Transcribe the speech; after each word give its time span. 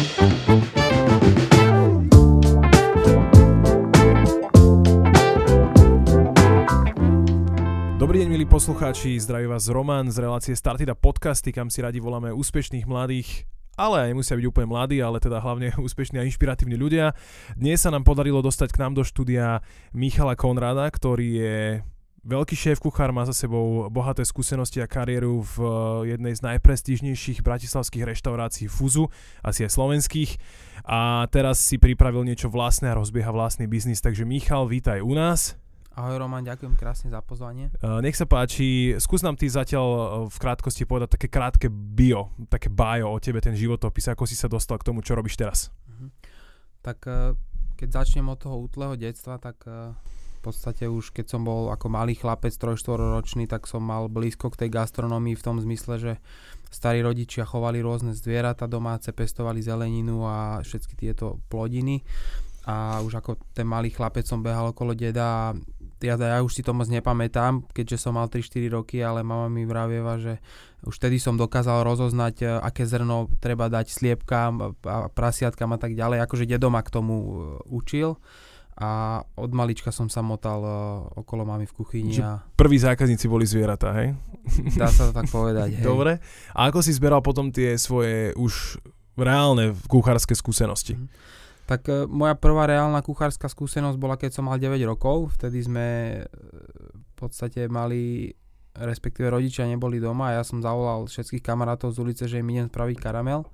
Dobrý 0.00 0.08
deň, 8.24 8.48
poslucháči, 8.48 9.20
zdraví 9.20 9.44
vás 9.44 9.68
Roman 9.68 10.08
z 10.08 10.24
relácie 10.24 10.56
Startida 10.56 10.96
podcasty, 10.96 11.52
kam 11.52 11.68
si 11.68 11.84
radi 11.84 12.00
voláme 12.00 12.32
úspešných 12.32 12.88
mladých 12.88 13.44
ale 13.80 14.12
aj 14.12 14.12
musia 14.12 14.36
byť 14.36 14.44
úplne 14.44 14.68
mladí, 14.68 15.00
ale 15.00 15.20
teda 15.24 15.40
hlavne 15.40 15.72
úspešní 15.88 16.20
a 16.20 16.26
inšpiratívni 16.28 16.76
ľudia. 16.76 17.16
Dnes 17.56 17.80
sa 17.80 17.88
nám 17.88 18.04
podarilo 18.04 18.44
dostať 18.44 18.76
k 18.76 18.80
nám 18.84 18.92
do 18.92 19.04
štúdia 19.04 19.64
Michala 19.96 20.36
Konrada, 20.36 20.84
ktorý 20.84 21.28
je 21.40 21.56
veľký 22.24 22.56
šéf 22.56 22.78
kuchár, 22.80 23.12
má 23.12 23.24
za 23.24 23.32
sebou 23.32 23.88
bohaté 23.88 24.24
skúsenosti 24.24 24.84
a 24.84 24.90
kariéru 24.90 25.40
v 25.40 25.56
jednej 26.16 26.36
z 26.36 26.44
najprestížnejších 26.44 27.40
bratislavských 27.40 28.04
reštaurácií 28.04 28.68
Fuzu, 28.68 29.08
asi 29.40 29.64
aj 29.64 29.72
slovenských. 29.72 30.30
A 30.84 31.28
teraz 31.28 31.60
si 31.60 31.76
pripravil 31.76 32.24
niečo 32.24 32.52
vlastné 32.52 32.92
a 32.92 32.98
rozbieha 32.98 33.32
vlastný 33.32 33.68
biznis. 33.68 34.04
Takže 34.04 34.28
Michal, 34.28 34.68
vítaj 34.68 35.00
u 35.00 35.12
nás. 35.16 35.56
Ahoj 35.90 36.22
Roman, 36.22 36.46
ďakujem 36.46 36.78
krásne 36.78 37.10
za 37.10 37.20
pozvanie. 37.20 37.68
Uh, 37.82 37.98
nech 38.00 38.14
sa 38.16 38.24
páči, 38.24 38.94
skús 39.02 39.20
nám 39.20 39.34
ty 39.34 39.50
zatiaľ 39.50 39.86
uh, 39.90 40.04
v 40.30 40.36
krátkosti 40.38 40.86
povedať 40.86 41.18
také 41.18 41.28
krátke 41.28 41.66
bio, 41.68 42.30
také 42.48 42.70
bio 42.70 43.10
o 43.10 43.18
tebe, 43.18 43.42
ten 43.42 43.58
životopis, 43.58 44.08
ako 44.08 44.24
si 44.24 44.38
sa 44.38 44.46
dostal 44.46 44.78
k 44.80 44.86
tomu, 44.86 45.02
čo 45.02 45.18
robíš 45.18 45.36
teraz. 45.36 45.68
Uh-huh. 45.90 46.08
Tak 46.80 47.04
keď 47.76 47.88
začnem 47.92 48.24
od 48.32 48.38
toho 48.40 48.56
útleho 48.56 48.96
detstva, 48.96 49.36
tak 49.36 49.60
v 50.40 50.48
podstate 50.48 50.88
už 50.88 51.12
keď 51.12 51.36
som 51.36 51.44
bol 51.44 51.68
ako 51.68 51.92
malý 51.92 52.16
chlapec, 52.16 52.56
3 52.56 52.80
ročný, 52.88 53.44
tak 53.44 53.68
som 53.68 53.84
mal 53.84 54.08
blízko 54.08 54.48
k 54.48 54.64
tej 54.64 54.70
gastronomii 54.72 55.36
v 55.36 55.44
tom 55.44 55.60
zmysle, 55.60 56.00
že 56.00 56.12
starí 56.72 57.04
rodičia 57.04 57.44
chovali 57.44 57.84
rôzne 57.84 58.16
zvieratá 58.16 58.64
domáce, 58.64 59.12
pestovali 59.12 59.60
zeleninu 59.60 60.24
a 60.24 60.64
všetky 60.64 60.96
tieto 60.96 61.44
plodiny 61.52 62.00
a 62.64 63.04
už 63.04 63.20
ako 63.20 63.36
ten 63.52 63.68
malý 63.68 63.92
chlapec 63.92 64.24
som 64.24 64.40
behal 64.40 64.72
okolo 64.72 64.96
deda 64.96 65.52
a 65.52 65.56
ja, 66.00 66.16
ja 66.16 66.40
už 66.40 66.56
si 66.56 66.62
to 66.64 66.72
moc 66.72 66.88
nepamätám, 66.88 67.68
keďže 67.76 68.08
som 68.08 68.16
mal 68.16 68.32
3-4 68.32 68.72
roky, 68.72 69.04
ale 69.04 69.20
mama 69.20 69.52
mi 69.52 69.68
vravieva, 69.68 70.16
že 70.16 70.40
už 70.80 70.96
vtedy 70.96 71.20
som 71.20 71.36
dokázal 71.36 71.84
rozoznať, 71.84 72.34
e, 72.40 72.44
aké 72.56 72.88
zrno 72.88 73.28
treba 73.36 73.68
dať 73.68 73.92
sliepkám 73.92 74.80
a 74.88 75.12
prasiatkám 75.12 75.76
a 75.76 75.78
tak 75.78 75.92
ďalej. 75.92 76.24
Akože 76.24 76.48
dedo 76.48 76.72
ma 76.72 76.80
k 76.80 76.88
tomu 76.88 77.16
e, 77.20 77.32
učil 77.68 78.16
a 78.80 79.20
od 79.36 79.52
malička 79.52 79.92
som 79.92 80.08
sa 80.08 80.24
motal 80.24 80.60
uh, 80.64 80.74
okolo 81.20 81.44
mamy 81.44 81.68
v 81.68 81.76
kuchyni. 81.76 82.16
A... 82.24 82.40
Prví 82.56 82.80
zákazníci 82.80 83.28
boli 83.28 83.44
zvieratá, 83.44 83.92
hej? 84.00 84.16
Dá 84.72 84.88
sa 84.88 85.08
to 85.08 85.12
tak 85.12 85.28
povedať, 85.36 85.76
hej. 85.76 85.84
Dobre. 85.84 86.16
A 86.56 86.72
ako 86.72 86.80
si 86.80 86.96
zberal 86.96 87.20
potom 87.20 87.52
tie 87.52 87.76
svoje 87.76 88.32
už 88.40 88.80
reálne 89.20 89.76
kuchárske 89.84 90.32
skúsenosti? 90.32 90.96
Mm-hmm. 90.96 91.38
Tak 91.68 91.80
e, 91.86 92.08
moja 92.08 92.32
prvá 92.40 92.64
reálna 92.64 93.04
kuchárska 93.04 93.52
skúsenosť 93.52 94.00
bola, 94.00 94.16
keď 94.16 94.40
som 94.40 94.48
mal 94.48 94.56
9 94.56 94.80
rokov. 94.88 95.36
Vtedy 95.36 95.60
sme 95.60 95.86
e, 96.16 96.32
v 96.96 97.12
podstate 97.20 97.68
mali, 97.68 98.32
respektíve 98.80 99.28
rodičia 99.28 99.68
neboli 99.68 100.00
doma 100.00 100.32
a 100.32 100.40
ja 100.40 100.42
som 100.42 100.64
zavolal 100.64 101.04
všetkých 101.04 101.44
kamarátov 101.44 101.92
z 101.92 102.00
ulice, 102.00 102.24
že 102.24 102.40
im 102.40 102.48
idem 102.48 102.72
spraviť 102.72 102.96
karamel. 102.96 103.44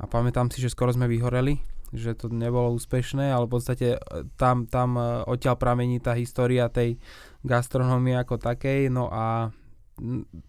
A 0.00 0.08
pamätám 0.08 0.48
si, 0.50 0.58
že 0.58 0.72
skoro 0.72 0.90
sme 0.90 1.06
vyhoreli, 1.06 1.60
že 1.94 2.18
to 2.18 2.26
nebolo 2.28 2.74
úspešné, 2.74 3.30
ale 3.30 3.46
v 3.46 3.52
podstate 3.54 3.88
e, 3.96 3.98
tam, 4.34 4.66
tam 4.66 4.98
odtiaľ 5.30 5.54
pramení 5.54 6.02
tá 6.02 6.18
história 6.18 6.66
tej 6.66 6.98
gastronómie 7.46 8.18
ako 8.18 8.42
takej. 8.42 8.90
No 8.90 9.08
a 9.08 9.54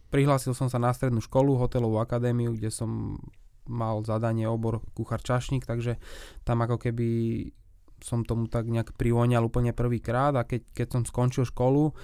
prihlásil 0.09 0.57
som 0.57 0.67
sa 0.67 0.81
na 0.81 0.89
strednú 0.89 1.21
školu, 1.21 1.55
hotelovú 1.61 2.01
akadémiu, 2.01 2.57
kde 2.57 2.73
som 2.73 3.21
mal 3.65 4.01
zadanie 4.05 4.45
obor 4.45 4.81
kuchár 4.93 5.21
čašník, 5.21 5.65
takže 5.65 5.97
tam 6.45 6.61
ako 6.61 6.77
keby 6.77 7.09
som 8.01 8.21
tomu 8.21 8.45
tak 8.45 8.69
nejak 8.69 8.93
privoňal 8.93 9.41
úplne 9.41 9.73
prvýkrát 9.73 10.35
a 10.37 10.45
keď, 10.45 10.61
keď 10.75 10.87
som 10.93 11.03
skončil 11.07 11.45
školu, 11.47 11.95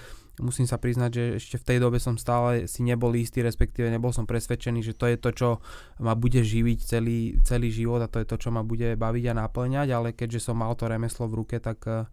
musím 0.41 0.65
sa 0.65 0.81
priznať, 0.81 1.11
že 1.13 1.23
ešte 1.37 1.55
v 1.61 1.67
tej 1.69 1.77
dobe 1.77 2.01
som 2.01 2.17
stále 2.17 2.65
si 2.65 2.81
nebol 2.81 3.13
istý, 3.13 3.45
respektíve 3.45 3.87
nebol 3.87 4.09
som 4.09 4.25
presvedčený, 4.25 4.81
že 4.81 4.97
to 4.97 5.05
je 5.07 5.17
to, 5.21 5.29
čo 5.31 5.49
ma 6.01 6.17
bude 6.17 6.41
živiť 6.41 6.79
celý, 6.81 7.37
celý 7.45 7.69
život 7.69 8.01
a 8.01 8.09
to 8.09 8.19
je 8.19 8.27
to, 8.27 8.41
čo 8.41 8.49
ma 8.49 8.65
bude 8.65 8.97
baviť 8.97 9.23
a 9.31 9.37
naplňať, 9.45 9.87
ale 9.93 10.17
keďže 10.17 10.51
som 10.51 10.59
mal 10.59 10.73
to 10.73 10.89
remeslo 10.89 11.29
v 11.29 11.37
ruke, 11.45 11.61
tak 11.61 11.79
uh, 11.85 12.09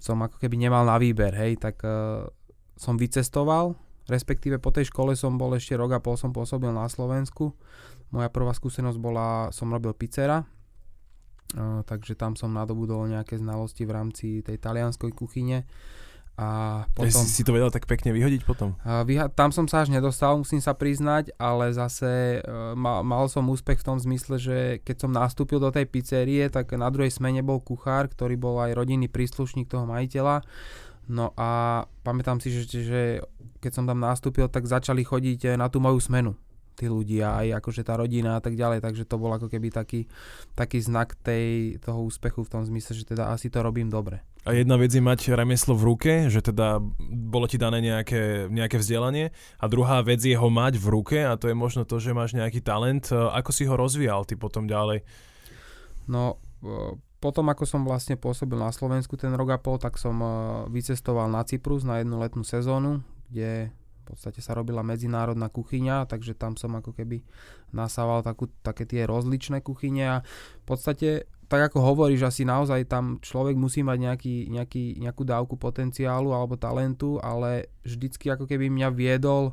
som 0.00 0.18
ako 0.18 0.40
keby 0.40 0.56
nemal 0.56 0.82
na 0.88 0.96
výber, 0.96 1.30
hej, 1.36 1.60
tak 1.60 1.84
uh, 1.84 2.26
som 2.74 2.96
vycestoval, 2.96 3.76
respektíve 4.08 4.58
po 4.58 4.72
tej 4.72 4.90
škole 4.90 5.12
som 5.14 5.36
bol 5.36 5.52
ešte 5.54 5.76
rok 5.76 5.94
a 5.94 6.02
pol 6.02 6.16
som 6.16 6.32
pôsobil 6.32 6.72
na 6.72 6.88
Slovensku, 6.88 7.52
moja 8.10 8.32
prvá 8.32 8.56
skúsenosť 8.56 8.98
bola, 8.98 9.52
som 9.52 9.68
robil 9.68 9.92
pizzera, 9.92 10.42
uh, 10.42 11.84
takže 11.84 12.16
tam 12.16 12.32
som 12.34 12.50
nadobudol 12.50 13.12
nejaké 13.12 13.36
znalosti 13.36 13.84
v 13.84 13.92
rámci 13.92 14.26
tej 14.40 14.56
talianskej 14.56 15.12
kuchyne. 15.12 15.68
A 16.42 16.90
potom... 16.90 17.22
Si, 17.22 17.30
si 17.30 17.42
to 17.46 17.54
vedel 17.54 17.70
tak 17.70 17.86
pekne 17.86 18.10
vyhodiť 18.10 18.42
potom? 18.42 18.74
Uh, 18.82 19.06
vyha- 19.06 19.30
tam 19.30 19.54
som 19.54 19.70
sa 19.70 19.86
až 19.86 19.94
nedostal, 19.94 20.34
musím 20.34 20.58
sa 20.58 20.74
priznať, 20.74 21.30
ale 21.38 21.70
zase 21.70 22.42
uh, 22.42 22.74
mal, 22.74 23.06
mal 23.06 23.30
som 23.30 23.46
úspech 23.46 23.78
v 23.78 23.86
tom 23.86 23.98
zmysle, 24.02 24.42
že 24.42 24.58
keď 24.82 25.06
som 25.06 25.10
nastúpil 25.14 25.62
do 25.62 25.70
tej 25.70 25.86
pizzerie, 25.86 26.50
tak 26.50 26.74
na 26.74 26.90
druhej 26.90 27.14
smene 27.14 27.46
bol 27.46 27.62
kuchár, 27.62 28.10
ktorý 28.10 28.34
bol 28.34 28.58
aj 28.58 28.74
rodinný 28.74 29.06
príslušník 29.06 29.70
toho 29.70 29.86
majiteľa. 29.86 30.42
No 31.06 31.30
a 31.38 31.82
pamätám 32.02 32.42
si, 32.42 32.50
že, 32.50 32.62
že 32.66 33.02
keď 33.62 33.72
som 33.78 33.84
tam 33.86 34.02
nastúpil, 34.02 34.50
tak 34.50 34.66
začali 34.66 35.06
chodiť 35.06 35.54
na 35.54 35.70
tú 35.70 35.78
moju 35.78 36.02
smenu 36.02 36.34
tí 36.72 36.88
ľudia, 36.88 37.36
aj 37.36 37.62
akože 37.62 37.84
tá 37.84 38.00
rodina 38.00 38.40
a 38.40 38.42
tak 38.42 38.56
ďalej, 38.56 38.80
takže 38.80 39.04
to 39.04 39.20
bol 39.20 39.28
ako 39.30 39.52
keby 39.52 39.68
taký, 39.68 40.08
taký 40.56 40.80
znak 40.80 41.14
tej, 41.20 41.76
toho 41.84 42.00
úspechu 42.08 42.42
v 42.48 42.52
tom 42.58 42.62
zmysle, 42.64 42.96
že 42.96 43.04
teda 43.04 43.28
asi 43.28 43.52
to 43.52 43.60
robím 43.60 43.92
dobre. 43.92 44.24
A 44.42 44.58
jedna 44.58 44.74
vec 44.74 44.90
je 44.90 44.98
mať 44.98 45.38
remeslo 45.38 45.78
v 45.78 45.86
ruke, 45.94 46.12
že 46.26 46.42
teda 46.42 46.82
bolo 47.06 47.46
ti 47.46 47.62
dané 47.62 47.78
nejaké, 47.78 48.50
nejaké 48.50 48.74
vzdelanie 48.74 49.30
a 49.62 49.64
druhá 49.70 50.02
vec 50.02 50.18
je 50.18 50.34
ho 50.34 50.48
mať 50.50 50.82
v 50.82 50.86
ruke 50.90 51.18
a 51.22 51.38
to 51.38 51.46
je 51.46 51.54
možno 51.54 51.86
to, 51.86 52.02
že 52.02 52.10
máš 52.10 52.34
nejaký 52.34 52.58
talent. 52.58 53.14
Ako 53.14 53.54
si 53.54 53.70
ho 53.70 53.78
rozvíjal 53.78 54.26
ty 54.26 54.34
potom 54.34 54.66
ďalej? 54.66 55.06
No, 56.10 56.42
potom 57.22 57.46
ako 57.54 57.62
som 57.62 57.86
vlastne 57.86 58.18
pôsobil 58.18 58.58
na 58.58 58.74
Slovensku 58.74 59.14
ten 59.14 59.30
rok 59.38 59.54
a 59.54 59.58
pol, 59.62 59.78
tak 59.78 59.94
som 59.94 60.18
vycestoval 60.74 61.30
na 61.30 61.46
Cyprus 61.46 61.86
na 61.86 62.02
jednu 62.02 62.18
letnú 62.18 62.42
sezónu, 62.42 62.98
kde 63.30 63.70
v 64.02 64.04
podstate 64.10 64.42
sa 64.42 64.58
robila 64.58 64.82
medzinárodná 64.82 65.46
kuchyňa, 65.46 66.10
takže 66.10 66.34
tam 66.34 66.58
som 66.58 66.74
ako 66.74 66.90
keby 66.90 67.22
nasával 67.70 68.26
takú, 68.26 68.50
také 68.66 68.90
tie 68.90 69.06
rozličné 69.06 69.62
kuchyne 69.62 70.02
a 70.02 70.16
v 70.26 70.64
podstate 70.66 71.30
tak 71.52 71.68
ako 71.68 71.84
hovoríš, 71.84 72.24
asi 72.24 72.48
naozaj 72.48 72.88
tam 72.88 73.20
človek 73.20 73.60
musí 73.60 73.84
mať 73.84 73.98
nejaký, 74.00 74.36
nejaký, 74.48 74.84
nejakú 75.04 75.20
dávku 75.28 75.60
potenciálu 75.60 76.32
alebo 76.32 76.56
talentu, 76.56 77.20
ale 77.20 77.68
vždycky 77.84 78.32
ako 78.32 78.48
keby 78.48 78.72
mňa 78.72 78.88
viedol 78.88 79.52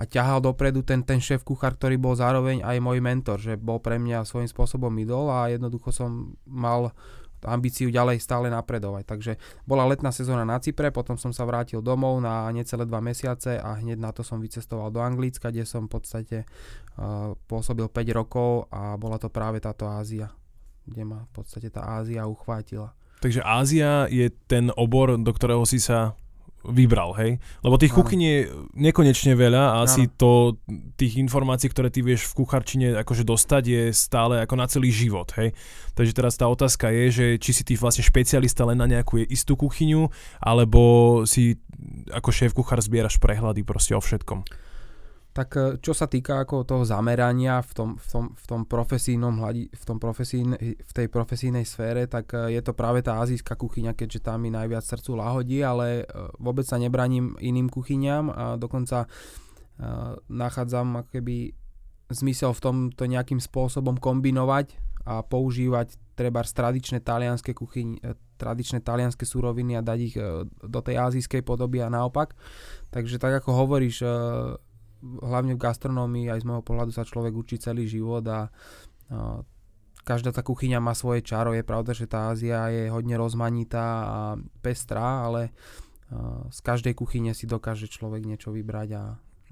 a 0.00 0.08
ťahal 0.08 0.40
dopredu 0.40 0.80
ten, 0.80 1.04
ten 1.04 1.20
šéf 1.20 1.44
kuchár, 1.44 1.76
ktorý 1.76 2.00
bol 2.00 2.16
zároveň 2.16 2.64
aj 2.64 2.80
môj 2.80 3.04
mentor, 3.04 3.36
že 3.36 3.60
bol 3.60 3.76
pre 3.76 4.00
mňa 4.00 4.24
svojím 4.24 4.48
spôsobom 4.48 4.88
idol 4.96 5.28
a 5.28 5.52
jednoducho 5.52 5.92
som 5.92 6.32
mal 6.48 6.96
ambíciu 7.44 7.92
ďalej 7.92 8.24
stále 8.24 8.48
napredovať. 8.48 9.04
Takže 9.04 9.32
bola 9.68 9.84
letná 9.84 10.08
sezóna 10.16 10.48
na 10.48 10.56
Cypre, 10.56 10.88
potom 10.88 11.20
som 11.20 11.28
sa 11.28 11.44
vrátil 11.44 11.84
domov 11.84 12.24
na 12.24 12.48
necelé 12.56 12.88
dva 12.88 13.04
mesiace 13.04 13.60
a 13.60 13.76
hneď 13.76 14.00
na 14.00 14.16
to 14.16 14.24
som 14.24 14.40
vycestoval 14.40 14.88
do 14.88 15.04
Anglicka, 15.04 15.52
kde 15.52 15.68
som 15.68 15.92
v 15.92 15.92
podstate 15.92 16.48
uh, 16.96 17.36
pôsobil 17.44 17.84
5 17.84 18.00
rokov 18.16 18.64
a 18.72 18.96
bola 18.96 19.20
to 19.20 19.28
práve 19.28 19.60
táto 19.60 19.84
Ázia, 19.84 20.32
kde 20.84 21.02
ma 21.04 21.24
v 21.28 21.32
podstate 21.32 21.68
tá 21.72 21.84
Ázia 21.84 22.28
uchvátila. 22.28 22.92
Takže 23.24 23.40
Ázia 23.40 24.04
je 24.12 24.28
ten 24.48 24.68
obor, 24.76 25.16
do 25.16 25.32
ktorého 25.32 25.64
si 25.64 25.80
sa 25.80 26.12
vybral, 26.64 27.12
hej? 27.20 27.36
Lebo 27.60 27.76
tých 27.76 27.92
kuchyň 27.92 28.20
je 28.24 28.36
nekonečne 28.72 29.36
veľa 29.36 29.76
a 29.76 29.84
asi 29.84 30.08
to, 30.08 30.56
tých 30.96 31.20
informácií, 31.20 31.68
ktoré 31.68 31.92
ty 31.92 32.00
vieš 32.00 32.32
v 32.32 32.40
kucharčine 32.40 32.96
akože 33.04 33.20
dostať 33.20 33.62
je 33.68 33.82
stále 33.92 34.40
ako 34.40 34.54
na 34.56 34.64
celý 34.64 34.88
život, 34.88 35.28
hej? 35.36 35.52
Takže 35.92 36.16
teraz 36.16 36.40
tá 36.40 36.48
otázka 36.48 36.88
je, 36.88 37.04
že 37.12 37.26
či 37.36 37.52
si 37.52 37.62
ty 37.68 37.76
vlastne 37.76 38.00
špecialista 38.00 38.64
len 38.64 38.80
na 38.80 38.88
nejakú 38.88 39.20
istú 39.28 39.60
kuchyňu, 39.60 40.08
alebo 40.40 40.80
si 41.28 41.60
ako 42.08 42.32
šéf 42.32 42.56
kuchár 42.56 42.80
zbieraš 42.80 43.20
prehľady 43.20 43.60
proste 43.60 43.92
o 43.92 44.00
všetkom. 44.00 44.48
Tak 45.34 45.48
e, 45.58 45.60
čo 45.82 45.90
sa 45.90 46.06
týka 46.06 46.46
ako 46.46 46.62
toho 46.62 46.86
zamerania 46.86 47.58
v 47.58 47.72
tom, 47.74 47.90
v 47.98 48.06
tom, 48.06 48.24
v 48.38 48.44
tom 48.46 48.62
profesijnom 48.70 49.42
hľadi, 49.42 49.66
v, 49.66 49.82
tom 49.82 49.98
profesín, 49.98 50.54
v 50.62 50.92
tej 50.94 51.10
profesijnej 51.10 51.66
sfére, 51.66 52.06
tak 52.06 52.30
e, 52.38 52.54
je 52.54 52.62
to 52.62 52.70
práve 52.70 53.02
tá 53.02 53.18
azijská 53.18 53.58
kuchyňa, 53.58 53.98
keďže 53.98 54.30
tam 54.30 54.46
mi 54.46 54.54
najviac 54.54 54.86
srdcu 54.86 55.18
lahodí, 55.18 55.58
ale 55.66 56.06
e, 56.06 56.14
vôbec 56.38 56.62
sa 56.62 56.78
nebraním 56.78 57.34
iným 57.42 57.66
kuchyňam 57.66 58.30
a 58.30 58.44
dokonca 58.54 59.10
nachádzam 60.30 61.02
akoby 61.02 61.50
zmysel 62.06 62.54
v 62.54 62.62
tom 62.62 62.76
to 62.94 63.10
nejakým 63.10 63.42
spôsobom 63.42 63.98
kombinovať 63.98 64.78
a 65.02 65.26
používať 65.26 65.98
treba 66.14 66.46
tradičné 66.46 67.02
talianské 67.02 67.58
kuchyň, 67.58 67.98
tradičné 68.38 68.86
talianské 68.86 69.26
suroviny 69.26 69.74
a 69.74 69.82
dať 69.82 69.98
ich 69.98 70.14
do 70.46 70.78
tej 70.78 70.94
azijskej 70.94 71.42
podoby 71.42 71.82
a 71.82 71.90
naopak. 71.90 72.38
Takže 72.94 73.18
tak 73.18 73.42
ako 73.42 73.66
hovoríš, 73.66 74.06
hlavne 75.22 75.54
v 75.54 75.62
gastronómii 75.62 76.32
aj 76.32 76.42
z 76.42 76.48
môjho 76.48 76.64
pohľadu 76.64 76.90
sa 76.90 77.04
človek 77.04 77.36
učí 77.36 77.60
celý 77.60 77.84
život 77.84 78.24
a, 78.26 78.48
a 79.12 79.44
každá 80.04 80.32
tá 80.32 80.44
kuchyňa 80.44 80.84
má 80.84 80.92
svoje 80.92 81.24
čaro. 81.24 81.56
Je 81.56 81.64
pravda, 81.64 81.96
že 81.96 82.04
tá 82.04 82.32
Ázia 82.32 82.68
je 82.68 82.92
hodne 82.92 83.16
rozmanitá 83.16 83.86
a 84.04 84.18
pestrá, 84.60 85.24
ale 85.24 85.56
z 86.52 86.58
každej 86.60 86.92
kuchyne 86.92 87.32
si 87.32 87.48
dokáže 87.48 87.88
človek 87.88 88.28
niečo 88.28 88.52
vybrať 88.52 88.88
a 88.94 89.02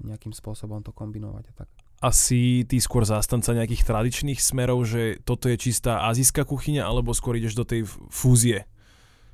nejakým 0.05 0.31
spôsobom 0.31 0.85
to 0.85 0.93
kombinovať 0.93 1.45
a 1.49 1.53
tak. 1.65 1.69
Asi 2.03 2.67
ty 2.67 2.83
skôr 2.83 3.07
zastanca 3.07 3.55
nejakých 3.55 3.87
tradičných 3.87 4.37
smerov, 4.37 4.83
že 4.83 5.23
toto 5.23 5.47
je 5.47 5.55
čistá 5.55 6.03
azijská 6.05 6.43
kuchyňa, 6.43 6.83
alebo 6.83 7.15
skôr 7.15 7.39
ideš 7.39 7.55
do 7.55 7.63
tej 7.63 7.87
fúzie? 8.11 8.67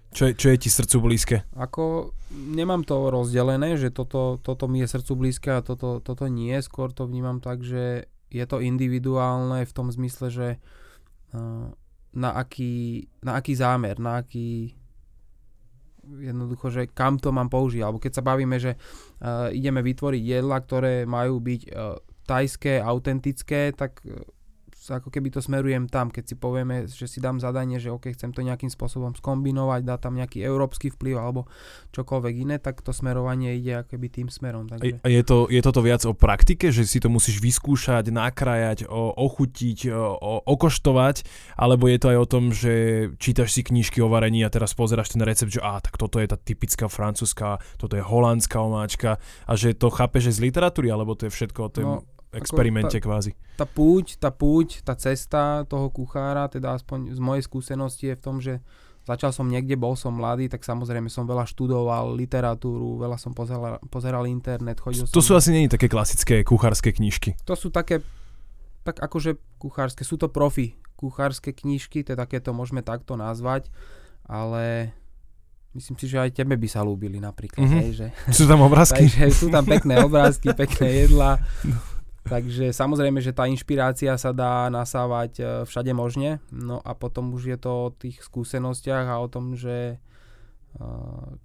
Čo 0.09 0.23
je, 0.29 0.33
čo 0.33 0.47
je 0.50 0.57
ti 0.57 0.69
srdcu 0.73 0.97
blízke? 1.06 1.35
Ako 1.53 2.17
nemám 2.33 2.81
to 2.81 3.13
rozdelené, 3.13 3.77
že 3.77 3.94
toto, 3.94 4.41
toto 4.41 4.65
mi 4.65 4.81
je 4.81 4.89
srdcu 4.89 5.13
blízke 5.13 5.50
a 5.53 5.61
toto, 5.61 6.01
toto 6.01 6.25
nie. 6.25 6.57
Skôr 6.65 6.89
to 6.89 7.06
vnímam 7.06 7.38
tak, 7.38 7.61
že 7.61 8.09
je 8.29 8.45
to 8.50 8.61
individuálne 8.61 9.65
v 9.65 9.75
tom 9.75 9.94
zmysle, 9.94 10.33
že 10.33 10.47
uh, 11.33 11.69
na 12.13 12.29
aký, 12.33 13.06
na 13.21 13.38
aký 13.38 13.53
zámer, 13.53 14.01
na 14.01 14.21
aký 14.25 14.73
jednoducho, 16.09 16.73
že 16.73 16.89
kam 16.89 17.21
to 17.21 17.29
mám 17.29 17.53
použiť. 17.53 17.81
Alebo 17.85 18.01
keď 18.01 18.17
sa 18.17 18.25
bavíme, 18.25 18.57
že 18.57 18.77
uh, 18.77 19.53
ideme 19.53 19.85
vytvoriť 19.85 20.23
jedla, 20.25 20.57
ktoré 20.57 21.06
majú 21.06 21.38
byť 21.38 21.61
uh, 21.69 22.01
tajské, 22.25 22.81
autentické, 22.81 23.77
tak 23.77 24.01
uh, 24.09 24.25
ako 24.97 25.13
keby 25.13 25.30
to 25.30 25.41
smerujem 25.44 25.86
tam, 25.86 26.09
keď 26.09 26.24
si 26.33 26.36
povieme, 26.36 26.89
že 26.89 27.06
si 27.06 27.21
dám 27.21 27.38
zadanie, 27.38 27.77
že 27.77 27.94
OK, 27.94 28.09
chcem 28.18 28.33
to 28.33 28.41
nejakým 28.41 28.74
spôsobom 28.74 29.13
skombinovať, 29.13 29.81
dá 29.86 30.01
tam 30.01 30.18
nejaký 30.18 30.41
európsky 30.41 30.89
vplyv 30.89 31.15
alebo 31.21 31.45
čokoľvek 31.94 32.33
iné, 32.41 32.56
tak 32.57 32.81
to 32.81 32.89
smerovanie 32.89 33.57
ide 33.59 33.83
ako 33.83 33.95
keby 33.95 34.07
tým 34.09 34.27
smerom. 34.33 34.65
Takže... 34.65 35.06
A 35.06 35.07
je, 35.07 35.21
to, 35.21 35.45
je 35.51 35.62
toto 35.62 35.81
viac 35.86 36.01
o 36.09 36.13
praktike, 36.18 36.74
že 36.74 36.88
si 36.89 36.97
to 36.97 37.12
musíš 37.12 37.38
vyskúšať, 37.44 38.09
nakrájať, 38.09 38.89
o, 38.89 39.13
ochutiť, 39.13 39.94
o, 39.94 40.41
okoštovať, 40.50 41.27
alebo 41.59 41.85
je 41.92 41.97
to 42.01 42.07
aj 42.09 42.18
o 42.18 42.27
tom, 42.27 42.44
že 42.50 42.74
čítaš 43.21 43.53
si 43.53 43.62
knižky 43.62 44.01
o 44.01 44.09
varení 44.09 44.42
a 44.42 44.53
teraz 44.53 44.74
pozeráš 44.74 45.13
ten 45.13 45.21
recept, 45.21 45.53
že 45.53 45.62
á, 45.62 45.77
tak 45.83 46.00
toto 46.00 46.18
je 46.18 46.27
tá 46.30 46.38
typická 46.39 46.88
francúzska, 46.88 47.62
toto 47.77 48.00
je 48.00 48.03
holandská 48.03 48.62
omáčka 48.63 49.21
a 49.45 49.51
že 49.53 49.75
to 49.75 49.92
chápeš 49.94 50.39
z 50.39 50.50
literatúry, 50.50 50.89
alebo 50.89 51.13
to 51.13 51.27
je 51.27 51.35
všetko 51.35 51.59
o 51.59 51.71
tom 51.71 51.85
no, 51.85 52.19
experimente 52.33 52.97
tá, 52.97 53.03
kvázi. 53.03 53.31
Tá 53.57 53.65
púť, 53.65 54.21
tá 54.21 54.29
púť, 54.29 54.85
tá 54.85 54.93
cesta 54.93 55.65
toho 55.65 55.89
kuchára, 55.89 56.45
teda 56.45 56.77
aspoň 56.77 57.17
z 57.17 57.19
mojej 57.19 57.43
skúsenosti 57.45 58.13
je 58.13 58.15
v 58.15 58.21
tom, 58.21 58.37
že 58.37 58.61
začal 59.09 59.33
som 59.33 59.49
niekde, 59.49 59.73
bol 59.73 59.97
som 59.97 60.13
mladý, 60.13 60.45
tak 60.45 60.61
samozrejme 60.61 61.09
som 61.09 61.25
veľa 61.25 61.49
študoval 61.49 62.13
literatúru, 62.13 63.01
veľa 63.01 63.17
som 63.17 63.33
pozeral, 63.33 63.81
pozeral 63.89 64.29
internet, 64.29 64.77
chodil 64.77 65.09
To 65.09 65.17
som... 65.21 65.25
sú 65.25 65.31
asi 65.33 65.49
nie 65.49 65.65
také 65.65 65.89
klasické 65.89 66.45
kuchárske 66.45 66.93
knižky. 66.93 67.33
To 67.49 67.57
sú 67.57 67.73
také, 67.73 68.05
tak 68.85 69.01
akože 69.01 69.41
kuchárske, 69.57 70.05
sú 70.05 70.21
to 70.21 70.29
profi 70.29 70.77
kuchárske 70.93 71.55
knižky, 71.55 72.05
teda 72.05 72.29
keď 72.29 72.51
to 72.51 72.51
môžeme 72.53 72.85
takto 72.85 73.17
nazvať, 73.17 73.73
ale 74.29 74.93
myslím 75.73 75.97
si, 75.97 76.05
že 76.05 76.21
aj 76.21 76.37
tebe 76.37 76.53
by 76.53 76.67
sa 76.69 76.85
ľúbili 76.85 77.17
napríklad. 77.17 77.65
Mm-hmm. 77.65 77.81
Hej, 77.81 77.91
že... 77.97 78.07
Sú 78.29 78.45
tam 78.45 78.61
obrázky? 78.69 79.09
Takže 79.09 79.33
sú 79.33 79.47
tam 79.49 79.65
pekné 79.65 80.05
obrázky, 80.05 80.53
pekné 80.53 81.07
jedla. 81.07 81.41
No. 81.65 81.98
Takže 82.29 82.69
samozrejme, 82.69 83.25
že 83.25 83.33
tá 83.33 83.49
inšpirácia 83.49 84.13
sa 84.13 84.29
dá 84.29 84.69
nasávať 84.69 85.31
e, 85.41 85.43
všade 85.65 85.89
možne, 85.97 86.37
no 86.53 86.77
a 86.85 86.93
potom 86.93 87.33
už 87.33 87.43
je 87.49 87.57
to 87.57 87.89
o 87.89 87.89
tých 87.89 88.21
skúsenostiach 88.21 89.09
a 89.09 89.17
o 89.17 89.25
tom, 89.25 89.57
že 89.57 89.97
e, 89.97 90.85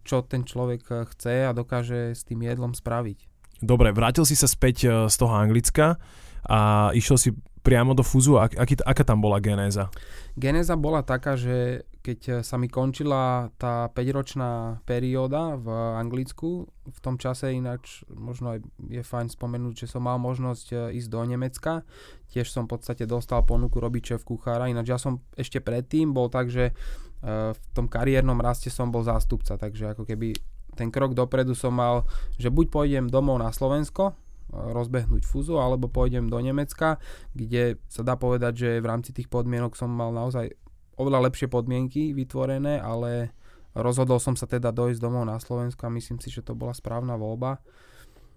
čo 0.05 0.21
ten 0.29 0.45
človek 0.45 1.09
chce 1.17 1.49
a 1.49 1.57
dokáže 1.57 2.13
s 2.13 2.29
tým 2.29 2.45
jedlom 2.45 2.77
spraviť. 2.77 3.25
Dobre, 3.65 3.97
vrátil 3.97 4.29
si 4.29 4.37
sa 4.37 4.45
späť 4.45 4.77
e, 4.85 4.89
z 5.09 5.17
toho 5.17 5.33
Anglicka 5.33 5.97
a 6.45 6.93
išiel 6.93 7.17
si 7.17 7.33
priamo 7.65 7.97
do 7.97 8.05
fúzu. 8.05 8.37
Ak, 8.37 8.53
aký, 8.53 8.77
aká 8.85 9.09
tam 9.09 9.25
bola 9.25 9.41
genéza? 9.41 9.89
Genéza 10.37 10.77
bola 10.77 11.01
taká, 11.01 11.41
že 11.41 11.89
keď 12.05 12.21
eh, 12.29 12.35
sa 12.45 12.61
mi 12.61 12.69
končila 12.69 13.49
tá 13.57 13.89
5-ročná 13.89 14.85
perióda 14.85 15.57
v 15.57 15.73
Anglicku, 15.97 16.69
v 16.85 16.99
tom 17.01 17.17
čase 17.17 17.57
ináč 17.57 18.05
možno 18.13 18.53
aj 18.53 18.59
je 18.93 19.01
fajn 19.01 19.33
spomenúť, 19.33 19.89
že 19.89 19.91
som 19.97 20.05
mal 20.05 20.21
možnosť 20.21 20.67
eh, 20.77 20.79
ísť 21.01 21.09
do 21.09 21.21
Nemecka. 21.25 21.81
Tiež 22.29 22.53
som 22.53 22.69
v 22.69 22.77
podstate 22.77 23.09
dostal 23.09 23.41
ponuku 23.49 23.81
robiť 23.81 24.15
šéf 24.15 24.23
kuchára, 24.29 24.69
ináč 24.69 24.93
ja 24.93 25.01
som 25.01 25.25
ešte 25.41 25.65
predtým 25.65 26.13
bol 26.13 26.29
tak, 26.29 26.53
že 26.53 26.77
eh, 26.77 27.51
v 27.57 27.61
tom 27.73 27.89
kariérnom 27.89 28.37
raste 28.37 28.69
som 28.69 28.93
bol 28.93 29.01
zástupca, 29.01 29.57
takže 29.57 29.97
ako 29.97 30.05
keby 30.05 30.37
ten 30.77 30.93
krok 30.93 31.17
dopredu 31.17 31.57
som 31.57 31.73
mal, 31.73 32.05
že 32.37 32.51
buď 32.51 32.67
pôjdem 32.69 33.07
domov 33.07 33.39
na 33.39 33.55
Slovensko, 33.55 34.19
rozbehnúť 34.51 35.23
fúzu, 35.23 35.63
alebo 35.63 35.87
pôjdem 35.87 36.27
do 36.27 36.39
Nemecka, 36.43 36.99
kde 37.31 37.79
sa 37.87 38.03
dá 38.03 38.19
povedať, 38.19 38.53
že 38.59 38.71
v 38.83 38.87
rámci 38.91 39.15
tých 39.15 39.31
podmienok 39.31 39.79
som 39.79 39.87
mal 39.87 40.11
naozaj 40.11 40.51
oveľa 40.99 41.31
lepšie 41.31 41.51
podmienky 41.51 42.15
vytvorené, 42.15 42.79
ale 42.79 43.35
rozhodol 43.75 44.23
som 44.23 44.39
sa 44.39 44.47
teda 44.47 44.71
dojsť 44.71 45.03
domov 45.03 45.27
na 45.27 45.39
Slovensku 45.43 45.83
a 45.87 45.95
myslím 45.95 46.23
si, 46.23 46.31
že 46.31 46.47
to 46.47 46.55
bola 46.55 46.75
správna 46.75 47.19
voľba. 47.19 47.59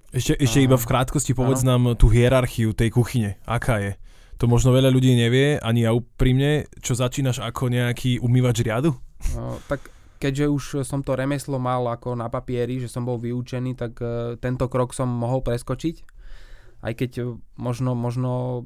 Ešte, 0.09 0.39
ešte 0.39 0.59
a... 0.61 0.65
iba 0.65 0.77
v 0.79 0.87
krátkosti 0.87 1.35
povedz 1.35 1.67
ano. 1.67 1.69
nám 1.75 1.83
tú 1.99 2.07
hierarchiu 2.07 2.71
tej 2.71 2.89
kuchyne. 2.95 3.35
Aká 3.43 3.83
je? 3.83 3.91
To 4.37 4.45
možno 4.45 4.69
veľa 4.69 4.93
ľudí 4.93 5.17
nevie, 5.17 5.57
ani 5.57 5.83
ja 5.83 5.91
úprimne, 5.97 6.69
čo 6.77 6.93
začínaš 6.93 7.41
ako 7.41 7.73
nejaký 7.73 8.21
umývač 8.21 8.61
riadu? 8.61 8.93
No, 9.33 9.57
tak 9.65 9.89
keďže 10.21 10.45
už 10.45 10.63
som 10.85 11.01
to 11.01 11.17
remeslo 11.17 11.57
mal 11.57 11.81
ako 11.89 12.13
na 12.13 12.29
papieri, 12.29 12.77
že 12.77 12.89
som 12.89 13.01
bol 13.01 13.17
vyučený, 13.17 13.73
tak 13.73 13.97
uh, 13.97 14.37
tento 14.37 14.69
krok 14.69 14.93
som 14.93 15.09
mohol 15.09 15.41
preskočiť. 15.41 15.95
Aj 16.85 16.93
keď 16.93 17.11
uh, 17.25 17.25
možno, 17.57 17.97
možno 17.97 18.63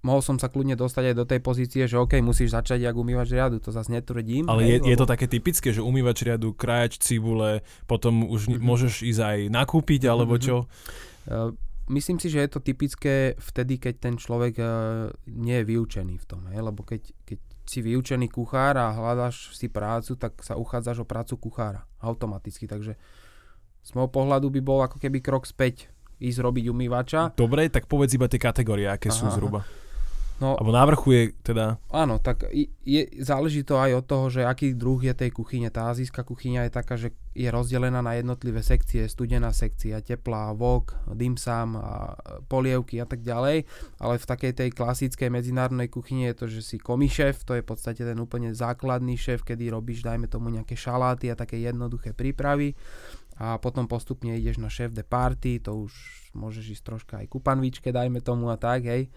mohol 0.00 0.24
som 0.24 0.40
sa 0.40 0.48
kľudne 0.48 0.76
dostať 0.76 1.12
aj 1.12 1.14
do 1.16 1.24
tej 1.28 1.40
pozície, 1.44 1.82
že 1.84 2.00
OK, 2.00 2.16
musíš 2.24 2.56
začať 2.56 2.88
jak 2.88 2.96
umývač 2.96 3.36
riadu, 3.36 3.60
to 3.60 3.68
zase 3.72 3.92
netvrdím. 3.92 4.48
Ale 4.48 4.64
hej, 4.64 4.68
je, 4.68 4.76
lebo... 4.80 4.88
je 4.88 4.96
to 4.96 5.06
také 5.06 5.26
typické, 5.28 5.68
že 5.76 5.84
umývač 5.84 6.24
riadu, 6.24 6.56
krájač 6.56 6.96
cibule, 7.00 7.60
potom 7.84 8.24
už 8.28 8.48
mm-hmm. 8.48 8.64
môžeš 8.64 8.94
ísť 9.04 9.20
aj 9.20 9.38
nakúpiť, 9.52 10.02
alebo 10.08 10.40
mhm. 10.40 10.42
čo? 10.42 10.56
Uh, 11.28 11.52
myslím 11.92 12.16
si, 12.16 12.32
že 12.32 12.40
je 12.40 12.50
to 12.50 12.60
typické 12.64 13.36
vtedy, 13.36 13.76
keď 13.76 13.94
ten 14.00 14.14
človek 14.16 14.54
uh, 14.56 15.12
nie 15.28 15.60
je 15.60 15.68
vyučený 15.68 16.16
v 16.16 16.26
tom, 16.26 16.48
hej? 16.48 16.64
lebo 16.64 16.80
keď, 16.80 17.04
keď 17.28 17.38
si 17.68 17.84
vyučený 17.84 18.32
kuchár 18.32 18.80
a 18.80 18.96
hľadáš 18.96 19.52
si 19.52 19.68
prácu, 19.68 20.16
tak 20.16 20.40
sa 20.40 20.56
uchádzaš 20.56 21.04
o 21.04 21.06
prácu 21.06 21.36
kuchára 21.36 21.84
automaticky, 22.00 22.64
takže 22.64 22.96
z 23.80 23.90
môjho 23.96 24.10
pohľadu 24.12 24.48
by 24.48 24.60
bol 24.64 24.80
ako 24.80 24.96
keby 25.00 25.20
krok 25.20 25.44
späť 25.44 25.92
ísť 26.20 26.38
robiť 26.44 26.68
umývača. 26.68 27.20
Dobre, 27.32 27.72
tak 27.72 27.88
povedz 27.88 28.12
iba 28.12 28.28
tie 28.28 28.36
kategórie, 28.36 28.84
aké 28.84 29.08
aha, 29.08 29.16
sú 29.16 29.24
zhruba. 29.32 29.64
Aha. 29.64 29.79
No, 30.40 30.56
Alebo 30.56 30.72
na 30.72 30.88
vrchu 30.88 31.08
je 31.12 31.22
teda... 31.44 31.76
Áno, 31.92 32.16
tak 32.16 32.48
je, 32.80 33.02
záleží 33.20 33.60
to 33.60 33.76
aj 33.76 34.00
od 34.00 34.04
toho, 34.08 34.26
že 34.32 34.40
aký 34.40 34.72
druh 34.72 34.96
je 34.96 35.12
tej 35.12 35.36
kuchyne. 35.36 35.68
Tá 35.68 35.92
azijská 35.92 36.24
kuchyňa 36.24 36.64
je 36.64 36.72
taká, 36.72 36.96
že 36.96 37.12
je 37.36 37.44
rozdelená 37.52 38.00
na 38.00 38.16
jednotlivé 38.16 38.64
sekcie, 38.64 39.04
studená 39.04 39.52
sekcia, 39.52 40.00
teplá, 40.00 40.56
vok, 40.56 40.96
dimsum, 41.12 41.76
a 41.76 42.16
polievky 42.48 43.04
a 43.04 43.06
tak 43.06 43.20
ďalej. 43.20 43.68
Ale 44.00 44.14
v 44.16 44.28
takej 44.32 44.52
tej 44.56 44.70
klasickej 44.72 45.28
medzinárodnej 45.28 45.92
kuchyni 45.92 46.32
je 46.32 46.34
to, 46.40 46.46
že 46.48 46.60
si 46.64 46.76
komišef, 46.80 47.44
to 47.44 47.60
je 47.60 47.62
v 47.62 47.68
podstate 47.68 48.00
ten 48.00 48.16
úplne 48.16 48.56
základný 48.56 49.20
šéf, 49.20 49.44
kedy 49.44 49.68
robíš, 49.68 50.00
dajme 50.00 50.24
tomu 50.24 50.48
nejaké 50.48 50.72
šaláty 50.72 51.28
a 51.28 51.36
také 51.36 51.60
jednoduché 51.60 52.16
prípravy 52.16 52.72
a 53.40 53.56
potom 53.56 53.88
postupne 53.88 54.36
ideš 54.36 54.60
na 54.60 54.68
šéf 54.68 54.92
de 54.92 55.00
party, 55.00 55.64
to 55.64 55.88
už 55.88 55.92
môžeš 56.36 56.76
ísť 56.76 56.84
troška 56.84 57.14
aj 57.24 57.26
ku 57.32 57.40
panvičke, 57.40 57.88
dajme 57.88 58.20
tomu 58.20 58.52
a 58.52 58.60
tak, 58.60 58.84
hej. 58.84 59.08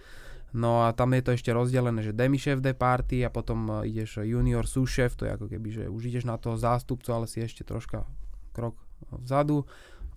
No 0.53 0.85
a 0.85 0.93
tam 0.93 1.17
je 1.17 1.21
to 1.25 1.31
ešte 1.33 1.49
rozdelené, 1.49 2.05
že 2.05 2.13
demi 2.13 2.37
chef 2.37 2.61
de 2.61 2.77
party 2.77 3.25
a 3.25 3.33
potom 3.33 3.81
e, 3.81 3.89
ideš 3.89 4.21
junior 4.21 4.69
sous 4.69 4.85
chef, 4.85 5.17
to 5.17 5.25
je 5.25 5.33
ako 5.33 5.49
keby, 5.49 5.69
že 5.73 5.83
už 5.89 6.13
ideš 6.13 6.29
na 6.29 6.37
toho 6.37 6.53
zástupcu, 6.61 7.09
ale 7.09 7.25
si 7.25 7.41
ešte 7.41 7.65
troška 7.65 8.05
krok 8.53 8.77
vzadu, 9.09 9.65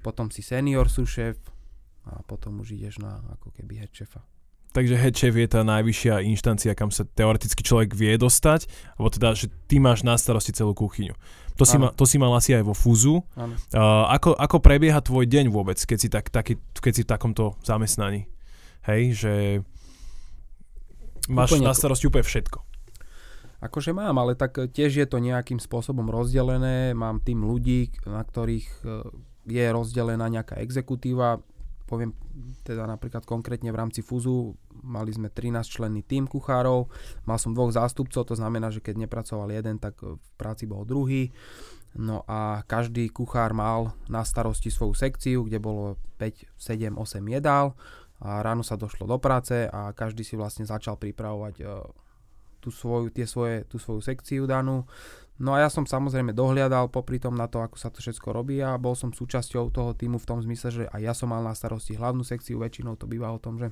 potom 0.04 0.28
si 0.28 0.44
senior 0.44 0.92
sous 0.92 1.08
chef 1.08 1.40
a 2.04 2.20
potom 2.28 2.60
už 2.60 2.76
ideš 2.76 3.00
na 3.00 3.24
ako 3.32 3.48
keby 3.56 3.80
head 3.80 3.92
chefa. 3.96 4.20
Takže 4.76 4.92
head 5.00 5.16
chef 5.16 5.32
je 5.32 5.48
tá 5.48 5.64
najvyššia 5.64 6.20
inštancia, 6.28 6.76
kam 6.76 6.92
sa 6.92 7.08
teoreticky 7.08 7.64
človek 7.64 7.96
vie 7.96 8.20
dostať, 8.20 8.68
alebo 9.00 9.08
teda, 9.08 9.32
že 9.32 9.48
ty 9.64 9.80
máš 9.80 10.04
na 10.04 10.20
starosti 10.20 10.52
celú 10.52 10.76
kuchyňu. 10.76 11.16
To, 11.56 11.64
si, 11.64 11.80
ma, 11.80 11.88
to 11.96 12.04
si 12.04 12.20
mal 12.20 12.36
asi 12.36 12.52
aj 12.52 12.68
vo 12.68 12.76
fúzu. 12.76 13.24
Uh, 13.32 14.04
ako, 14.12 14.36
ako 14.36 14.60
prebieha 14.60 15.00
tvoj 15.00 15.24
deň 15.24 15.48
vôbec, 15.48 15.80
keď 15.80 15.98
si, 15.98 16.08
tak, 16.12 16.28
taký, 16.28 16.60
keď 16.76 16.92
si 16.92 17.02
v 17.02 17.08
takomto 17.08 17.56
zamestnaní? 17.64 18.28
Hej, 18.84 19.02
že 19.16 19.32
Máš 21.26 21.58
úplne, 21.58 21.66
na 21.70 21.74
starosti 21.74 22.06
úplne 22.06 22.26
všetko. 22.26 22.58
Akože 23.64 23.96
mám, 23.96 24.20
ale 24.20 24.36
tak 24.36 24.60
tiež 24.70 25.00
je 25.00 25.06
to 25.08 25.18
nejakým 25.18 25.58
spôsobom 25.58 26.06
rozdelené. 26.12 26.92
Mám 26.92 27.24
tým 27.24 27.42
ľudí, 27.42 27.88
na 28.04 28.20
ktorých 28.20 28.68
e, 28.84 29.00
je 29.48 29.64
rozdelená 29.72 30.28
nejaká 30.28 30.60
exekutíva. 30.60 31.40
Poviem 31.86 32.12
teda 32.66 32.84
napríklad 32.84 33.22
konkrétne 33.24 33.70
v 33.70 33.78
rámci 33.78 34.02
Fúzu 34.02 34.58
mali 34.82 35.14
sme 35.14 35.30
13 35.30 35.62
členný 35.66 36.02
tým 36.02 36.26
kuchárov, 36.30 36.90
mal 37.26 37.38
som 37.38 37.54
dvoch 37.54 37.74
zástupcov, 37.74 38.26
to 38.26 38.34
znamená, 38.34 38.74
že 38.74 38.82
keď 38.82 39.06
nepracoval 39.06 39.50
jeden, 39.50 39.78
tak 39.78 39.98
v 40.02 40.18
práci 40.38 40.66
bol 40.66 40.86
druhý. 40.86 41.30
No 41.96 42.22
a 42.28 42.60
každý 42.68 43.08
kuchár 43.08 43.56
mal 43.56 43.96
na 44.06 44.20
starosti 44.20 44.68
svoju 44.68 44.92
sekciu, 44.92 45.48
kde 45.48 45.58
bolo 45.62 45.96
5, 46.20 46.44
7, 46.58 46.92
8 46.92 47.22
jedál 47.24 47.72
a 48.20 48.40
ráno 48.40 48.64
sa 48.64 48.80
došlo 48.80 49.04
do 49.04 49.18
práce 49.20 49.68
a 49.68 49.92
každý 49.92 50.24
si 50.24 50.34
vlastne 50.40 50.64
začal 50.64 50.96
pripravovať 50.96 51.54
uh, 51.64 51.84
tú 52.60 52.72
svoju, 52.72 53.12
tie 53.12 53.28
svoje, 53.28 53.62
tú 53.68 53.76
svoju 53.76 54.00
sekciu 54.02 54.48
danú. 54.48 54.88
No 55.36 55.52
a 55.52 55.62
ja 55.62 55.68
som 55.68 55.84
samozrejme 55.84 56.32
dohliadal 56.32 56.88
popri 56.88 57.20
tom 57.20 57.36
na 57.36 57.44
to, 57.44 57.60
ako 57.60 57.76
sa 57.76 57.92
to 57.92 58.00
všetko 58.00 58.32
robí 58.32 58.56
a 58.64 58.80
bol 58.80 58.96
som 58.96 59.12
súčasťou 59.12 59.68
toho 59.68 59.92
týmu 59.92 60.16
v 60.16 60.28
tom 60.28 60.40
zmysle, 60.40 60.68
že 60.72 60.84
aj 60.88 61.00
ja 61.04 61.12
som 61.12 61.28
mal 61.28 61.44
na 61.44 61.52
starosti 61.52 61.92
hlavnú 61.92 62.24
sekciu, 62.24 62.56
väčšinou 62.56 62.96
to 62.96 63.04
býva 63.04 63.28
o 63.28 63.38
tom, 63.38 63.60
že 63.60 63.68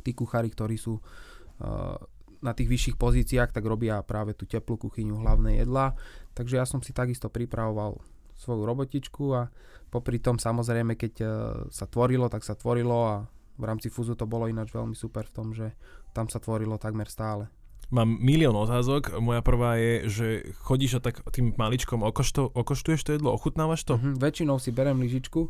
tí 0.00 0.16
kuchári, 0.16 0.48
ktorí 0.48 0.80
sú 0.80 0.96
uh, 0.96 2.00
na 2.40 2.52
tých 2.56 2.72
vyšších 2.72 2.96
pozíciách, 2.96 3.52
tak 3.52 3.62
robia 3.68 4.00
práve 4.00 4.32
tú 4.32 4.48
teplú 4.48 4.80
kuchyňu, 4.80 5.20
hlavné 5.20 5.60
jedlá. 5.60 5.92
Takže 6.32 6.56
ja 6.56 6.64
som 6.64 6.80
si 6.80 6.96
takisto 6.96 7.28
pripravoval 7.28 8.00
svoju 8.38 8.62
robotičku 8.64 9.24
a 9.36 9.52
popri 9.92 10.22
tom 10.22 10.40
samozrejme, 10.40 10.96
keď 10.96 11.12
uh, 11.20 11.28
sa 11.68 11.84
tvorilo, 11.84 12.32
tak 12.32 12.48
sa 12.48 12.56
tvorilo 12.56 12.98
a 13.04 13.16
v 13.58 13.64
rámci 13.66 13.90
fúzu 13.90 14.14
to 14.14 14.24
bolo 14.24 14.46
ináč 14.46 14.70
veľmi 14.70 14.94
super 14.94 15.26
v 15.26 15.34
tom, 15.34 15.50
že 15.50 15.74
tam 16.14 16.30
sa 16.30 16.38
tvorilo 16.38 16.78
takmer 16.78 17.10
stále. 17.10 17.50
Mám 17.88 18.20
milión 18.20 18.52
otázok. 18.52 19.16
Moja 19.16 19.40
prvá 19.40 19.80
je, 19.80 19.92
že 20.12 20.26
chodíš 20.60 21.00
a 21.00 21.04
tak 21.04 21.24
tým 21.32 21.56
maličkom 21.56 22.04
okošto, 22.04 22.52
okoštuješ 22.52 23.00
to 23.00 23.10
jedlo, 23.16 23.32
ochutnávaš 23.32 23.88
to? 23.88 23.96
Mm-hmm, 23.96 24.20
väčšinou 24.20 24.56
si 24.60 24.70
berem 24.76 25.00
lyžičku. 25.00 25.48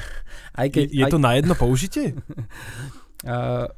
aj 0.60 0.68
keď, 0.72 0.86
je, 0.88 0.96
je 0.98 1.04
aj... 1.04 1.12
to 1.12 1.20
na 1.20 1.36
jedno 1.36 1.54
použitie? 1.54 2.16
uh, 3.28 3.68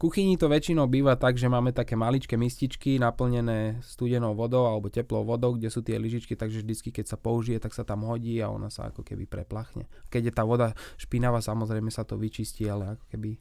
kuchyni 0.00 0.40
to 0.40 0.48
väčšinou 0.48 0.88
býva 0.88 1.20
tak, 1.20 1.36
že 1.36 1.44
máme 1.52 1.76
také 1.76 1.92
maličké 1.92 2.40
mističky 2.40 2.96
naplnené 2.96 3.84
studenou 3.84 4.32
vodou 4.32 4.64
alebo 4.64 4.88
teplou 4.88 5.28
vodou, 5.28 5.52
kde 5.52 5.68
sú 5.68 5.84
tie 5.84 6.00
lyžičky, 6.00 6.32
takže 6.32 6.64
vždycky, 6.64 6.88
keď 6.88 7.12
sa 7.12 7.16
použije, 7.20 7.60
tak 7.60 7.76
sa 7.76 7.84
tam 7.84 8.08
hodí 8.08 8.40
a 8.40 8.48
ona 8.48 8.72
sa 8.72 8.88
ako 8.88 9.04
keby 9.04 9.28
preplachne. 9.28 9.84
Keď 10.08 10.22
je 10.24 10.32
tá 10.32 10.48
voda 10.48 10.72
špinavá, 10.96 11.44
samozrejme 11.44 11.92
sa 11.92 12.08
to 12.08 12.16
vyčistí, 12.16 12.64
ale 12.64 12.96
ako 12.96 13.04
keby 13.12 13.36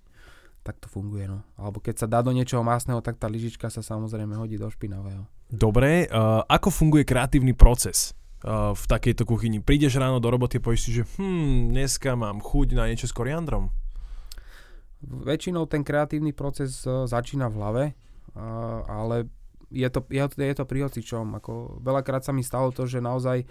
tak 0.60 0.76
to 0.84 0.92
funguje. 0.92 1.24
No. 1.32 1.48
Alebo 1.56 1.80
keď 1.80 2.04
sa 2.04 2.08
dá 2.12 2.20
do 2.20 2.36
niečoho 2.36 2.60
masného, 2.68 3.00
tak 3.00 3.16
tá 3.16 3.32
lyžička 3.32 3.72
sa 3.72 3.80
samozrejme 3.80 4.36
hodí 4.36 4.60
do 4.60 4.68
špinavého. 4.68 5.24
Dobre, 5.48 6.12
uh, 6.12 6.44
ako 6.46 6.70
funguje 6.70 7.08
kreatívny 7.08 7.56
proces 7.56 8.12
uh, 8.44 8.76
v 8.76 8.84
takejto 8.84 9.24
kuchyni? 9.24 9.64
Prídeš 9.64 9.96
ráno 9.96 10.20
do 10.20 10.28
roboty 10.28 10.60
a 10.60 10.64
povieš 10.64 10.82
si, 10.84 10.92
že 11.00 11.08
hm, 11.08 11.72
dneska 11.72 12.20
mám 12.20 12.44
chuť 12.44 12.76
na 12.76 12.92
niečo 12.92 13.08
s 13.08 13.16
koriandrom. 13.16 13.72
Väčšinou 15.00 15.64
ten 15.66 15.84
kreatívny 15.84 16.36
proces 16.36 16.84
uh, 16.84 17.08
začína 17.08 17.48
v 17.48 17.56
hlave, 17.56 17.84
uh, 18.36 18.84
ale 18.88 19.32
je 19.72 19.88
to, 19.90 20.04
je, 20.10 20.54
to 20.58 20.66
pri 20.66 20.80
hocičom. 20.90 21.38
Ako 21.40 21.80
veľakrát 21.80 22.26
sa 22.26 22.34
mi 22.34 22.42
stalo 22.42 22.74
to, 22.74 22.90
že 22.90 23.00
naozaj 23.00 23.46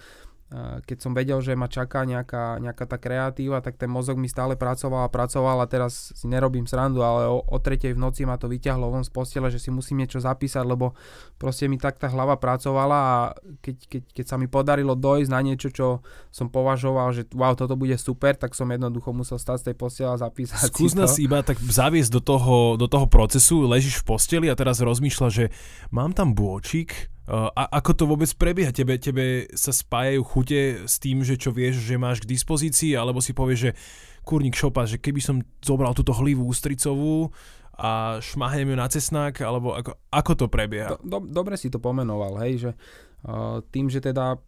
keď 0.88 0.99
som 1.05 1.12
vedel, 1.12 1.45
že 1.45 1.52
ma 1.52 1.69
čaká 1.69 2.09
nejaká, 2.09 2.57
nejaká 2.57 2.88
tá 2.88 2.97
kreatíva, 2.97 3.61
tak 3.61 3.76
ten 3.76 3.93
mozog 3.93 4.17
mi 4.17 4.33
stále 4.33 4.57
pracoval 4.57 5.05
a 5.05 5.12
pracoval 5.12 5.61
a 5.61 5.69
teraz 5.69 6.17
si 6.17 6.25
nerobím 6.25 6.64
srandu, 6.64 7.05
ale 7.05 7.28
o, 7.28 7.45
o 7.45 7.59
tretej 7.61 7.93
v 7.93 8.00
noci 8.00 8.25
ma 8.25 8.40
to 8.40 8.49
vyťahlo 8.49 8.88
von 8.88 9.05
z 9.05 9.12
postele, 9.12 9.52
že 9.52 9.61
si 9.61 9.69
musím 9.69 10.00
niečo 10.00 10.25
zapísať, 10.25 10.64
lebo 10.64 10.97
proste 11.37 11.69
mi 11.69 11.76
tak 11.76 12.00
tá 12.00 12.09
hlava 12.09 12.40
pracovala 12.40 12.97
a 12.97 13.17
keď, 13.61 13.76
keď, 13.93 14.02
keď 14.09 14.25
sa 14.25 14.37
mi 14.40 14.49
podarilo 14.49 14.97
dojsť 14.97 15.28
na 15.28 15.40
niečo, 15.45 15.69
čo 15.69 16.00
som 16.33 16.49
považoval, 16.49 17.12
že 17.12 17.28
wow, 17.37 17.52
toto 17.52 17.76
bude 17.76 18.00
super, 18.00 18.33
tak 18.33 18.57
som 18.57 18.73
jednoducho 18.73 19.12
musel 19.12 19.37
stať 19.37 19.61
z 19.61 19.64
tej 19.69 19.76
postele 19.76 20.17
a 20.17 20.17
zapísať 20.17 20.73
Skús 20.73 20.97
nás 20.97 21.21
iba 21.21 21.45
tak 21.45 21.61
zaviesť 21.61 22.09
do 22.09 22.21
toho, 22.25 22.57
do 22.81 22.88
toho 22.88 23.05
procesu, 23.05 23.69
ležíš 23.69 24.00
v 24.00 24.17
posteli 24.17 24.47
a 24.49 24.57
teraz 24.57 24.81
rozmýšľa, 24.81 25.28
že 25.28 25.45
mám 25.93 26.17
tam 26.17 26.33
bôčik, 26.33 27.12
a 27.28 27.62
ako 27.76 27.92
to 27.92 28.04
vôbec 28.08 28.30
prebieha? 28.40 28.73
Tebe, 28.73 28.97
tebe 28.97 29.44
sa 29.52 29.68
spájajú 29.68 30.25
chute 30.25 30.88
s 30.88 30.97
tým, 30.97 31.20
že 31.20 31.37
čo 31.37 31.52
vieš, 31.52 31.85
že 31.85 32.00
máš 32.00 32.25
k 32.25 32.30
dispozícii, 32.32 32.97
alebo 32.97 33.20
si 33.20 33.37
povieš, 33.37 33.61
že 33.68 33.73
kurník 34.25 34.56
šopa, 34.56 34.88
že 34.88 34.97
keby 34.97 35.20
som 35.20 35.44
zobral 35.61 35.92
túto 35.92 36.16
hlivú 36.16 36.49
ústricovú 36.49 37.28
a 37.76 38.16
šmahnem 38.25 38.73
ju 38.73 38.76
na 38.80 38.88
cesnák, 38.88 39.44
alebo 39.44 39.76
ako, 39.76 39.92
ako 40.08 40.32
to 40.35 40.47
prebieha? 40.49 40.97
Do, 40.97 41.04
do, 41.04 41.18
dobre 41.28 41.61
si 41.61 41.68
to 41.68 41.76
pomenoval, 41.76 42.40
hej, 42.42 42.68
že 42.68 42.70
uh, 43.28 43.61
tým, 43.68 43.92
že 43.92 44.00
teda 44.00 44.40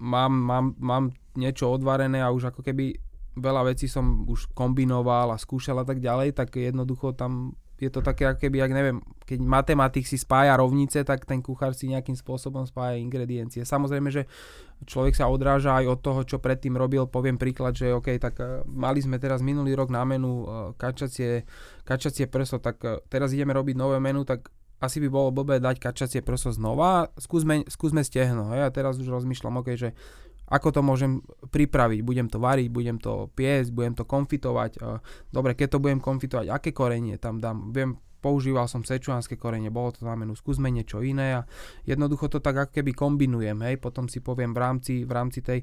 mám, 0.00 0.32
mám, 0.32 0.66
mám 0.80 1.04
niečo 1.36 1.68
odvarené 1.68 2.24
a 2.24 2.32
už 2.32 2.50
ako 2.50 2.64
keby 2.64 2.98
veľa 3.38 3.70
vecí 3.70 3.86
som 3.86 4.26
už 4.26 4.50
kombinoval 4.56 5.30
a 5.30 5.38
skúšal 5.38 5.84
a 5.84 5.86
tak 5.86 6.02
ďalej, 6.02 6.34
tak 6.34 6.56
jednoducho 6.56 7.14
tam 7.14 7.54
je 7.78 7.90
to 7.94 8.02
také, 8.02 8.26
ako 8.26 8.42
keby, 8.42 8.58
ak 8.58 8.72
neviem, 8.74 8.98
keď 9.22 9.38
matematik 9.38 10.02
si 10.02 10.18
spája 10.18 10.58
rovnice, 10.58 11.06
tak 11.06 11.22
ten 11.22 11.38
kuchár 11.38 11.72
si 11.78 11.86
nejakým 11.86 12.18
spôsobom 12.18 12.66
spája 12.66 12.98
ingrediencie. 12.98 13.62
Samozrejme, 13.62 14.10
že 14.10 14.26
človek 14.82 15.14
sa 15.14 15.30
odráža 15.30 15.78
aj 15.78 15.86
od 15.86 15.98
toho, 16.02 16.20
čo 16.26 16.42
predtým 16.42 16.74
robil. 16.74 17.06
Poviem 17.06 17.38
príklad, 17.38 17.78
že 17.78 17.94
OK, 17.94 18.18
tak 18.18 18.34
uh, 18.42 18.66
mali 18.66 18.98
sme 18.98 19.22
teraz 19.22 19.38
minulý 19.38 19.78
rok 19.78 19.94
na 19.94 20.02
menu 20.02 20.42
uh, 20.42 20.74
kačacie, 20.74 21.46
kačacie 21.86 22.26
prso, 22.26 22.58
tak 22.58 22.82
uh, 22.82 22.98
teraz 23.06 23.30
ideme 23.30 23.54
robiť 23.54 23.78
nové 23.78 24.02
menu, 24.02 24.26
tak 24.26 24.50
asi 24.78 25.02
by 25.02 25.08
bolo 25.10 25.34
blbé 25.34 25.58
dať 25.58 25.82
kačacie 25.82 26.22
prso 26.22 26.54
znova, 26.54 27.10
skúsme, 27.18 27.66
skúsme 27.66 28.02
stehno. 28.06 28.54
Hej? 28.54 28.66
A 28.66 28.74
teraz 28.74 28.94
už 28.98 29.10
rozmýšľam, 29.10 29.58
OK, 29.62 29.74
že 29.74 29.94
ako 30.48 30.68
to 30.74 30.80
môžem 30.80 31.20
pripraviť? 31.52 32.00
Budem 32.04 32.28
to 32.32 32.40
variť, 32.40 32.68
budem 32.72 32.96
to 32.96 33.28
piesť, 33.36 33.70
budem 33.72 33.94
to 33.94 34.08
konfitovať. 34.08 34.80
Dobre, 35.28 35.52
keď 35.52 35.76
to 35.76 35.82
budem 35.82 36.00
konfitovať, 36.00 36.48
aké 36.48 36.70
korenie 36.72 37.20
tam 37.20 37.40
dám? 37.40 37.72
Viem, 37.72 38.00
používal 38.18 38.66
som 38.66 38.82
sečuánske 38.82 39.38
korenie, 39.38 39.70
bolo 39.70 39.94
to 39.94 40.02
na 40.02 40.18
menu, 40.18 40.34
skúsme 40.34 40.68
niečo 40.68 41.00
iné 41.02 41.38
a 41.38 41.46
jednoducho 41.86 42.26
to 42.26 42.42
tak 42.42 42.58
ako 42.58 42.72
keby 42.82 42.90
kombinujem, 42.90 43.58
hej, 43.62 43.78
potom 43.78 44.10
si 44.10 44.18
poviem 44.18 44.50
v 44.50 44.58
rámci, 44.58 44.94
v 45.06 45.12
rámci 45.14 45.38
tej 45.38 45.62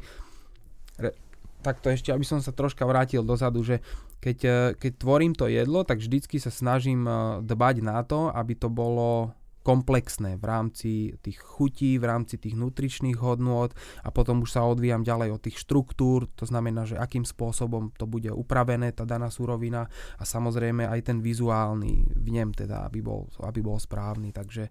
re, 1.00 1.12
takto 1.60 1.92
ešte, 1.92 2.14
aby 2.14 2.24
som 2.24 2.40
sa 2.40 2.56
troška 2.56 2.86
vrátil 2.86 3.26
dozadu, 3.26 3.66
že 3.66 3.82
keď, 4.24 4.38
e, 4.46 4.58
keď 4.78 4.92
tvorím 5.02 5.34
to 5.34 5.50
jedlo, 5.50 5.82
tak 5.84 6.00
vždycky 6.00 6.38
sa 6.38 6.54
snažím 6.54 7.04
e, 7.10 7.42
dbať 7.44 7.76
na 7.82 8.00
to, 8.06 8.32
aby 8.32 8.54
to 8.56 8.70
bolo 8.72 9.34
komplexné 9.66 10.38
v 10.38 10.46
rámci 10.46 10.92
tých 11.26 11.42
chutí, 11.42 11.98
v 11.98 12.06
rámci 12.06 12.38
tých 12.38 12.54
nutričných 12.54 13.18
hodnôt 13.18 13.74
a 14.06 14.14
potom 14.14 14.46
už 14.46 14.54
sa 14.54 14.62
odvíjam 14.62 15.02
ďalej 15.02 15.30
od 15.34 15.42
tých 15.42 15.58
štruktúr, 15.58 16.30
to 16.38 16.46
znamená, 16.46 16.86
že 16.86 17.02
akým 17.02 17.26
spôsobom 17.26 17.90
to 17.98 18.06
bude 18.06 18.30
upravené, 18.30 18.94
tá 18.94 19.10
daná 19.10 19.34
surovina 19.34 19.90
a 20.22 20.24
samozrejme 20.24 20.86
aj 20.86 21.10
ten 21.10 21.18
vizuálny 21.18 22.14
vnem 22.14 22.54
teda, 22.54 22.86
aby 22.86 23.02
bol, 23.02 23.26
aby 23.42 23.66
bol 23.66 23.82
správny, 23.82 24.30
takže 24.30 24.70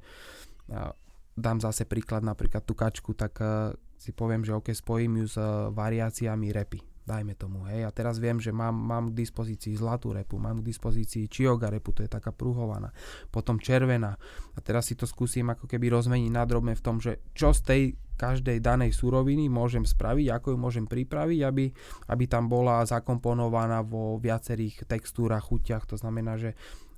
dám 1.35 1.59
zase 1.59 1.85
príklad 1.85 2.23
napríklad 2.23 2.63
tú 2.63 2.79
kačku, 2.79 3.13
tak 3.19 3.35
uh, 3.43 3.75
si 3.99 4.15
poviem, 4.15 4.47
že 4.47 4.55
ok, 4.55 4.71
spojím 4.71 5.25
ju 5.25 5.27
s 5.27 5.37
uh, 5.37 5.75
variáciami 5.75 6.55
repy 6.55 6.94
dajme 7.05 7.37
tomu, 7.37 7.69
hej. 7.69 7.85
A 7.85 7.91
teraz 7.93 8.17
viem, 8.17 8.41
že 8.41 8.49
mám, 8.49 8.73
mám 8.73 9.13
k 9.13 9.21
dispozícii 9.21 9.77
zlatú 9.77 10.17
repu, 10.17 10.41
mám 10.41 10.65
k 10.65 10.69
dispozícii 10.73 11.29
čioga 11.29 11.69
repu, 11.69 11.93
to 11.93 12.01
je 12.01 12.09
taká 12.09 12.33
pruhovaná, 12.33 12.89
potom 13.29 13.61
červená. 13.61 14.17
A 14.57 14.59
teraz 14.65 14.89
si 14.89 14.97
to 14.97 15.05
skúsim 15.05 15.45
ako 15.53 15.69
keby 15.69 15.93
rozmeniť 15.93 16.33
nadrobne 16.33 16.73
v 16.73 16.85
tom, 16.85 16.99
že 16.99 17.21
čo 17.37 17.53
z 17.53 17.61
tej 17.61 17.83
každej 18.15 18.63
danej 18.63 18.95
suroviny 18.95 19.51
môžem 19.51 19.83
spraviť, 19.83 20.27
ako 20.33 20.55
ju 20.55 20.59
môžem 20.59 20.87
pripraviť, 20.87 21.41
aby, 21.45 21.67
aby 22.09 22.25
tam 22.31 22.47
bola 22.47 22.87
zakomponovaná 22.87 23.83
vo 23.85 24.17
viacerých 24.23 24.87
textúrach, 24.87 25.51
chuťach, 25.51 25.85
to 25.85 25.99
znamená, 25.99 26.39
že 26.39 26.55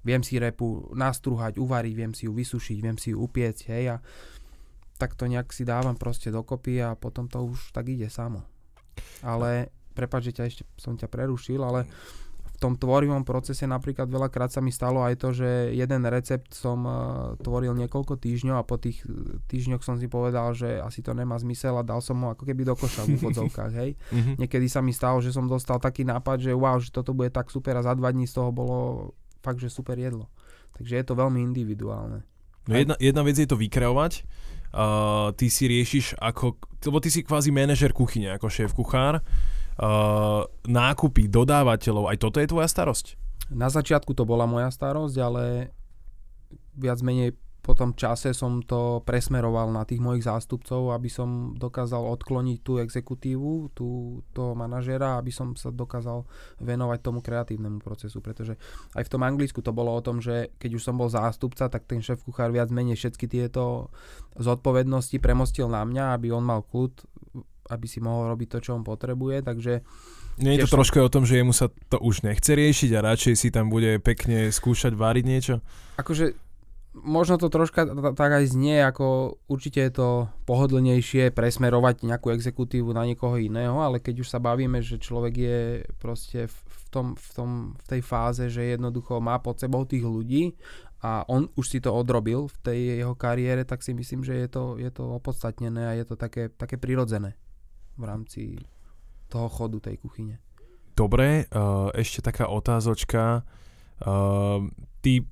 viem 0.06 0.22
si 0.22 0.38
repu 0.38 0.92
nastruhať, 0.94 1.58
uvariť, 1.58 1.94
viem 1.96 2.12
si 2.14 2.28
ju 2.28 2.32
vysušiť, 2.36 2.78
viem 2.78 3.00
si 3.00 3.10
ju 3.10 3.18
upiecť, 3.18 3.62
hej, 3.74 3.84
a 3.94 4.04
tak 4.96 5.18
to 5.18 5.28
nejak 5.28 5.52
si 5.52 5.64
dávam 5.64 5.96
proste 5.96 6.32
dokopy 6.32 6.80
a 6.80 6.96
potom 6.96 7.28
to 7.28 7.42
už 7.42 7.72
tak 7.72 7.88
ide 7.88 8.08
samo. 8.08 8.44
Ale 9.20 9.72
prepáč, 9.96 10.28
že 10.28 10.36
ťa 10.36 10.44
ešte 10.44 10.62
som 10.76 10.92
ťa 11.00 11.08
prerušil, 11.08 11.64
ale 11.64 11.88
v 12.56 12.64
tom 12.64 12.72
tvorivom 12.72 13.20
procese 13.20 13.68
napríklad 13.68 14.08
veľakrát 14.08 14.48
sa 14.48 14.64
mi 14.64 14.72
stalo 14.72 15.04
aj 15.04 15.20
to, 15.20 15.28
že 15.36 15.76
jeden 15.76 16.08
recept 16.08 16.56
som 16.56 16.88
uh, 16.88 16.96
tvoril 17.36 17.76
niekoľko 17.76 18.16
týždňov 18.16 18.56
a 18.56 18.64
po 18.64 18.80
tých 18.80 19.04
týždňoch 19.52 19.84
som 19.84 20.00
si 20.00 20.08
povedal, 20.08 20.56
že 20.56 20.80
asi 20.80 21.04
to 21.04 21.12
nemá 21.12 21.36
zmysel 21.36 21.76
a 21.76 21.84
dal 21.84 22.00
som 22.00 22.16
ho 22.24 22.32
ako 22.32 22.48
keby 22.48 22.64
do 22.64 22.72
koša 22.72 23.04
v 23.04 23.20
úvodzovkách, 23.20 23.72
hej. 23.76 24.00
Mm-hmm. 24.08 24.34
Niekedy 24.40 24.66
sa 24.72 24.80
mi 24.80 24.96
stalo, 24.96 25.20
že 25.20 25.36
som 25.36 25.44
dostal 25.44 25.76
taký 25.76 26.08
nápad, 26.08 26.48
že 26.48 26.56
wow, 26.56 26.80
že 26.80 26.88
toto 26.88 27.12
bude 27.12 27.28
tak 27.28 27.52
super 27.52 27.76
a 27.76 27.84
za 27.84 27.92
dva 27.92 28.08
dní 28.08 28.24
z 28.24 28.40
toho 28.40 28.48
bolo 28.48 29.12
fakt, 29.44 29.60
že 29.60 29.68
super 29.68 30.00
jedlo. 30.00 30.32
Takže 30.80 30.96
je 30.96 31.04
to 31.04 31.12
veľmi 31.12 31.44
individuálne. 31.44 32.24
No 32.66 32.72
jedna, 32.72 32.96
jedna 32.96 33.20
vec 33.20 33.36
je 33.36 33.44
to 33.44 33.60
vykreovať, 33.60 34.24
uh, 34.72 35.28
ty 35.36 35.52
si 35.52 35.68
riešiš 35.68 36.16
ako, 36.18 36.56
lebo 36.88 36.98
ty 37.04 37.12
si 37.12 37.20
kvázi 37.20 37.52
manažer 37.52 37.92
kuchyne, 37.92 38.32
ako 38.32 38.48
šéf 38.48 38.72
kuchár, 38.72 39.20
nákupy, 40.64 41.28
dodávateľov, 41.28 42.08
aj 42.12 42.18
toto 42.20 42.38
je 42.40 42.48
tvoja 42.48 42.68
starosť? 42.68 43.06
Na 43.52 43.70
začiatku 43.70 44.16
to 44.16 44.26
bola 44.26 44.48
moja 44.48 44.72
starosť, 44.72 45.16
ale 45.22 45.70
viac 46.74 46.98
menej 47.04 47.36
po 47.66 47.74
tom 47.74 47.98
čase 47.98 48.30
som 48.30 48.62
to 48.62 49.02
presmeroval 49.02 49.74
na 49.74 49.82
tých 49.82 49.98
mojich 49.98 50.22
zástupcov, 50.22 50.94
aby 50.94 51.10
som 51.10 51.58
dokázal 51.58 51.98
odkloniť 51.98 52.58
tú 52.62 52.78
exekutívu, 52.78 53.74
tú, 53.74 54.22
toho 54.30 54.54
manažera, 54.54 55.18
aby 55.18 55.34
som 55.34 55.58
sa 55.58 55.74
dokázal 55.74 56.22
venovať 56.62 56.98
tomu 57.02 57.26
kreatívnemu 57.26 57.82
procesu, 57.82 58.22
pretože 58.22 58.54
aj 58.94 59.02
v 59.02 59.10
tom 59.10 59.26
Anglicku 59.26 59.66
to 59.66 59.74
bolo 59.74 59.98
o 59.98 60.04
tom, 60.04 60.22
že 60.22 60.54
keď 60.62 60.78
už 60.78 60.86
som 60.86 60.94
bol 60.94 61.10
zástupca, 61.10 61.66
tak 61.66 61.90
ten 61.90 61.98
šéf 61.98 62.22
kuchár 62.22 62.54
viac 62.54 62.70
menej 62.70 62.94
všetky 62.94 63.26
tieto 63.26 63.90
zodpovednosti 64.38 65.18
premostil 65.18 65.66
na 65.66 65.82
mňa, 65.82 66.14
aby 66.14 66.30
on 66.30 66.46
mal 66.46 66.62
kľud 66.62 67.02
aby 67.70 67.86
si 67.86 67.98
mohol 68.02 68.32
robiť 68.34 68.48
to, 68.56 68.58
čo 68.62 68.70
on 68.76 68.82
potrebuje, 68.86 69.42
takže... 69.46 69.84
Nie 70.36 70.60
je 70.60 70.68
to 70.68 70.76
trošku 70.76 71.00
o 71.00 71.08
tom, 71.08 71.24
že 71.24 71.40
jemu 71.40 71.56
sa 71.56 71.72
to 71.88 71.96
už 71.96 72.20
nechce 72.20 72.52
riešiť 72.52 72.90
a 72.92 73.04
radšej 73.14 73.34
si 73.40 73.48
tam 73.48 73.72
bude 73.72 73.96
pekne 74.04 74.52
skúšať 74.52 74.92
váriť 74.92 75.24
niečo? 75.24 75.54
Akože 75.96 76.36
možno 76.96 77.36
to 77.36 77.52
troška 77.52 77.84
tak 78.16 78.30
aj 78.40 78.44
znie, 78.48 78.80
ako 78.80 79.36
určite 79.52 79.84
je 79.84 79.92
to 79.92 80.08
pohodlnejšie 80.48 81.28
presmerovať 81.32 82.08
nejakú 82.08 82.32
exekutívu 82.32 82.96
na 82.96 83.04
niekoho 83.04 83.36
iného, 83.36 83.76
ale 83.84 84.00
keď 84.00 84.24
už 84.24 84.28
sa 84.32 84.40
bavíme, 84.40 84.80
že 84.80 84.96
človek 84.96 85.34
je 85.36 85.60
proste 86.00 86.48
v, 86.48 86.82
tom, 86.88 87.06
v, 87.12 87.28
tom, 87.36 87.50
v 87.76 87.86
tej 87.96 88.00
fáze, 88.00 88.44
že 88.48 88.76
jednoducho 88.76 89.20
má 89.20 89.36
pod 89.40 89.60
sebou 89.60 89.84
tých 89.84 90.04
ľudí 90.04 90.56
a 91.04 91.28
on 91.28 91.52
už 91.52 91.66
si 91.68 91.78
to 91.84 91.92
odrobil 91.92 92.48
v 92.48 92.56
tej 92.64 92.80
jeho 93.04 93.14
kariére, 93.14 93.68
tak 93.68 93.84
si 93.84 93.92
myslím, 93.92 94.24
že 94.24 94.32
je 94.32 94.48
to, 94.48 94.64
je 94.80 94.88
to 94.88 95.04
opodstatnené 95.04 95.92
a 95.92 95.92
je 95.92 96.04
to 96.08 96.16
také, 96.16 96.48
také 96.48 96.80
prirodzené 96.80 97.36
v 97.96 98.04
rámci 98.04 98.42
toho 99.26 99.48
chodu 99.50 99.80
tej 99.80 99.98
kuchyne. 99.98 100.38
Dobre, 100.96 101.44
uh, 101.52 101.92
ešte 101.92 102.24
taká 102.24 102.48
otázočka. 102.48 103.44
Uh, 104.00 104.68
ty 105.04 105.24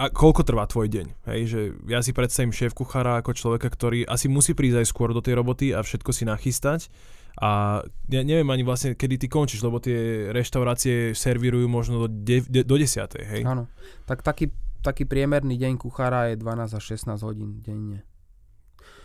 a 0.00 0.08
koľko 0.08 0.40
trvá 0.48 0.64
tvoj 0.64 0.88
deň? 0.88 1.06
Hej, 1.28 1.40
že 1.52 1.60
ja 1.84 2.00
si 2.00 2.16
predstavím 2.16 2.48
šéf 2.48 2.72
kuchára 2.72 3.20
ako 3.20 3.36
človeka, 3.36 3.68
ktorý 3.68 4.08
asi 4.08 4.24
musí 4.24 4.56
prísť 4.56 4.80
aj 4.80 4.86
skôr 4.88 5.12
do 5.12 5.20
tej 5.20 5.36
roboty 5.36 5.76
a 5.76 5.84
všetko 5.84 6.10
si 6.16 6.24
nachystať. 6.24 6.88
A 7.36 7.80
ja 8.08 8.22
neviem 8.24 8.48
ani 8.48 8.64
vlastne, 8.64 8.96
kedy 8.96 9.20
ty 9.20 9.26
končíš, 9.28 9.60
lebo 9.60 9.80
tie 9.84 10.32
reštaurácie 10.32 11.12
servírujú 11.12 11.68
možno 11.68 12.04
do, 12.04 12.08
de, 12.08 12.40
de, 12.44 12.60
do 12.64 12.76
10. 12.76 12.88
Hej? 13.20 13.42
Áno. 13.44 13.68
Tak 14.08 14.24
taký, 14.24 14.52
taký 14.80 15.04
priemerný 15.04 15.60
deň 15.60 15.76
kuchára 15.76 16.32
je 16.32 16.40
12 16.40 16.72
až 16.72 16.84
16 16.96 17.20
hodín 17.28 17.60
denne. 17.60 18.04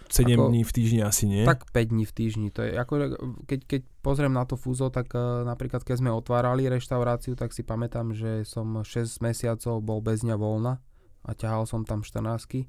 7 0.09 0.33
ako, 0.33 0.43
dní 0.49 0.61
v 0.63 0.71
týždni 0.71 1.01
asi 1.03 1.23
nie? 1.27 1.43
Tak 1.43 1.69
5 1.71 1.91
dní 1.93 2.03
v 2.07 2.13
týždni. 2.13 2.47
To 2.55 2.63
je, 2.63 2.71
ako, 2.75 2.93
keď, 3.45 3.59
keď 3.67 3.81
pozriem 4.01 4.33
na 4.33 4.47
to 4.47 4.55
fúzo, 4.55 4.87
tak 4.87 5.11
uh, 5.13 5.43
napríklad 5.43 5.83
keď 5.83 5.99
sme 5.99 6.09
otvárali 6.13 6.67
reštauráciu, 6.71 7.35
tak 7.35 7.51
si 7.51 7.61
pamätám, 7.61 8.15
že 8.15 8.47
som 8.47 8.65
6 8.83 9.19
mesiacov 9.23 9.83
bol 9.83 9.99
bez 9.99 10.23
dňa 10.23 10.35
voľna 10.39 10.79
a 11.27 11.31
ťahal 11.35 11.67
som 11.67 11.83
tam 11.83 12.01
14 12.01 12.67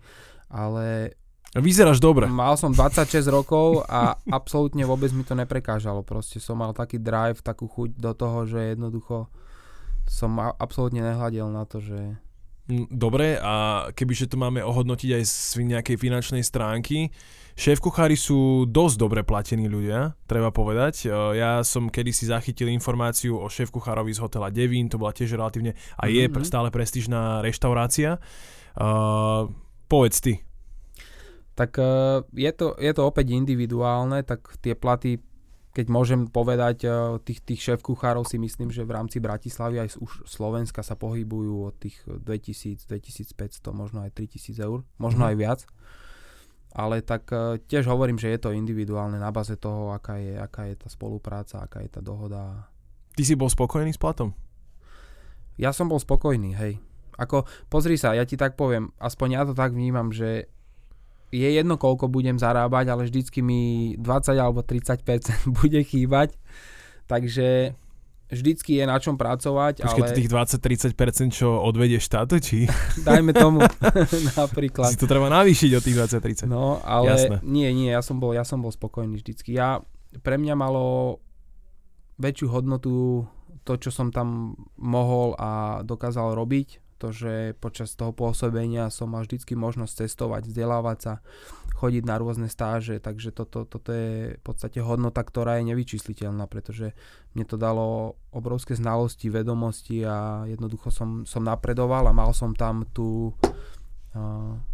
ale 0.48 1.14
Vyzeráš 1.56 1.96
dobre. 1.96 2.28
Mal 2.28 2.60
som 2.60 2.76
26 2.76 3.24
rokov 3.32 3.80
a 3.88 4.20
absolútne 4.28 4.84
vôbec 4.84 5.08
mi 5.16 5.24
to 5.24 5.32
neprekážalo. 5.32 6.04
Proste 6.04 6.44
som 6.44 6.60
mal 6.60 6.76
taký 6.76 7.00
drive, 7.00 7.40
takú 7.40 7.64
chuť 7.64 7.96
do 7.96 8.12
toho, 8.12 8.44
že 8.44 8.76
jednoducho 8.76 9.32
som 10.04 10.36
absolútne 10.36 11.00
nehľadil 11.00 11.48
na 11.48 11.64
to, 11.64 11.80
že 11.80 12.20
Dobre, 12.68 13.40
a 13.40 13.88
kebyže 13.96 14.28
to 14.28 14.36
máme 14.36 14.60
ohodnotiť 14.60 15.10
aj 15.16 15.24
z 15.24 15.64
nejakej 15.72 15.96
finančnej 15.96 16.44
stránky, 16.44 17.08
šéf 17.56 17.80
kuchári 17.80 18.12
sú 18.12 18.68
dosť 18.68 18.96
dobre 19.00 19.24
platení 19.24 19.72
ľudia, 19.72 20.12
treba 20.28 20.52
povedať. 20.52 21.08
E, 21.08 21.40
ja 21.40 21.64
som 21.64 21.88
kedysi 21.88 22.28
zachytil 22.28 22.68
informáciu 22.68 23.40
o 23.40 23.48
šéf 23.48 23.72
kuchárovi 23.72 24.12
z 24.12 24.20
hotela 24.20 24.52
Devín, 24.52 24.92
to 24.92 25.00
bola 25.00 25.16
tiež 25.16 25.32
relatívne 25.32 25.80
a 25.96 26.12
je 26.12 26.28
mm-hmm. 26.28 26.44
stále 26.44 26.68
prestížná 26.68 27.40
reštaurácia. 27.40 28.20
Uh, 28.78 29.50
povedz 29.90 30.22
ty. 30.22 30.44
Tak 31.58 31.74
uh, 31.82 32.22
je, 32.30 32.52
to, 32.54 32.78
je 32.78 32.92
to 32.94 33.02
opäť 33.02 33.34
individuálne, 33.34 34.22
tak 34.22 34.44
tie 34.62 34.78
platy 34.78 35.18
keď 35.78 35.86
môžem 35.94 36.26
povedať, 36.26 36.90
eh, 36.90 36.92
tých, 37.22 37.38
tých 37.46 37.60
šéf 37.62 37.86
kuchárov 37.86 38.26
si 38.26 38.34
myslím, 38.34 38.74
že 38.74 38.82
v 38.82 38.98
rámci 38.98 39.22
Bratislavy 39.22 39.86
aj 39.86 40.02
už 40.02 40.26
Slovenska 40.26 40.82
sa 40.82 40.98
pohybujú 40.98 41.70
od 41.70 41.74
tých 41.78 42.02
2000, 42.02 42.82
2500, 42.90 43.70
možno 43.70 44.02
aj 44.02 44.10
3000 44.10 44.58
eur, 44.58 44.82
možno 44.98 45.22
mm. 45.22 45.28
aj 45.30 45.34
viac. 45.38 45.60
Ale 46.74 46.98
tak 47.06 47.30
eh, 47.30 47.62
tiež 47.62 47.86
hovorím, 47.86 48.18
že 48.18 48.34
je 48.34 48.42
to 48.42 48.50
individuálne 48.50 49.22
na 49.22 49.30
baze 49.30 49.54
toho, 49.54 49.94
aká 49.94 50.18
je, 50.18 50.34
aká 50.34 50.66
je 50.66 50.74
tá 50.74 50.90
spolupráca, 50.90 51.62
aká 51.62 51.78
je 51.86 51.90
tá 51.94 52.02
dohoda. 52.02 52.66
Ty 53.14 53.22
si 53.22 53.38
bol 53.38 53.46
spokojný 53.46 53.94
s 53.94 54.02
platom? 54.02 54.34
Ja 55.54 55.70
som 55.70 55.86
bol 55.86 56.02
spokojný, 56.02 56.58
hej. 56.58 56.82
Ako, 57.22 57.46
pozri 57.70 57.94
sa, 57.94 58.18
ja 58.18 58.26
ti 58.26 58.34
tak 58.34 58.58
poviem, 58.58 58.90
aspoň 58.98 59.28
ja 59.30 59.42
to 59.46 59.54
tak 59.54 59.74
vnímam, 59.74 60.10
že 60.10 60.50
je 61.28 61.48
jedno, 61.48 61.76
koľko 61.76 62.08
budem 62.08 62.40
zarábať, 62.40 62.88
ale 62.88 63.02
vždycky 63.08 63.44
mi 63.44 63.94
20 64.00 64.32
alebo 64.36 64.64
30% 64.64 65.04
bude 65.60 65.80
chýbať. 65.84 66.36
Takže 67.08 67.72
vždycky 68.28 68.80
je 68.80 68.84
na 68.84 68.96
čom 69.00 69.16
pracovať. 69.16 69.84
Počkej, 69.84 70.04
ale... 70.04 70.16
tých 70.16 70.28
20-30% 70.96 71.32
čo 71.32 71.48
odvedieš 71.60 72.08
štátu, 72.08 72.40
či? 72.40 72.68
Dajme 73.08 73.32
tomu 73.32 73.64
napríklad. 74.40 74.92
Si 74.92 75.00
to 75.00 75.08
treba 75.08 75.28
navýšiť 75.32 75.70
o 75.76 75.80
tých 75.80 75.96
20-30. 76.44 76.48
No, 76.48 76.80
ale 76.84 77.16
Jasné. 77.16 77.36
nie, 77.44 77.68
nie, 77.72 77.88
ja 77.92 78.04
som, 78.04 78.20
bol, 78.20 78.32
ja 78.36 78.44
som 78.44 78.60
bol 78.60 78.72
spokojný 78.72 79.20
vždycky. 79.20 79.56
Ja, 79.56 79.80
pre 80.24 80.36
mňa 80.36 80.54
malo 80.56 81.18
väčšiu 82.20 82.50
hodnotu 82.50 83.24
to, 83.64 83.72
čo 83.76 83.92
som 83.92 84.08
tam 84.08 84.56
mohol 84.80 85.36
a 85.36 85.80
dokázal 85.84 86.32
robiť 86.32 86.87
to, 86.98 87.14
že 87.14 87.54
počas 87.62 87.94
toho 87.94 88.10
pôsobenia 88.10 88.90
som 88.90 89.14
mal 89.14 89.22
vždycky 89.22 89.54
možnosť 89.54 90.04
cestovať, 90.04 90.50
vzdelávať 90.50 90.98
sa, 90.98 91.14
chodiť 91.78 92.02
na 92.02 92.18
rôzne 92.18 92.50
stáže, 92.50 92.98
takže 92.98 93.30
toto, 93.30 93.62
toto 93.62 93.94
je 93.94 94.34
v 94.34 94.42
podstate 94.42 94.82
hodnota, 94.82 95.22
ktorá 95.22 95.62
je 95.62 95.70
nevyčísliteľná, 95.70 96.50
pretože 96.50 96.90
mne 97.38 97.46
to 97.46 97.54
dalo 97.54 98.18
obrovské 98.34 98.74
znalosti, 98.74 99.30
vedomosti 99.30 100.02
a 100.02 100.42
jednoducho 100.50 100.90
som, 100.90 101.22
som 101.22 101.46
napredoval 101.46 102.10
a 102.10 102.16
mal 102.16 102.34
som 102.34 102.50
tam 102.50 102.82
tú, 102.90 103.30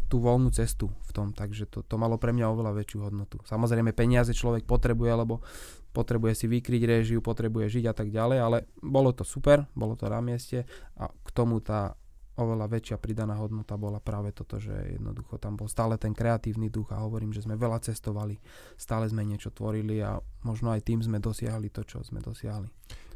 tú 0.09 0.17
voľnú 0.17 0.49
cestu 0.49 0.89
v 0.89 1.11
tom, 1.13 1.37
takže 1.37 1.69
to, 1.69 1.85
to 1.85 2.01
malo 2.01 2.17
pre 2.17 2.33
mňa 2.33 2.47
oveľa 2.49 2.73
väčšiu 2.73 2.99
hodnotu. 3.05 3.37
Samozrejme 3.45 3.93
peniaze 3.93 4.33
človek 4.33 4.65
potrebuje, 4.65 5.13
lebo 5.13 5.45
potrebuje 5.93 6.33
si 6.35 6.47
vykryť 6.51 6.83
režiu, 6.89 7.19
potrebuje 7.21 7.79
žiť 7.79 7.85
a 7.87 7.95
tak 7.95 8.09
ďalej, 8.11 8.39
ale 8.41 8.59
bolo 8.81 9.13
to 9.13 9.23
super, 9.23 9.69
bolo 9.77 9.95
to 9.95 10.09
na 10.09 10.25
mieste 10.25 10.67
a 10.99 11.07
k 11.07 11.29
tomu 11.31 11.61
tá 11.61 11.95
oveľa 12.35 12.67
väčšia 12.67 12.97
pridaná 12.99 13.39
hodnota 13.39 13.79
bola 13.79 14.03
práve 14.03 14.35
toto, 14.35 14.59
že 14.59 14.99
jednoducho 14.99 15.39
tam 15.39 15.55
bol 15.55 15.71
stále 15.71 15.95
ten 15.99 16.11
kreatívny 16.11 16.71
duch 16.71 16.91
a 16.91 17.03
hovorím, 17.03 17.31
že 17.31 17.47
sme 17.47 17.55
veľa 17.55 17.79
cestovali, 17.83 18.39
stále 18.75 19.07
sme 19.07 19.23
niečo 19.23 19.55
tvorili 19.55 20.03
a 20.03 20.19
možno 20.43 20.75
aj 20.75 20.83
tým 20.83 20.99
sme 21.03 21.23
dosiahli 21.23 21.71
to, 21.71 21.87
čo 21.87 22.03
sme 22.03 22.19
dosiahli. 22.19 22.67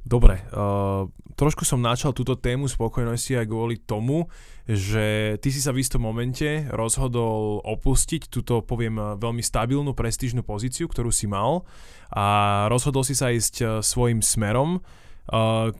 Dobre, 0.09 0.41
uh, 0.55 1.11
trošku 1.35 1.67
som 1.67 1.83
načal 1.83 2.15
túto 2.15 2.39
tému 2.39 2.71
spokojnosti 2.71 3.45
aj 3.45 3.47
kvôli 3.51 3.77
tomu, 3.83 4.31
že 4.65 5.37
ty 5.43 5.51
si 5.51 5.59
sa 5.59 5.75
v 5.75 5.83
istom 5.83 6.01
momente 6.01 6.65
rozhodol 6.71 7.61
opustiť 7.67 8.31
túto, 8.31 8.63
poviem, 8.63 9.19
veľmi 9.19 9.43
stabilnú, 9.43 9.93
prestížnú 9.93 10.47
pozíciu, 10.47 10.87
ktorú 10.87 11.11
si 11.11 11.27
mal 11.27 11.67
a 12.15 12.25
rozhodol 12.73 13.03
si 13.03 13.19
sa 13.19 13.35
ísť 13.35 13.55
uh, 13.61 13.69
svojim 13.83 14.23
smerom, 14.23 14.81
uh, 14.81 15.75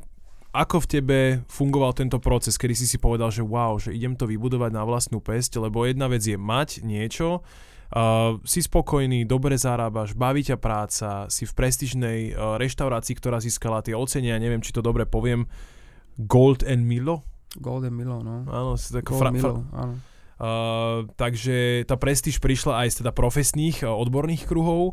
ako 0.53 0.85
v 0.85 0.91
tebe 0.91 1.19
fungoval 1.47 1.93
tento 1.93 2.17
proces, 2.19 2.57
kedy 2.57 2.75
si 2.75 2.87
si 2.89 2.97
povedal, 2.97 3.29
že 3.29 3.45
wow, 3.45 3.77
že 3.77 3.93
idem 3.93 4.17
to 4.17 4.25
vybudovať 4.25 4.71
na 4.73 4.83
vlastnú 4.83 5.21
pesť, 5.21 5.61
lebo 5.61 5.85
jedna 5.85 6.09
vec 6.09 6.25
je 6.25 6.39
mať 6.39 6.83
niečo, 6.85 7.45
Uh, 7.89 8.37
si 8.45 8.61
spokojný, 8.61 9.25
dobre 9.25 9.57
zarábaš, 9.57 10.13
baví 10.13 10.45
ťa 10.45 10.61
práca, 10.61 11.25
si 11.33 11.49
v 11.49 11.57
prestižnej 11.57 12.37
uh, 12.37 12.61
reštaurácii, 12.61 13.17
ktorá 13.17 13.41
získala 13.41 13.81
tie 13.81 13.97
ocenia, 13.97 14.37
neviem, 14.37 14.61
či 14.61 14.77
to 14.77 14.85
dobre 14.85 15.09
poviem, 15.09 15.49
Gold 16.21 16.69
and 16.69 16.85
Milo? 16.85 17.25
Gold 17.57 17.89
and 17.89 17.97
Milo, 17.97 18.21
no. 18.21 18.45
Áno, 18.45 18.77
si 18.77 18.93
tak 18.93 19.09
fra- 19.09 19.33
Milo, 19.33 19.65
áno. 19.73 20.05
Uh, 20.37 21.09
takže 21.17 21.89
tá 21.89 21.97
prestíž 21.97 22.45
prišla 22.45 22.85
aj 22.85 22.89
z 22.93 22.97
teda 23.01 23.17
profesných, 23.17 23.89
uh, 23.89 23.97
odborných 23.97 24.45
kruhov 24.45 24.93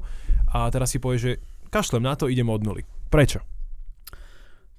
a 0.55 0.71
teraz 0.71 0.95
si 0.95 1.03
povie, 1.03 1.19
že 1.19 1.31
kašlem 1.75 1.99
na 1.99 2.15
to, 2.15 2.31
idem 2.31 2.47
od 2.47 2.63
nuly. 2.63 2.87
Prečo? 3.11 3.43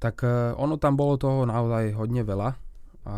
Tak 0.06 0.22
e, 0.22 0.54
ono 0.54 0.78
tam 0.78 0.94
bolo 0.94 1.18
toho 1.18 1.42
naozaj 1.42 1.90
hodne 1.98 2.22
veľa 2.22 2.54
a 3.10 3.16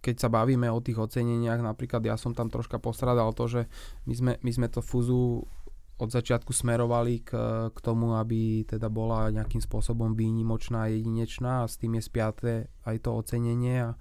keď 0.00 0.16
sa 0.16 0.32
bavíme 0.32 0.70
o 0.70 0.80
tých 0.80 0.96
oceneniach, 0.96 1.60
napríklad 1.60 2.00
ja 2.06 2.16
som 2.16 2.32
tam 2.32 2.48
troška 2.48 2.80
postradal 2.80 3.34
to, 3.36 3.44
že 3.50 3.60
my 4.06 4.14
sme, 4.14 4.32
my 4.40 4.50
sme 4.54 4.68
to 4.70 4.80
fúzu 4.80 5.44
od 5.96 6.08
začiatku 6.12 6.52
smerovali 6.54 7.24
k, 7.26 7.32
k 7.72 7.78
tomu, 7.82 8.14
aby 8.14 8.62
teda 8.68 8.86
bola 8.86 9.32
nejakým 9.32 9.58
spôsobom 9.58 10.14
výnimočná 10.14 10.92
jedinečná 10.92 11.64
a 11.64 11.68
s 11.68 11.80
tým 11.80 11.98
je 11.98 12.02
spiaté 12.04 12.52
aj 12.86 12.96
to 13.02 13.16
ocenenie 13.16 13.92
a 13.92 13.98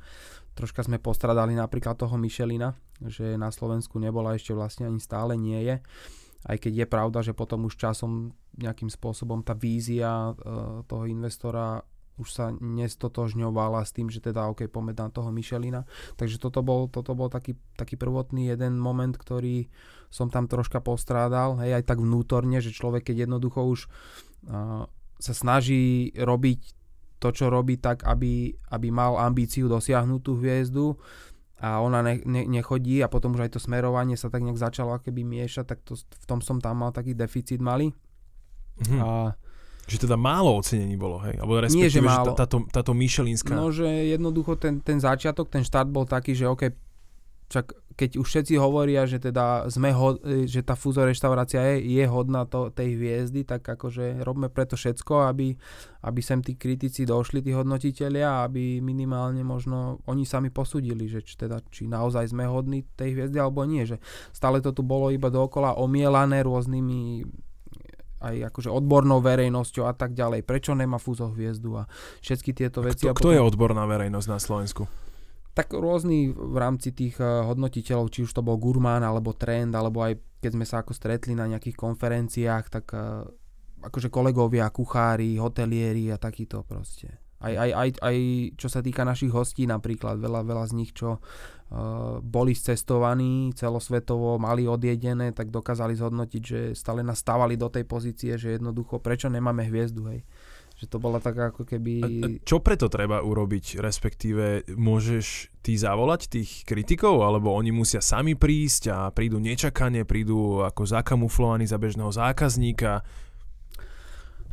troška 0.53 0.85
sme 0.85 1.01
postradali 1.01 1.57
napríklad 1.57 1.97
toho 1.97 2.15
Michelina, 2.19 2.77
že 3.01 3.35
na 3.35 3.49
Slovensku 3.49 3.97
nebola 3.97 4.37
ešte 4.37 4.53
vlastne 4.53 4.87
ani 4.87 5.01
stále 5.01 5.35
nie 5.35 5.57
je 5.67 5.75
aj 6.45 6.57
keď 6.61 6.85
je 6.85 6.87
pravda, 6.87 7.19
že 7.25 7.33
potom 7.33 7.65
už 7.65 7.75
časom 7.75 8.33
nejakým 8.55 8.87
spôsobom 8.87 9.41
tá 9.41 9.57
vízia 9.57 10.31
e, 10.31 10.33
toho 10.85 11.03
investora 11.09 11.81
už 12.15 12.29
sa 12.31 12.47
nestotožňovala 12.55 13.83
s 13.83 13.91
tým, 13.91 14.07
že 14.07 14.23
teda 14.23 14.47
OK, 14.47 14.71
poďme 14.71 14.95
na 14.95 15.11
toho 15.11 15.35
Michelina. 15.35 15.83
Takže 16.15 16.39
toto 16.39 16.63
bol, 16.63 16.87
toto 16.87 17.11
bol 17.11 17.27
taký, 17.27 17.59
taký 17.75 17.99
prvotný 17.99 18.47
jeden 18.55 18.79
moment, 18.79 19.11
ktorý 19.11 19.67
som 20.07 20.31
tam 20.31 20.47
troška 20.47 20.79
postrádal, 20.79 21.59
hej, 21.59 21.75
aj 21.75 21.91
tak 21.91 21.99
vnútorne, 21.99 22.63
že 22.63 22.71
človek, 22.71 23.11
keď 23.11 23.27
jednoducho 23.27 23.67
už 23.67 23.79
uh, 24.47 24.87
sa 25.19 25.33
snaží 25.35 26.15
robiť 26.15 26.59
to, 27.19 27.35
čo 27.35 27.51
robí 27.51 27.75
tak, 27.75 28.07
aby, 28.07 28.55
aby 28.71 28.87
mal 28.95 29.19
ambíciu 29.19 29.67
dosiahnuť 29.67 30.21
tú 30.23 30.39
hviezdu, 30.39 30.95
a 31.55 31.79
ona 31.79 32.03
ne, 32.03 32.19
ne, 32.27 32.43
nechodí 32.43 32.99
a 32.99 33.07
potom 33.07 33.31
už 33.31 33.47
aj 33.47 33.51
to 33.55 33.59
smerovanie 33.63 34.19
sa 34.19 34.27
tak 34.27 34.43
nejak 34.43 34.59
začalo 34.59 34.99
keby 34.99 35.23
miešať, 35.23 35.65
tak 35.65 35.79
to, 35.87 35.95
v 35.95 36.25
tom 36.27 36.43
som 36.43 36.59
tam 36.59 36.83
mal 36.83 36.91
taký 36.91 37.15
deficit 37.15 37.63
malý. 37.63 37.95
Mhm. 38.83 38.99
A, 38.99 39.07
že 39.85 40.01
teda 40.01 40.17
málo 40.17 40.57
ocenení 40.57 40.97
bolo, 40.97 41.21
hej? 41.21 41.37
Alebo 41.37 41.61
Nie, 41.69 41.93
že 41.93 42.01
málo. 42.01 42.33
Že 42.33 42.41
táto, 42.41 42.57
táto 42.73 42.91
Michelinská... 42.97 43.53
No, 43.53 43.69
že 43.69 43.85
jednoducho 43.85 44.57
ten, 44.57 44.81
ten 44.81 44.97
začiatok, 44.97 45.45
ten 45.45 45.61
štart 45.61 45.85
bol 45.93 46.09
taký, 46.09 46.33
že 46.33 46.49
OK, 46.49 46.73
čak 47.49 47.73
keď 47.95 48.19
už 48.19 48.27
všetci 48.27 48.59
hovoria, 48.59 49.07
že 49.07 49.23
teda 49.23 49.71
sme 49.71 49.95
ho, 49.95 50.19
že 50.43 50.67
tá 50.67 50.75
fúzo 50.75 51.07
reštaurácia 51.07 51.63
je, 51.63 51.95
je 51.95 52.03
hodná 52.03 52.43
to, 52.43 52.67
tej 52.67 52.99
hviezdy, 52.99 53.47
tak 53.47 53.63
akože 53.63 54.19
robme 54.19 54.51
preto 54.51 54.75
všetko, 54.75 55.31
aby, 55.31 55.55
aby 56.03 56.19
sem 56.19 56.43
tí 56.43 56.59
kritici 56.59 57.07
došli, 57.07 57.39
tí 57.39 57.55
hodnotitelia, 57.55 58.43
aby 58.43 58.83
minimálne 58.83 59.47
možno 59.47 60.03
oni 60.11 60.27
sami 60.27 60.51
posudili, 60.51 61.07
že 61.07 61.23
či, 61.23 61.39
teda, 61.39 61.63
či 61.71 61.87
naozaj 61.87 62.35
sme 62.35 62.43
hodní 62.51 62.83
tej 62.99 63.15
hviezdy 63.15 63.39
alebo 63.39 63.63
nie, 63.63 63.87
že 63.87 64.03
stále 64.35 64.59
to 64.59 64.75
tu 64.75 64.83
bolo 64.83 65.07
iba 65.07 65.31
dookola 65.31 65.79
omielané 65.79 66.43
rôznymi 66.43 67.23
aj 68.25 68.51
akože 68.51 68.73
odbornou 68.73 69.23
verejnosťou 69.23 69.87
a 69.87 69.93
tak 69.95 70.17
ďalej. 70.17 70.43
Prečo 70.43 70.73
nemá 70.73 70.97
fúzo 70.97 71.31
hviezdu 71.31 71.79
a 71.79 71.83
všetky 72.19 72.51
tieto 72.51 72.83
veci. 72.83 73.05
Kto, 73.05 73.11
a 73.11 73.13
potom... 73.13 73.21
kto 73.21 73.29
je 73.37 73.41
odborná 73.43 73.85
verejnosť 73.87 74.27
na 74.27 74.39
Slovensku? 74.41 74.83
Tak 75.55 75.71
rôzny 75.71 76.35
v 76.35 76.57
rámci 76.59 76.91
tých 76.91 77.15
eh, 77.17 77.25
hodnotiteľov, 77.25 78.11
či 78.11 78.27
už 78.27 78.31
to 78.35 78.43
bol 78.43 78.59
Gurmán 78.59 79.01
alebo 79.01 79.31
Trend, 79.31 79.71
alebo 79.71 80.03
aj 80.03 80.19
keď 80.43 80.51
sme 80.51 80.65
sa 80.67 80.83
ako 80.83 80.91
stretli 80.91 81.33
na 81.33 81.47
nejakých 81.47 81.79
konferenciách, 81.79 82.65
tak 82.67 82.85
eh, 82.91 83.23
akože 83.87 84.11
kolegovia, 84.11 84.67
kuchári, 84.69 85.39
hotelieri 85.39 86.11
a 86.11 86.19
takýto 86.19 86.67
proste. 86.67 87.25
Aj, 87.45 87.53
aj, 87.53 87.71
aj, 87.77 87.89
aj 88.01 88.17
čo 88.57 88.67
sa 88.71 88.79
týka 88.81 89.05
našich 89.05 89.29
hostí 89.29 89.69
napríklad, 89.69 90.17
veľa, 90.17 90.41
veľa 90.47 90.65
z 90.65 90.73
nich, 90.73 90.95
čo 90.95 91.19
uh, 91.19 92.17
boli 92.23 92.57
cestovaní 92.57 93.53
celosvetovo, 93.53 94.41
mali 94.41 94.65
odjedené, 94.65 95.29
tak 95.35 95.53
dokázali 95.53 95.93
zhodnotiť, 95.93 96.41
že 96.41 96.59
stále 96.73 97.05
nastávali 97.05 97.53
do 97.53 97.69
tej 97.69 97.85
pozície, 97.85 98.33
že 98.39 98.57
jednoducho 98.57 98.97
prečo 98.97 99.29
nemáme 99.29 99.67
hviezdu, 99.67 100.09
hej. 100.09 100.25
Že 100.75 100.85
to 100.91 100.97
bola 100.99 101.23
taká 101.23 101.55
ako 101.55 101.63
keby... 101.63 101.93
A, 102.03 102.07
a 102.07 102.27
čo 102.43 102.59
preto 102.59 102.91
treba 102.91 103.23
urobiť, 103.23 103.79
respektíve 103.79 104.67
môžeš 104.75 105.55
ty 105.63 105.79
zavolať 105.79 106.27
tých 106.27 106.67
kritikov, 106.67 107.23
alebo 107.23 107.55
oni 107.55 107.71
musia 107.71 108.03
sami 108.03 108.35
prísť 108.35 108.83
a 108.91 108.97
prídu 109.07 109.39
nečakane, 109.39 110.03
prídu 110.03 110.67
ako 110.67 110.83
zakamuflovaní 110.83 111.63
za 111.63 111.79
bežného 111.79 112.11
zákazníka. 112.11 113.07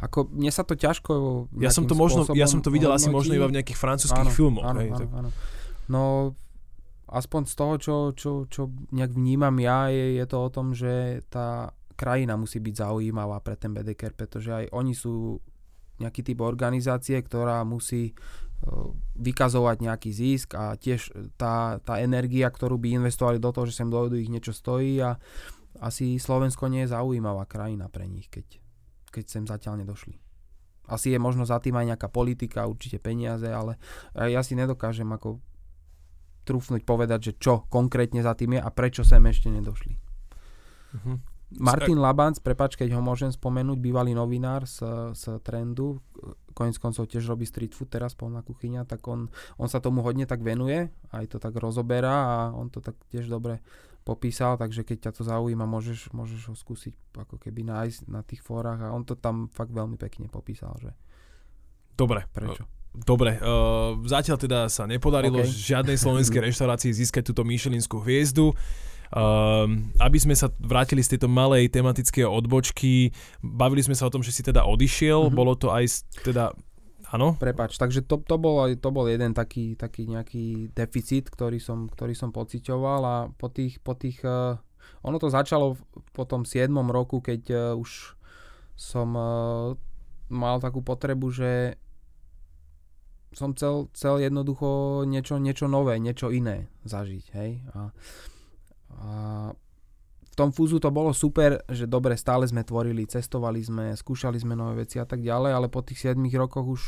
Ako, 0.03 0.31
mne 0.31 0.51
sa 0.51 0.67
to 0.67 0.75
ťažko 0.75 1.47
ja 1.63 1.71
som 1.71 1.87
to 1.87 1.95
možno, 1.95 2.27
Ja 2.35 2.51
som 2.51 2.59
to 2.59 2.75
videl 2.75 2.91
hodnotí. 2.91 3.07
asi 3.07 3.15
možno 3.15 3.33
iba 3.39 3.47
v 3.47 3.55
nejakých 3.59 3.79
francúzských 3.79 4.31
áno, 4.31 4.35
filmoch. 4.35 4.67
Áno, 4.67 4.79
hej, 4.83 4.91
áno, 4.91 4.99
tak... 4.99 5.09
áno. 5.15 5.31
No, 5.87 6.03
aspoň 7.11 7.43
z 7.47 7.55
toho, 7.55 7.75
čo, 7.79 7.97
čo, 8.15 8.31
čo 8.47 8.63
nejak 8.95 9.15
vnímam 9.15 9.55
ja, 9.59 9.91
je, 9.91 10.23
je 10.23 10.27
to 10.27 10.39
o 10.39 10.49
tom, 10.51 10.75
že 10.75 11.23
tá 11.31 11.71
krajina 11.95 12.35
musí 12.35 12.59
byť 12.59 12.75
zaujímavá 12.83 13.39
pre 13.45 13.55
ten 13.55 13.71
BDKR, 13.71 14.15
pretože 14.17 14.51
aj 14.51 14.65
oni 14.75 14.95
sú 14.97 15.39
nejaký 16.03 16.27
typ 16.27 16.43
organizácie, 16.43 17.17
ktorá 17.23 17.63
musí 17.63 18.11
e, 18.11 18.15
vykazovať 19.17 19.77
nejaký 19.87 20.11
zisk 20.11 20.59
a 20.59 20.75
tiež 20.75 21.15
tá, 21.39 21.79
tá 21.81 22.03
energia, 22.03 22.51
ktorú 22.51 22.77
by 22.77 22.99
investovali 22.99 23.39
do 23.39 23.55
toho, 23.55 23.71
že 23.71 23.79
sem 23.79 23.89
dojdu, 23.89 24.19
ich 24.19 24.33
niečo 24.33 24.51
stojí 24.51 24.99
a 24.99 25.17
asi 25.81 26.19
Slovensko 26.21 26.69
nie 26.69 26.85
je 26.85 26.93
zaujímavá 26.93 27.49
krajina 27.49 27.89
pre 27.89 28.05
nich, 28.11 28.29
keď, 28.29 28.61
keď 29.09 29.25
sem 29.31 29.45
zatiaľ 29.47 29.83
nedošli. 29.87 30.19
Asi 30.91 31.15
je 31.15 31.19
možno 31.23 31.47
za 31.47 31.63
tým 31.63 31.79
aj 31.79 31.95
nejaká 31.95 32.09
politika, 32.11 32.69
určite 32.69 32.99
peniaze, 32.99 33.47
ale 33.47 33.79
ja 34.13 34.43
si 34.43 34.59
nedokážem 34.59 35.09
ako 35.09 35.39
trúfnuť 36.43 36.83
povedať, 36.83 37.21
že 37.23 37.33
čo 37.39 37.65
konkrétne 37.71 38.21
za 38.21 38.35
tým 38.35 38.59
je 38.59 38.61
a 38.61 38.69
prečo 38.75 39.07
sem 39.07 39.23
ešte 39.31 39.47
nedošli. 39.49 39.95
Uh-huh. 40.93 41.17
Martin 41.59 41.99
Labanc, 42.01 42.41
prepač, 42.41 42.79
keď 42.79 42.97
ho 42.97 43.03
môžem 43.05 43.29
spomenúť, 43.29 43.79
bývalý 43.81 44.17
novinár 44.17 44.65
z, 44.65 44.85
z 45.13 45.43
Trendu, 45.43 46.01
koniec 46.57 46.79
koncov 46.79 47.09
tiež 47.09 47.29
robí 47.29 47.45
street 47.45 47.75
food 47.75 47.91
teraz, 47.91 48.17
polná 48.17 48.41
kuchyňa, 48.41 48.87
tak 48.87 49.05
on, 49.09 49.29
on 49.59 49.69
sa 49.69 49.83
tomu 49.83 50.01
hodne 50.01 50.25
tak 50.25 50.41
venuje, 50.41 50.89
aj 51.13 51.25
to 51.33 51.37
tak 51.43 51.57
rozoberá 51.59 52.15
a 52.29 52.37
on 52.53 52.73
to 52.73 52.81
tak 52.81 52.97
tiež 53.11 53.29
dobre 53.29 53.61
popísal, 54.03 54.59
takže 54.59 54.83
keď 54.83 55.09
ťa 55.09 55.13
to 55.15 55.23
zaujíma, 55.23 55.63
môžeš, 55.63 56.11
môžeš 56.11 56.51
ho 56.51 56.55
skúsiť 56.59 56.95
ako 57.23 57.39
keby 57.39 57.63
nájsť 57.63 58.11
na 58.11 58.27
tých 58.27 58.43
fórach 58.43 58.83
a 58.83 58.91
on 58.91 59.07
to 59.07 59.15
tam 59.15 59.47
fakt 59.55 59.71
veľmi 59.71 59.95
pekne 59.95 60.27
popísal, 60.27 60.75
že 60.83 60.91
Dobre. 61.97 62.25
Prečo? 62.33 62.65
Dobre, 62.93 63.41
uh, 63.41 63.97
zatiaľ 64.05 64.37
teda 64.37 64.61
sa 64.69 64.85
nepodarilo 64.85 65.41
okay. 65.41 65.49
žiadnej 65.49 65.97
slovenskej 65.97 66.45
reštaurácii 66.53 66.93
získať 66.93 67.33
túto 67.33 67.41
Michelinskú 67.41 68.05
hviezdu. 68.05 68.53
Um, 69.13 69.93
aby 70.01 70.17
sme 70.17 70.33
sa 70.33 70.49
vrátili 70.57 71.05
z 71.05 71.17
tejto 71.17 71.29
malej 71.29 71.69
tematickej 71.69 72.25
odbočky, 72.25 73.13
bavili 73.45 73.85
sme 73.85 73.93
sa 73.93 74.09
o 74.09 74.13
tom, 74.13 74.25
že 74.25 74.33
si 74.33 74.41
teda 74.41 74.65
odišiel, 74.65 75.29
mm-hmm. 75.29 75.37
bolo 75.37 75.53
to 75.53 75.69
aj 75.69 75.85
teda 76.25 76.57
Áno? 77.13 77.37
Prepač, 77.37 77.77
takže 77.77 78.09
to, 78.09 78.25
to, 78.25 78.41
bol, 78.41 78.65
to 78.73 78.89
bol 78.89 79.05
jeden 79.05 79.37
taký, 79.37 79.77
taký 79.77 80.09
nejaký 80.09 80.73
deficit, 80.73 81.29
ktorý 81.29 81.61
som, 81.61 81.85
ktorý 81.93 82.17
som 82.17 82.33
pocitoval 82.33 83.01
a 83.05 83.17
po 83.37 83.53
tých, 83.53 83.85
po 83.85 83.93
tých 83.93 84.25
uh, 84.25 84.57
ono 85.05 85.21
to 85.21 85.29
začalo 85.29 85.77
po 86.17 86.25
tom 86.25 86.49
7. 86.49 86.73
roku, 86.89 87.21
keď 87.21 87.43
uh, 87.53 87.61
už 87.77 88.17
som 88.81 89.13
uh, 89.13 89.77
mal 90.33 90.57
takú 90.65 90.81
potrebu, 90.81 91.29
že 91.29 91.77
som 93.37 93.53
chcel, 93.53 93.93
chcel 93.93 94.25
jednoducho 94.25 95.05
niečo, 95.05 95.37
niečo 95.37 95.69
nové, 95.69 96.01
niečo 96.01 96.33
iné 96.33 96.73
zažiť, 96.89 97.25
hej. 97.37 97.61
A 97.77 97.93
a 99.03 99.11
v 100.33 100.35
tom 100.39 100.49
fúzu 100.49 100.81
to 100.81 100.89
bolo 100.89 101.13
super, 101.13 101.61
že 101.69 101.85
dobre, 101.85 102.17
stále 102.17 102.49
sme 102.49 102.65
tvorili, 102.65 103.05
cestovali 103.05 103.61
sme, 103.61 103.93
skúšali 103.93 104.41
sme 104.41 104.57
nové 104.57 104.89
veci 104.89 104.97
a 104.97 105.05
tak 105.05 105.21
ďalej, 105.21 105.53
ale 105.53 105.69
po 105.69 105.85
tých 105.85 106.15
7 106.15 106.17
rokoch 106.41 106.65
už 106.65 106.83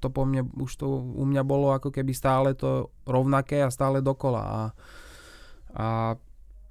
to 0.00 0.08
po 0.08 0.24
mne, 0.24 0.48
už 0.56 0.80
to 0.80 0.88
u 0.88 1.24
mňa 1.28 1.42
bolo 1.44 1.72
ako 1.76 1.92
keby 1.92 2.12
stále 2.16 2.56
to 2.56 2.88
rovnaké 3.04 3.60
a 3.64 3.72
stále 3.72 4.00
dokola 4.00 4.42
a, 4.44 4.60
a 5.76 5.86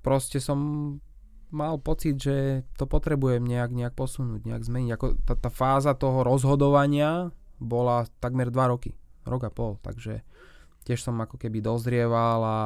proste 0.01 0.41
som 0.41 0.57
mal 1.53 1.77
pocit, 1.77 2.17
že 2.17 2.65
to 2.77 2.89
potrebujem 2.89 3.45
nejak, 3.45 3.71
nejak 3.71 3.93
posunúť, 3.93 4.49
nejak 4.49 4.65
zmeniť. 4.65 4.91
Ako 4.97 5.05
tá, 5.23 5.33
tá 5.37 5.49
fáza 5.53 5.93
toho 5.93 6.25
rozhodovania 6.25 7.29
bola 7.61 8.09
takmer 8.17 8.49
2 8.49 8.73
roky, 8.73 8.97
rok 9.29 9.45
a 9.45 9.51
pol, 9.53 9.77
takže 9.81 10.25
tiež 10.85 11.01
som 11.01 11.17
ako 11.21 11.37
keby 11.37 11.61
dozrieval 11.61 12.39
a 12.45 12.59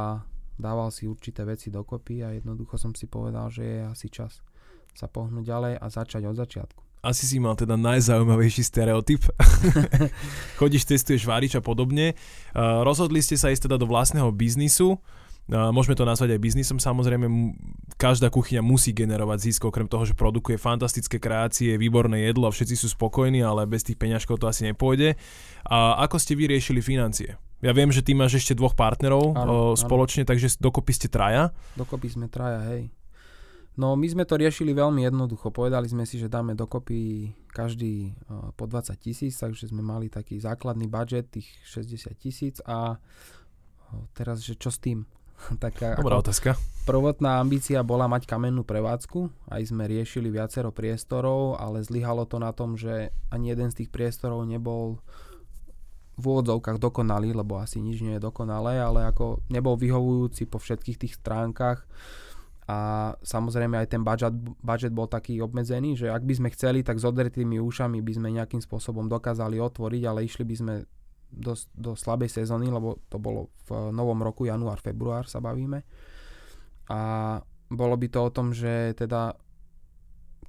dával 0.59 0.91
si 0.91 1.07
určité 1.07 1.47
veci 1.47 1.71
dokopy 1.71 2.27
a 2.27 2.35
jednoducho 2.35 2.75
som 2.75 2.91
si 2.91 3.07
povedal, 3.07 3.47
že 3.47 3.63
je 3.63 3.79
asi 3.87 4.07
čas 4.11 4.43
sa 4.93 5.07
pohnúť 5.07 5.45
ďalej 5.47 5.73
a 5.79 5.85
začať 5.87 6.27
od 6.27 6.35
začiatku. 6.35 6.81
Asi 6.99 7.23
si 7.23 7.39
mal 7.39 7.55
teda 7.55 7.79
najzaujímavejší 7.79 8.59
stereotyp. 8.59 9.23
Chodíš, 10.59 10.83
testuješ, 10.83 11.23
várič 11.23 11.55
a 11.55 11.63
podobne. 11.63 12.11
Uh, 12.51 12.83
rozhodli 12.83 13.23
ste 13.23 13.39
sa 13.39 13.47
ísť 13.47 13.71
teda 13.71 13.79
do 13.79 13.87
vlastného 13.87 14.27
biznisu. 14.35 14.99
Uh, 15.47 15.71
môžeme 15.71 15.95
to 15.95 16.03
nazvať 16.03 16.35
aj 16.35 16.43
biznisom. 16.43 16.75
Samozrejme, 16.75 17.55
každá 17.95 18.27
kuchyňa 18.27 18.59
musí 18.59 18.91
generovať 18.91 19.47
zisk, 19.47 19.63
okrem 19.63 19.87
toho, 19.87 20.03
že 20.03 20.11
produkuje 20.11 20.59
fantastické 20.59 21.23
kreácie, 21.23 21.79
výborné 21.79 22.27
jedlo 22.27 22.51
a 22.51 22.51
všetci 22.51 22.75
sú 22.75 22.91
spokojní, 22.91 23.39
ale 23.47 23.63
bez 23.63 23.87
tých 23.87 23.95
peňažkov 23.95 24.35
to 24.43 24.51
asi 24.51 24.67
nepôjde. 24.67 25.15
A 25.71 26.03
ako 26.03 26.19
ste 26.19 26.35
vyriešili 26.35 26.83
financie? 26.83 27.39
Ja 27.59 27.75
viem, 27.75 27.91
že 27.91 27.99
ty 27.99 28.15
máš 28.15 28.39
ešte 28.39 28.55
dvoch 28.55 28.71
partnerov 28.71 29.35
áno, 29.35 29.51
o, 29.51 29.57
spoločne, 29.75 30.23
áno. 30.23 30.31
takže 30.31 30.55
dokopy 30.63 30.91
ste 30.95 31.07
traja. 31.11 31.51
Dokopy 31.75 32.07
sme 32.07 32.31
traja, 32.31 32.63
hej. 32.71 32.87
No 33.79 33.95
my 33.95 34.07
sme 34.11 34.27
to 34.27 34.35
riešili 34.35 34.75
veľmi 34.75 35.07
jednoducho. 35.07 35.55
Povedali 35.55 35.87
sme 35.87 36.03
si, 36.03 36.19
že 36.19 36.27
dáme 36.27 36.51
dokopy 36.51 37.31
každý 37.51 38.11
uh, 38.27 38.51
po 38.55 38.67
20 38.67 38.91
tisíc, 38.99 39.39
takže 39.39 39.71
sme 39.71 39.79
mali 39.79 40.11
taký 40.11 40.35
základný 40.35 40.91
budget 40.91 41.31
tých 41.31 41.47
60 41.63 42.11
tisíc 42.19 42.55
a 42.67 42.99
uh, 42.99 44.03
teraz, 44.11 44.43
že 44.43 44.59
čo 44.59 44.67
s 44.67 44.83
tým? 44.83 45.07
Taká 45.63 45.95
Dobrá 45.95 46.19
otázka. 46.19 46.59
Prvotná 46.83 47.39
ambícia 47.39 47.79
bola 47.79 48.11
mať 48.11 48.27
kamennú 48.27 48.67
prevádzku. 48.67 49.47
Aj 49.47 49.63
sme 49.63 49.87
riešili 49.87 50.27
viacero 50.27 50.75
priestorov, 50.75 51.55
ale 51.55 51.79
zlyhalo 51.79 52.27
to 52.27 52.35
na 52.35 52.51
tom, 52.51 52.75
že 52.75 53.15
ani 53.31 53.55
jeden 53.55 53.71
z 53.71 53.83
tých 53.83 53.89
priestorov 53.93 54.43
nebol 54.43 54.99
v 56.19 56.25
úvodzovkách 56.27 56.77
dokonalý, 56.77 57.31
lebo 57.31 57.57
asi 57.57 57.79
nič 57.79 58.03
nie 58.03 58.19
je 58.19 58.25
dokonalé, 58.27 58.77
ale 58.83 59.07
ako 59.07 59.39
nebol 59.47 59.79
vyhovujúci 59.79 60.45
po 60.51 60.59
všetkých 60.59 60.99
tých 60.99 61.13
stránkach 61.15 61.87
a 62.69 62.77
samozrejme 63.25 63.81
aj 63.81 63.87
ten 63.89 64.05
budget, 64.05 64.35
budget 64.61 64.93
bol 64.93 65.09
taký 65.09 65.41
obmedzený, 65.41 65.97
že 65.97 66.13
ak 66.13 66.21
by 66.21 66.33
sme 66.37 66.49
chceli, 66.53 66.85
tak 66.85 67.01
s 67.01 67.07
odretými 67.09 67.57
ušami 67.57 67.97
by 67.97 68.13
sme 68.13 68.29
nejakým 68.29 68.61
spôsobom 68.61 69.09
dokázali 69.09 69.57
otvoriť, 69.57 70.01
ale 70.05 70.29
išli 70.29 70.45
by 70.45 70.55
sme 70.55 70.73
do, 71.33 71.57
do 71.73 71.97
slabej 71.97 72.29
sezóny, 72.29 72.69
lebo 72.69 73.01
to 73.09 73.17
bolo 73.17 73.49
v 73.65 73.89
novom 73.89 74.21
roku, 74.21 74.45
január, 74.45 74.77
február 74.85 75.25
sa 75.25 75.41
bavíme. 75.41 75.81
A 76.93 76.99
bolo 77.73 77.97
by 77.97 78.07
to 78.13 78.19
o 78.21 78.29
tom, 78.29 78.53
že 78.53 78.93
teda 78.93 79.33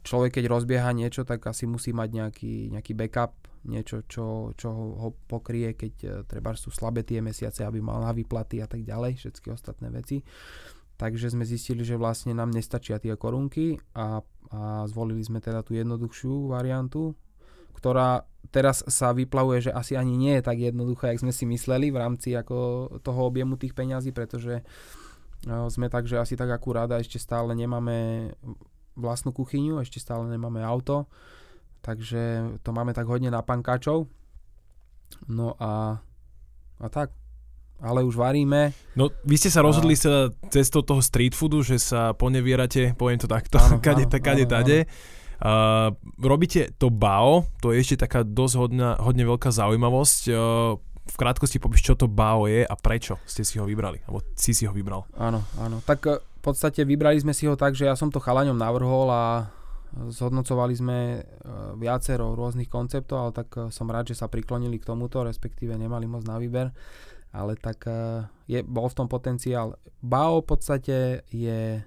človek 0.04 0.36
keď 0.36 0.44
rozbieha 0.52 0.92
niečo, 0.92 1.24
tak 1.24 1.40
asi 1.48 1.64
musí 1.64 1.96
mať 1.96 2.08
nejaký, 2.20 2.54
nejaký 2.68 2.92
backup, 2.92 3.32
niečo, 3.66 4.06
čo, 4.08 4.56
čo 4.56 4.68
ho 4.72 5.08
pokrie, 5.28 5.76
keď 5.76 5.94
uh, 6.04 6.10
treba 6.24 6.56
sú 6.56 6.72
slabé 6.72 7.04
tie 7.04 7.20
mesiace, 7.20 7.64
aby 7.64 7.80
mal 7.80 8.00
na 8.00 8.12
výplaty 8.14 8.62
a 8.62 8.68
tak 8.68 8.84
ďalej, 8.84 9.20
všetky 9.20 9.52
ostatné 9.52 9.92
veci. 9.92 10.22
Takže 11.00 11.32
sme 11.32 11.48
zistili, 11.48 11.80
že 11.80 11.96
vlastne 11.96 12.36
nám 12.36 12.52
nestačia 12.52 13.00
tie 13.00 13.16
korunky 13.16 13.80
a, 13.96 14.20
a 14.52 14.84
zvolili 14.84 15.24
sme 15.24 15.40
teda 15.40 15.64
tú 15.64 15.72
jednoduchšiu 15.72 16.52
variantu, 16.52 17.16
ktorá 17.72 18.28
teraz 18.52 18.84
sa 18.84 19.16
vyplavuje, 19.16 19.68
že 19.68 19.72
asi 19.72 19.96
ani 19.96 20.12
nie 20.20 20.36
je 20.36 20.44
tak 20.44 20.60
jednoduchá, 20.60 21.08
jak 21.08 21.24
sme 21.24 21.32
si 21.32 21.48
mysleli 21.48 21.88
v 21.88 22.00
rámci 22.04 22.36
ako 22.36 22.88
toho 23.00 23.20
objemu 23.24 23.56
tých 23.56 23.72
peňazí, 23.72 24.12
pretože 24.12 24.60
sme 25.48 25.88
tak, 25.88 26.04
že 26.04 26.20
asi 26.20 26.36
tak 26.36 26.52
akurát 26.52 26.92
a 26.92 27.00
ešte 27.00 27.16
stále 27.16 27.56
nemáme 27.56 28.28
vlastnú 28.92 29.32
kuchyňu, 29.32 29.80
ešte 29.80 29.96
stále 29.96 30.28
nemáme 30.28 30.60
auto, 30.60 31.08
takže 31.80 32.54
to 32.64 32.70
máme 32.72 32.92
tak 32.92 33.08
hodne 33.08 33.32
na 33.32 33.44
pankáčov. 33.44 34.08
No 35.26 35.58
a, 35.58 35.98
a 36.78 36.86
tak, 36.88 37.10
ale 37.80 38.04
už 38.04 38.14
varíme. 38.14 38.76
No, 38.94 39.08
vy 39.24 39.36
ste 39.40 39.50
sa 39.50 39.64
rozhodli 39.64 39.96
a... 39.96 40.00
sa 40.00 40.12
cestou 40.52 40.84
toho 40.84 41.00
street 41.00 41.32
foodu, 41.32 41.64
že 41.64 41.80
sa 41.80 42.12
ponevierate, 42.12 42.94
poviem 42.94 43.18
to 43.18 43.28
takto, 43.28 43.56
áno, 43.58 43.80
kade, 43.84 44.06
áno, 44.06 44.20
kade, 44.20 44.44
áno, 44.46 44.52
tade. 44.52 44.78
Uh, 45.40 45.96
robíte 46.20 46.68
to 46.76 46.92
BAO, 46.92 47.48
to 47.64 47.72
je 47.72 47.80
ešte 47.80 48.04
taká 48.04 48.20
dosť 48.28 48.54
hodná, 48.60 49.00
hodne 49.00 49.24
veľká 49.24 49.48
zaujímavosť. 49.48 50.22
Uh, 50.28 50.76
v 51.10 51.16
krátkosti 51.18 51.58
popíš, 51.58 51.82
čo 51.90 51.98
to 51.98 52.06
BAO 52.06 52.46
je 52.46 52.62
a 52.62 52.74
prečo 52.78 53.18
ste 53.26 53.42
si 53.42 53.58
ho 53.58 53.66
vybrali, 53.66 54.04
alebo 54.06 54.22
si 54.38 54.54
si 54.54 54.68
ho 54.68 54.72
vybral. 54.72 55.08
Áno, 55.18 55.42
áno. 55.58 55.82
Tak 55.82 55.98
e, 56.06 56.22
v 56.22 56.40
podstate 56.40 56.86
vybrali 56.86 57.18
sme 57.18 57.34
si 57.34 57.50
ho 57.50 57.58
tak, 57.58 57.74
že 57.74 57.90
ja 57.90 57.98
som 57.98 58.14
to 58.14 58.22
chalaňom 58.22 58.54
navrhol 58.54 59.10
a 59.10 59.50
zhodnocovali 59.90 60.74
sme 60.76 60.98
e, 61.18 61.20
viacero 61.78 62.34
rôznych 62.38 62.70
konceptov, 62.70 63.16
ale 63.18 63.32
tak 63.34 63.48
e, 63.58 63.60
som 63.74 63.90
rád, 63.90 64.14
že 64.14 64.18
sa 64.18 64.30
priklonili 64.30 64.78
k 64.78 64.88
tomuto, 64.88 65.26
respektíve 65.26 65.74
nemali 65.74 66.06
moc 66.06 66.22
na 66.24 66.38
výber 66.38 66.70
ale 67.30 67.54
tak 67.54 67.86
eh, 67.86 68.26
je, 68.50 68.58
bol 68.66 68.90
v 68.90 68.96
tom 68.96 69.06
potenciál. 69.06 69.78
Bao 70.02 70.42
v 70.42 70.46
podstate 70.46 70.96
je 71.30 71.84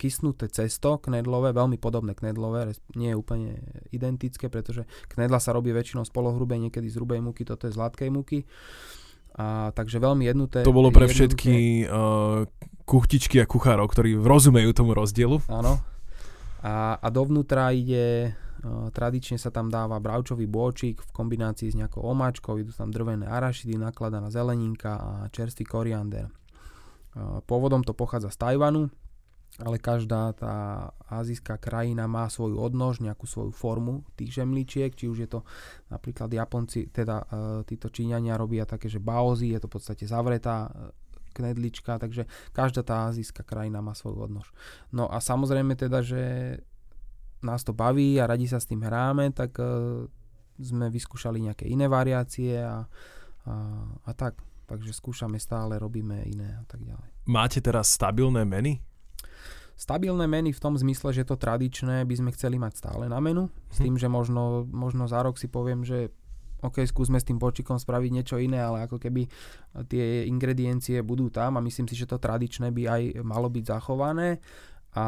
kysnuté 0.00 0.48
cesto 0.48 0.96
knedlové, 0.96 1.52
veľmi 1.52 1.76
podobné 1.76 2.16
knedlové, 2.16 2.72
nie 2.96 3.12
je 3.12 3.20
úplne 3.20 3.60
identické, 3.92 4.48
pretože 4.48 4.88
knedla 5.12 5.36
sa 5.36 5.52
robí 5.52 5.68
väčšinou 5.68 6.08
z 6.08 6.12
polohrubej, 6.16 6.56
niekedy 6.56 6.88
z 6.88 6.96
hrubej 6.96 7.20
múky, 7.20 7.44
toto 7.44 7.68
je 7.68 7.76
z 7.76 7.78
hladkej. 7.78 8.08
A, 9.36 9.68
takže 9.76 10.00
veľmi 10.00 10.24
jednuté. 10.24 10.64
To 10.64 10.72
bolo 10.72 10.88
pre 10.88 11.04
jednoduché. 11.04 11.12
všetky 11.12 11.54
uh, 11.92 12.48
kuchtičky 12.88 13.36
a 13.38 13.46
kuchárov, 13.46 13.92
ktorí 13.92 14.16
rozumejú 14.16 14.72
tomu 14.72 14.96
rozdielu. 14.96 15.44
Áno. 15.52 15.76
A, 16.60 17.00
a 17.00 17.08
dovnútra 17.08 17.72
ide 17.72 18.36
Tradične 18.92 19.40
sa 19.40 19.48
tam 19.48 19.72
dáva 19.72 19.96
bravčový 19.96 20.44
bôčik 20.44 21.00
v 21.00 21.10
kombinácii 21.16 21.72
s 21.72 21.78
nejakou 21.80 22.04
omáčkou, 22.04 22.60
idú 22.60 22.76
tam 22.76 22.92
drvené 22.92 23.24
arašidy, 23.24 23.80
nakladaná 23.80 24.28
zeleninka 24.28 25.00
a 25.00 25.10
čerstvý 25.32 25.64
koriander. 25.64 26.28
Pôvodom 27.48 27.80
to 27.80 27.96
pochádza 27.96 28.28
z 28.28 28.36
Tajvanu, 28.36 28.92
ale 29.64 29.80
každá 29.80 30.36
tá 30.36 30.54
azijská 31.08 31.56
krajina 31.56 32.04
má 32.04 32.28
svoju 32.28 32.60
odnož, 32.60 33.00
nejakú 33.00 33.24
svoju 33.24 33.50
formu 33.50 34.04
tých 34.14 34.44
žemličiek, 34.44 34.92
či 34.92 35.08
už 35.08 35.18
je 35.24 35.28
to 35.28 35.40
napríklad 35.88 36.28
Japonci, 36.28 36.92
teda 36.92 37.24
títo 37.64 37.88
Číňania 37.88 38.36
robia 38.36 38.68
také, 38.68 38.92
že 38.92 39.00
baozy, 39.00 39.56
je 39.56 39.60
to 39.64 39.72
v 39.72 39.74
podstate 39.80 40.04
zavretá 40.04 40.68
knedlička, 41.32 41.98
takže 41.98 42.26
každá 42.52 42.82
tá 42.82 43.10
azijská 43.10 43.46
krajina 43.46 43.80
má 43.80 43.94
svoju 43.94 44.30
odnož. 44.30 44.50
No 44.90 45.08
a 45.08 45.22
samozrejme 45.22 45.78
teda, 45.78 46.02
že 46.02 46.22
nás 47.40 47.64
to 47.64 47.72
baví 47.72 48.20
a 48.20 48.28
radi 48.28 48.44
sa 48.44 48.60
s 48.60 48.68
tým 48.68 48.84
hráme, 48.84 49.32
tak 49.32 49.56
uh, 49.56 50.04
sme 50.60 50.92
vyskúšali 50.92 51.40
nejaké 51.40 51.64
iné 51.64 51.88
variácie 51.88 52.60
a, 52.60 52.84
a, 53.48 53.54
a 54.04 54.10
tak. 54.12 54.36
Takže 54.68 54.94
skúšame 54.94 55.42
stále, 55.42 55.82
robíme 55.82 56.22
iné 56.30 56.54
a 56.54 56.64
tak 56.68 56.86
ďalej. 56.86 57.10
Máte 57.26 57.58
teraz 57.58 57.90
stabilné 57.90 58.46
meny? 58.46 58.78
Stabilné 59.74 60.28
meny 60.28 60.52
v 60.52 60.60
tom 60.62 60.76
zmysle, 60.76 61.10
že 61.16 61.26
to 61.26 61.40
tradičné 61.40 62.04
by 62.04 62.14
sme 62.14 62.30
chceli 62.36 62.60
mať 62.60 62.78
stále 62.78 63.08
na 63.08 63.18
menu. 63.18 63.48
S 63.72 63.80
hm. 63.80 63.84
tým, 63.88 63.94
že 63.98 64.06
možno, 64.12 64.68
možno 64.68 65.08
za 65.10 65.24
rok 65.24 65.40
si 65.40 65.48
poviem, 65.48 65.82
že 65.82 66.14
OK, 66.60 66.84
skúsme 66.84 67.16
s 67.16 67.24
tým 67.24 67.40
počikom 67.40 67.80
spraviť 67.80 68.10
niečo 68.12 68.36
iné, 68.36 68.60
ale 68.60 68.84
ako 68.84 69.00
keby 69.00 69.24
tie 69.88 70.28
ingrediencie 70.28 71.00
budú 71.00 71.32
tam 71.32 71.56
a 71.56 71.64
myslím 71.64 71.88
si, 71.88 71.96
že 71.96 72.08
to 72.08 72.20
tradičné 72.20 72.68
by 72.68 72.82
aj 72.84 73.02
malo 73.24 73.48
byť 73.48 73.64
zachované 73.64 74.38
a 74.92 75.06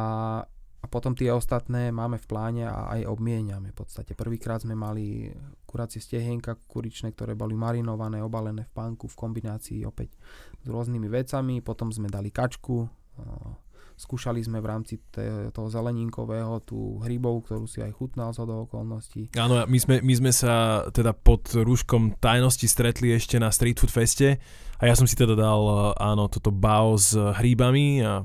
a 0.83 0.87
potom 0.91 1.15
tie 1.15 1.31
ostatné 1.31 1.95
máme 1.95 2.19
v 2.19 2.27
pláne 2.27 2.65
a 2.67 2.91
aj 2.99 3.07
obmieniame 3.07 3.71
v 3.71 3.77
podstate. 3.79 4.19
Prvýkrát 4.19 4.67
sme 4.67 4.75
mali 4.75 5.31
kuracie 5.63 6.03
stehenka 6.03 6.59
kuričné, 6.67 7.15
ktoré 7.15 7.39
boli 7.39 7.55
marinované, 7.55 8.19
obalené 8.19 8.67
v 8.67 8.75
pánku 8.75 9.07
v 9.07 9.15
kombinácii 9.15 9.87
opäť 9.87 10.19
s 10.59 10.67
rôznymi 10.67 11.07
vecami. 11.07 11.63
Potom 11.63 11.95
sme 11.95 12.11
dali 12.11 12.35
kačku, 12.35 12.91
skúšali 13.97 14.41
sme 14.43 14.59
v 14.59 14.67
rámci 14.67 14.95
toho 15.53 15.69
zeleninkového 15.69 16.65
tú 16.65 16.99
hrybov, 17.05 17.47
ktorú 17.47 17.65
si 17.69 17.85
aj 17.85 17.93
chutnal 17.95 18.33
z 18.33 18.43
do 18.43 18.67
okolností. 18.67 19.33
Áno, 19.39 19.63
my 19.69 19.79
sme, 19.79 20.01
my 20.01 20.15
sme 20.19 20.33
sa 20.33 20.87
teda 20.91 21.13
pod 21.13 21.47
rúškom 21.53 22.19
tajnosti 22.19 22.67
stretli 22.67 23.13
ešte 23.13 23.37
na 23.37 23.53
Street 23.53 23.77
Food 23.77 23.93
Feste 23.93 24.41
a 24.81 24.83
ja 24.89 24.95
som 24.97 25.07
si 25.07 25.15
teda 25.15 25.37
dal 25.37 25.95
áno, 25.95 26.27
toto 26.27 26.51
bao 26.51 26.97
s 26.97 27.15
hríbami 27.15 28.03
a 28.03 28.25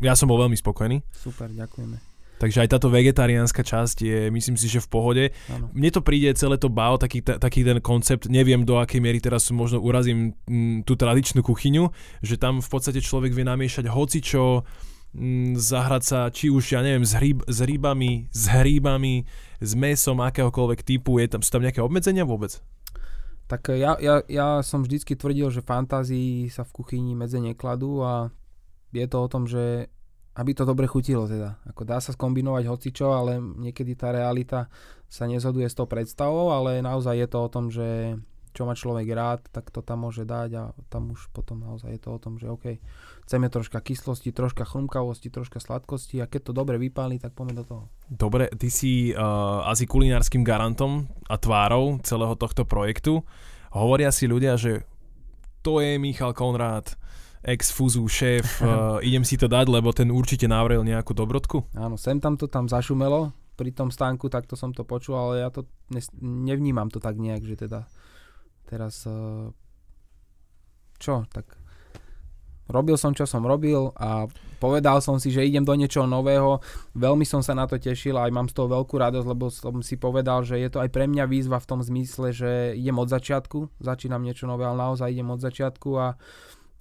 ja 0.00 0.12
som 0.12 0.28
bol 0.28 0.40
veľmi 0.40 0.56
spokojný. 0.56 1.00
Super, 1.12 1.48
ďakujeme. 1.52 2.05
Takže 2.36 2.68
aj 2.68 2.68
táto 2.76 2.92
vegetariánska 2.92 3.64
časť 3.64 3.96
je, 4.04 4.18
myslím 4.28 4.56
si, 4.60 4.68
že 4.68 4.84
v 4.84 4.88
pohode. 4.92 5.24
Ano. 5.48 5.72
Mne 5.72 5.88
to 5.88 6.04
príde 6.04 6.36
celé 6.36 6.60
to 6.60 6.68
bao, 6.68 7.00
taký, 7.00 7.24
taký 7.24 7.64
ten 7.64 7.80
koncept, 7.80 8.28
neviem 8.28 8.60
do 8.68 8.76
akej 8.76 9.00
miery 9.00 9.24
teraz 9.24 9.48
možno 9.48 9.80
urazím 9.80 10.36
m, 10.44 10.84
tú 10.84 11.00
tradičnú 11.00 11.40
kuchyňu, 11.40 11.88
že 12.20 12.36
tam 12.36 12.60
v 12.60 12.68
podstate 12.68 13.00
človek 13.00 13.32
vie 13.32 13.48
namiešať 13.48 13.88
hocičo, 13.88 14.68
m, 15.16 15.56
zahrať 15.56 16.02
sa, 16.04 16.18
či 16.28 16.52
už, 16.52 16.76
ja 16.76 16.84
neviem, 16.84 17.08
s, 17.08 17.16
hríb, 17.16 17.40
s 17.48 17.58
rybami, 17.64 18.28
s 18.28 18.44
hríbami, 18.52 19.24
s 19.56 19.72
mesom 19.72 20.20
akéhokoľvek 20.20 20.84
typu, 20.84 21.16
je 21.16 21.32
tam, 21.32 21.40
sú 21.40 21.48
tam 21.56 21.64
nejaké 21.64 21.80
obmedzenia 21.80 22.28
vôbec? 22.28 22.60
Tak 23.46 23.72
ja, 23.72 23.94
ja, 24.02 24.26
ja 24.26 24.60
som 24.60 24.82
vždycky 24.82 25.14
tvrdil, 25.14 25.54
že 25.54 25.62
fantázii 25.62 26.50
sa 26.50 26.66
v 26.66 26.74
kuchyni 26.82 27.14
medze 27.14 27.38
nekladú 27.38 28.02
a 28.02 28.28
je 28.90 29.06
to 29.06 29.16
o 29.22 29.30
tom, 29.30 29.46
že 29.46 29.86
aby 30.36 30.52
to 30.52 30.68
dobre 30.68 30.84
chutilo 30.84 31.24
teda. 31.24 31.56
Ako 31.72 31.88
dá 31.88 31.96
sa 31.96 32.12
skombinovať 32.12 32.64
hocičo, 32.68 33.16
ale 33.16 33.40
niekedy 33.40 33.96
tá 33.96 34.12
realita 34.12 34.68
sa 35.08 35.24
nezhoduje 35.24 35.64
s 35.64 35.76
tou 35.76 35.88
predstavou, 35.88 36.52
ale 36.52 36.84
naozaj 36.84 37.16
je 37.16 37.28
to 37.28 37.38
o 37.40 37.48
tom, 37.48 37.72
že 37.72 38.18
čo 38.56 38.64
má 38.64 38.72
človek 38.72 39.04
rád, 39.12 39.44
tak 39.52 39.68
to 39.68 39.84
tam 39.84 40.08
môže 40.08 40.24
dať 40.24 40.50
a 40.56 40.62
tam 40.88 41.12
už 41.12 41.28
potom 41.36 41.60
naozaj 41.60 41.92
je 41.92 42.00
to 42.00 42.08
o 42.08 42.16
tom, 42.16 42.40
že 42.40 42.48
OK, 42.48 42.80
chceme 43.28 43.52
troška 43.52 43.84
kyslosti, 43.84 44.32
troška 44.32 44.64
chrumkavosti, 44.64 45.28
troška 45.28 45.60
sladkosti 45.60 46.24
a 46.24 46.28
keď 46.28 46.40
to 46.48 46.52
dobre 46.56 46.80
vypáli, 46.80 47.20
tak 47.20 47.36
poďme 47.36 47.60
do 47.60 47.64
toho. 47.68 47.84
Dobre, 48.08 48.48
ty 48.56 48.72
si 48.72 49.12
uh, 49.12 49.60
asi 49.68 49.84
kulinárskym 49.84 50.40
garantom 50.40 51.04
a 51.28 51.36
tvárou 51.36 52.00
celého 52.00 52.32
tohto 52.40 52.64
projektu. 52.64 53.20
Hovoria 53.76 54.08
si 54.08 54.24
ľudia, 54.24 54.56
že 54.56 54.88
to 55.60 55.84
je 55.84 56.00
Michal 56.00 56.32
Konrád, 56.32 56.96
ex-fúzu 57.42 58.04
šéf, 58.06 58.62
uh, 58.62 59.00
idem 59.08 59.24
si 59.24 59.36
to 59.36 59.50
dať, 59.50 59.66
lebo 59.68 59.92
ten 59.92 60.08
určite 60.08 60.48
navrel 60.48 60.84
nejakú 60.86 61.12
dobrodku? 61.12 61.66
Áno, 61.76 62.00
sem 62.00 62.20
tam 62.20 62.38
to 62.38 62.48
tam 62.48 62.70
zašumelo, 62.70 63.34
pri 63.56 63.72
tom 63.72 63.88
stánku 63.88 64.28
takto 64.28 64.54
som 64.54 64.76
to 64.76 64.84
počul, 64.84 65.16
ale 65.16 65.44
ja 65.44 65.48
to 65.48 65.64
nevnímam 66.20 66.92
to 66.92 67.00
tak 67.00 67.16
nejak, 67.16 67.42
že 67.42 67.68
teda 67.68 67.88
teraz 68.68 69.08
uh, 69.08 69.48
čo, 71.00 71.24
tak 71.32 71.48
robil 72.68 72.98
som, 72.98 73.14
čo 73.14 73.24
som 73.24 73.46
robil 73.46 73.94
a 73.96 74.26
povedal 74.58 74.98
som 74.98 75.22
si, 75.22 75.30
že 75.30 75.46
idem 75.46 75.62
do 75.62 75.72
niečoho 75.76 76.08
nového. 76.08 76.58
Veľmi 76.98 77.22
som 77.22 77.40
sa 77.44 77.54
na 77.54 77.68
to 77.68 77.78
tešil 77.78 78.18
a 78.18 78.26
aj 78.26 78.32
mám 78.34 78.48
z 78.50 78.56
toho 78.58 78.68
veľkú 78.72 78.98
radosť, 78.98 79.26
lebo 79.28 79.48
som 79.52 79.80
si 79.80 79.94
povedal, 79.96 80.42
že 80.42 80.58
je 80.58 80.68
to 80.72 80.82
aj 80.82 80.90
pre 80.90 81.06
mňa 81.06 81.24
výzva 81.30 81.62
v 81.62 81.68
tom 81.68 81.80
zmysle, 81.80 82.34
že 82.34 82.74
idem 82.74 82.96
od 82.98 83.08
začiatku, 83.08 83.78
začínam 83.78 84.24
niečo 84.24 84.50
nové, 84.50 84.66
ale 84.66 84.82
naozaj 84.82 85.12
idem 85.12 85.30
od 85.30 85.40
začiatku 85.40 85.90
a 85.94 86.06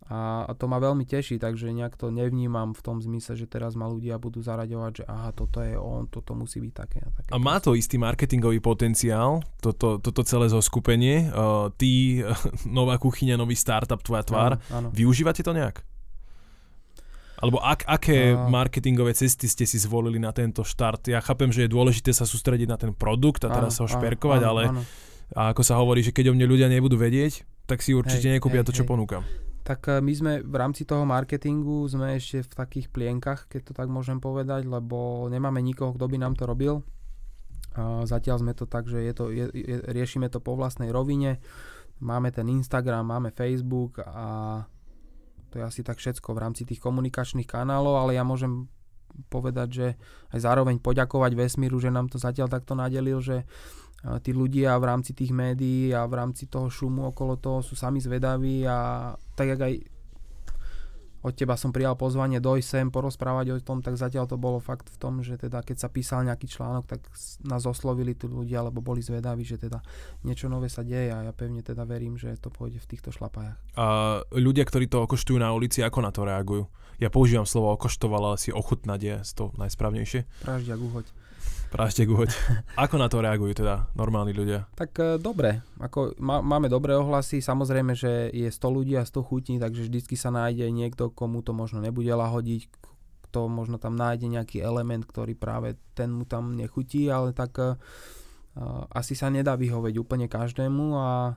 a, 0.06 0.46
a 0.46 0.54
to 0.54 0.70
ma 0.70 0.78
veľmi 0.78 1.02
teší, 1.02 1.42
takže 1.42 1.74
nejak 1.74 1.98
to 1.98 2.14
nevnímam 2.14 2.78
v 2.78 2.82
tom 2.86 3.02
zmysle, 3.02 3.34
že 3.34 3.50
teraz 3.50 3.74
ma 3.74 3.90
ľudia 3.90 4.22
budú 4.22 4.38
zaraďovať, 4.38 5.02
že 5.02 5.04
aha, 5.10 5.34
toto 5.34 5.66
je 5.66 5.74
on, 5.74 6.06
toto 6.06 6.38
musí 6.38 6.62
byť 6.62 6.74
také 6.78 7.02
a 7.02 7.10
také. 7.10 7.30
A 7.34 7.42
má 7.42 7.58
to 7.58 7.74
istý 7.74 7.98
marketingový 7.98 8.62
potenciál, 8.62 9.42
toto, 9.58 9.98
toto 9.98 10.22
celé 10.22 10.46
zoskupenie. 10.54 11.34
Uh, 11.34 11.74
ty, 11.74 12.22
nová 12.70 13.02
kuchyňa, 13.02 13.34
nový 13.34 13.58
startup, 13.58 13.98
tvoja 14.06 14.22
tvár. 14.22 14.62
Áno, 14.70 14.86
áno. 14.86 14.88
Využívate 14.94 15.42
to 15.42 15.58
nejak? 15.58 15.82
Alebo 17.42 17.58
ak, 17.66 17.90
aké 17.90 18.38
uh, 18.38 18.46
marketingové 18.46 19.18
cesty 19.18 19.50
ste 19.50 19.66
si 19.66 19.82
zvolili 19.82 20.22
na 20.22 20.30
tento 20.30 20.62
štart? 20.62 21.10
Ja 21.10 21.18
chápem, 21.18 21.50
že 21.50 21.66
je 21.66 21.74
dôležité 21.74 22.14
sa 22.14 22.30
sústrediť 22.30 22.70
na 22.70 22.78
ten 22.78 22.94
produkt 22.94 23.42
a 23.42 23.50
teraz 23.50 23.74
áno, 23.74 23.78
sa 23.78 23.82
ho 23.82 23.90
šperkovať, 23.90 24.42
áno, 24.46 24.50
ale 24.54 24.64
áno. 24.70 24.84
A 25.34 25.50
ako 25.50 25.66
sa 25.66 25.82
hovorí, 25.82 26.06
že 26.06 26.14
keď 26.14 26.30
o 26.30 26.34
mne 26.38 26.46
ľudia 26.46 26.70
nebudú 26.70 27.02
vedieť, 27.02 27.42
tak 27.66 27.82
si 27.82 27.98
určite 27.98 28.30
hej, 28.30 28.38
nekúpia 28.38 28.62
hej, 28.62 28.70
to, 28.70 28.78
čo 28.78 28.86
hej. 28.86 28.94
ponúkam 28.94 29.26
tak 29.66 29.90
eh, 29.90 29.98
my 29.98 30.14
sme 30.14 30.34
v 30.46 30.56
rámci 30.56 30.86
toho 30.86 31.04
marketingu 31.04 31.90
sme 31.90 32.22
ešte 32.22 32.46
v 32.46 32.54
takých 32.54 32.88
plienkach, 32.94 33.50
keď 33.50 33.62
to 33.66 33.74
tak 33.74 33.90
môžem 33.90 34.22
povedať, 34.22 34.70
lebo 34.70 35.26
nemáme 35.28 35.60
nikoho, 35.66 35.98
kto 35.98 36.06
by 36.06 36.18
nám 36.22 36.38
to 36.38 36.46
robil. 36.46 36.86
Zatiaľ 38.08 38.40
sme 38.40 38.56
to 38.56 38.64
tak, 38.64 38.88
že 38.88 39.04
je 39.04 39.12
to, 39.12 39.36
je, 39.36 39.52
je, 39.52 39.76
riešime 39.92 40.32
to 40.32 40.40
po 40.40 40.56
vlastnej 40.56 40.96
rovine. 40.96 41.44
Máme 42.00 42.32
ten 42.32 42.48
Instagram, 42.48 43.04
máme 43.04 43.36
Facebook 43.36 44.00
a 44.00 44.64
to 45.52 45.60
je 45.60 45.64
asi 45.64 45.84
tak 45.84 46.00
všetko 46.00 46.32
v 46.32 46.40
rámci 46.40 46.64
tých 46.64 46.80
komunikačných 46.80 47.44
kanálov, 47.44 48.00
ale 48.00 48.16
ja 48.16 48.24
môžem 48.24 48.72
povedať, 49.28 49.68
že 49.72 49.88
aj 50.36 50.40
zároveň 50.44 50.80
poďakovať 50.80 51.32
vesmíru, 51.36 51.80
že 51.80 51.92
nám 51.92 52.12
to 52.12 52.20
zatiaľ 52.20 52.52
takto 52.52 52.76
nadelil, 52.76 53.20
že 53.20 53.48
tí 54.22 54.32
ľudia 54.32 54.78
v 54.78 54.86
rámci 54.86 55.12
tých 55.18 55.34
médií 55.34 55.90
a 55.90 56.06
v 56.06 56.14
rámci 56.14 56.46
toho 56.46 56.70
šumu 56.70 57.10
okolo 57.10 57.42
toho 57.42 57.60
sú 57.66 57.74
sami 57.74 57.98
zvedaví 57.98 58.66
a 58.68 59.12
tak 59.34 59.58
jak 59.58 59.62
aj 59.66 59.74
od 61.26 61.34
teba 61.34 61.58
som 61.58 61.74
prijal 61.74 61.98
pozvanie 61.98 62.38
dojsť 62.38 62.68
sem 62.70 62.88
porozprávať 62.94 63.46
o 63.50 63.58
tom, 63.58 63.82
tak 63.82 63.98
zatiaľ 63.98 64.30
to 64.30 64.38
bolo 64.38 64.62
fakt 64.62 64.94
v 64.94 64.98
tom, 65.02 65.26
že 65.26 65.42
teda 65.42 65.66
keď 65.66 65.78
sa 65.82 65.90
písal 65.90 66.22
nejaký 66.22 66.46
článok, 66.46 66.86
tak 66.86 67.02
nás 67.42 67.66
oslovili 67.66 68.14
tí 68.14 68.30
ľudia, 68.30 68.62
lebo 68.62 68.86
boli 68.86 69.02
zvedaví, 69.02 69.42
že 69.42 69.58
teda 69.58 69.82
niečo 70.22 70.46
nové 70.54 70.70
sa 70.70 70.86
deje 70.86 71.10
a 71.10 71.26
ja 71.26 71.34
pevne 71.34 71.66
teda 71.66 71.82
verím, 71.90 72.14
že 72.14 72.38
to 72.38 72.54
pôjde 72.54 72.78
v 72.78 72.90
týchto 72.94 73.10
šlapajach. 73.10 73.58
A 73.74 73.86
ľudia, 74.38 74.70
ktorí 74.70 74.86
to 74.86 75.02
okoštujú 75.10 75.42
na 75.42 75.50
ulici, 75.50 75.82
ako 75.82 76.06
na 76.06 76.14
to 76.14 76.30
reagujú? 76.30 76.70
Ja 77.02 77.10
používam 77.10 77.50
slovo 77.50 77.74
okoštoval, 77.74 78.22
ale 78.22 78.38
si 78.38 78.54
ochutnať 78.54 79.00
je 79.02 79.16
to 79.34 79.50
najsprávnejšie. 79.58 80.30
Pražďak 80.46 80.78
uhoď. 80.78 81.06
Pražďak 81.76 82.08
uhoď. 82.08 82.30
Ako 82.88 82.96
na 82.96 83.12
to 83.12 83.20
reagujú 83.20 83.52
teda 83.52 83.92
normálni 84.00 84.32
ľudia? 84.32 84.72
Tak 84.80 84.92
e, 84.96 85.04
dobre, 85.20 85.60
ako 85.76 86.16
má, 86.24 86.40
máme 86.40 86.72
dobré 86.72 86.96
ohlasy, 86.96 87.44
samozrejme, 87.44 87.92
že 87.92 88.32
je 88.32 88.48
100 88.48 88.64
ľudí 88.72 88.96
a 88.96 89.04
100 89.04 89.28
chutní, 89.28 89.56
takže 89.60 89.86
vždycky 89.86 90.16
sa 90.16 90.32
nájde 90.32 90.72
niekto, 90.72 91.12
komu 91.12 91.44
to 91.44 91.52
možno 91.52 91.84
nebude 91.84 92.08
lahodiť, 92.08 92.72
kto 93.28 93.52
možno 93.52 93.76
tam 93.76 94.00
nájde 94.00 94.32
nejaký 94.32 94.64
element, 94.64 95.04
ktorý 95.04 95.36
práve 95.36 95.76
ten 95.92 96.08
mu 96.08 96.24
tam 96.24 96.56
nechutí, 96.56 97.12
ale 97.12 97.36
tak 97.36 97.60
uh, 97.60 97.76
asi 98.96 99.12
sa 99.12 99.28
nedá 99.28 99.60
vyhovieť 99.60 100.00
úplne 100.00 100.32
každému, 100.32 100.96
a, 100.96 101.36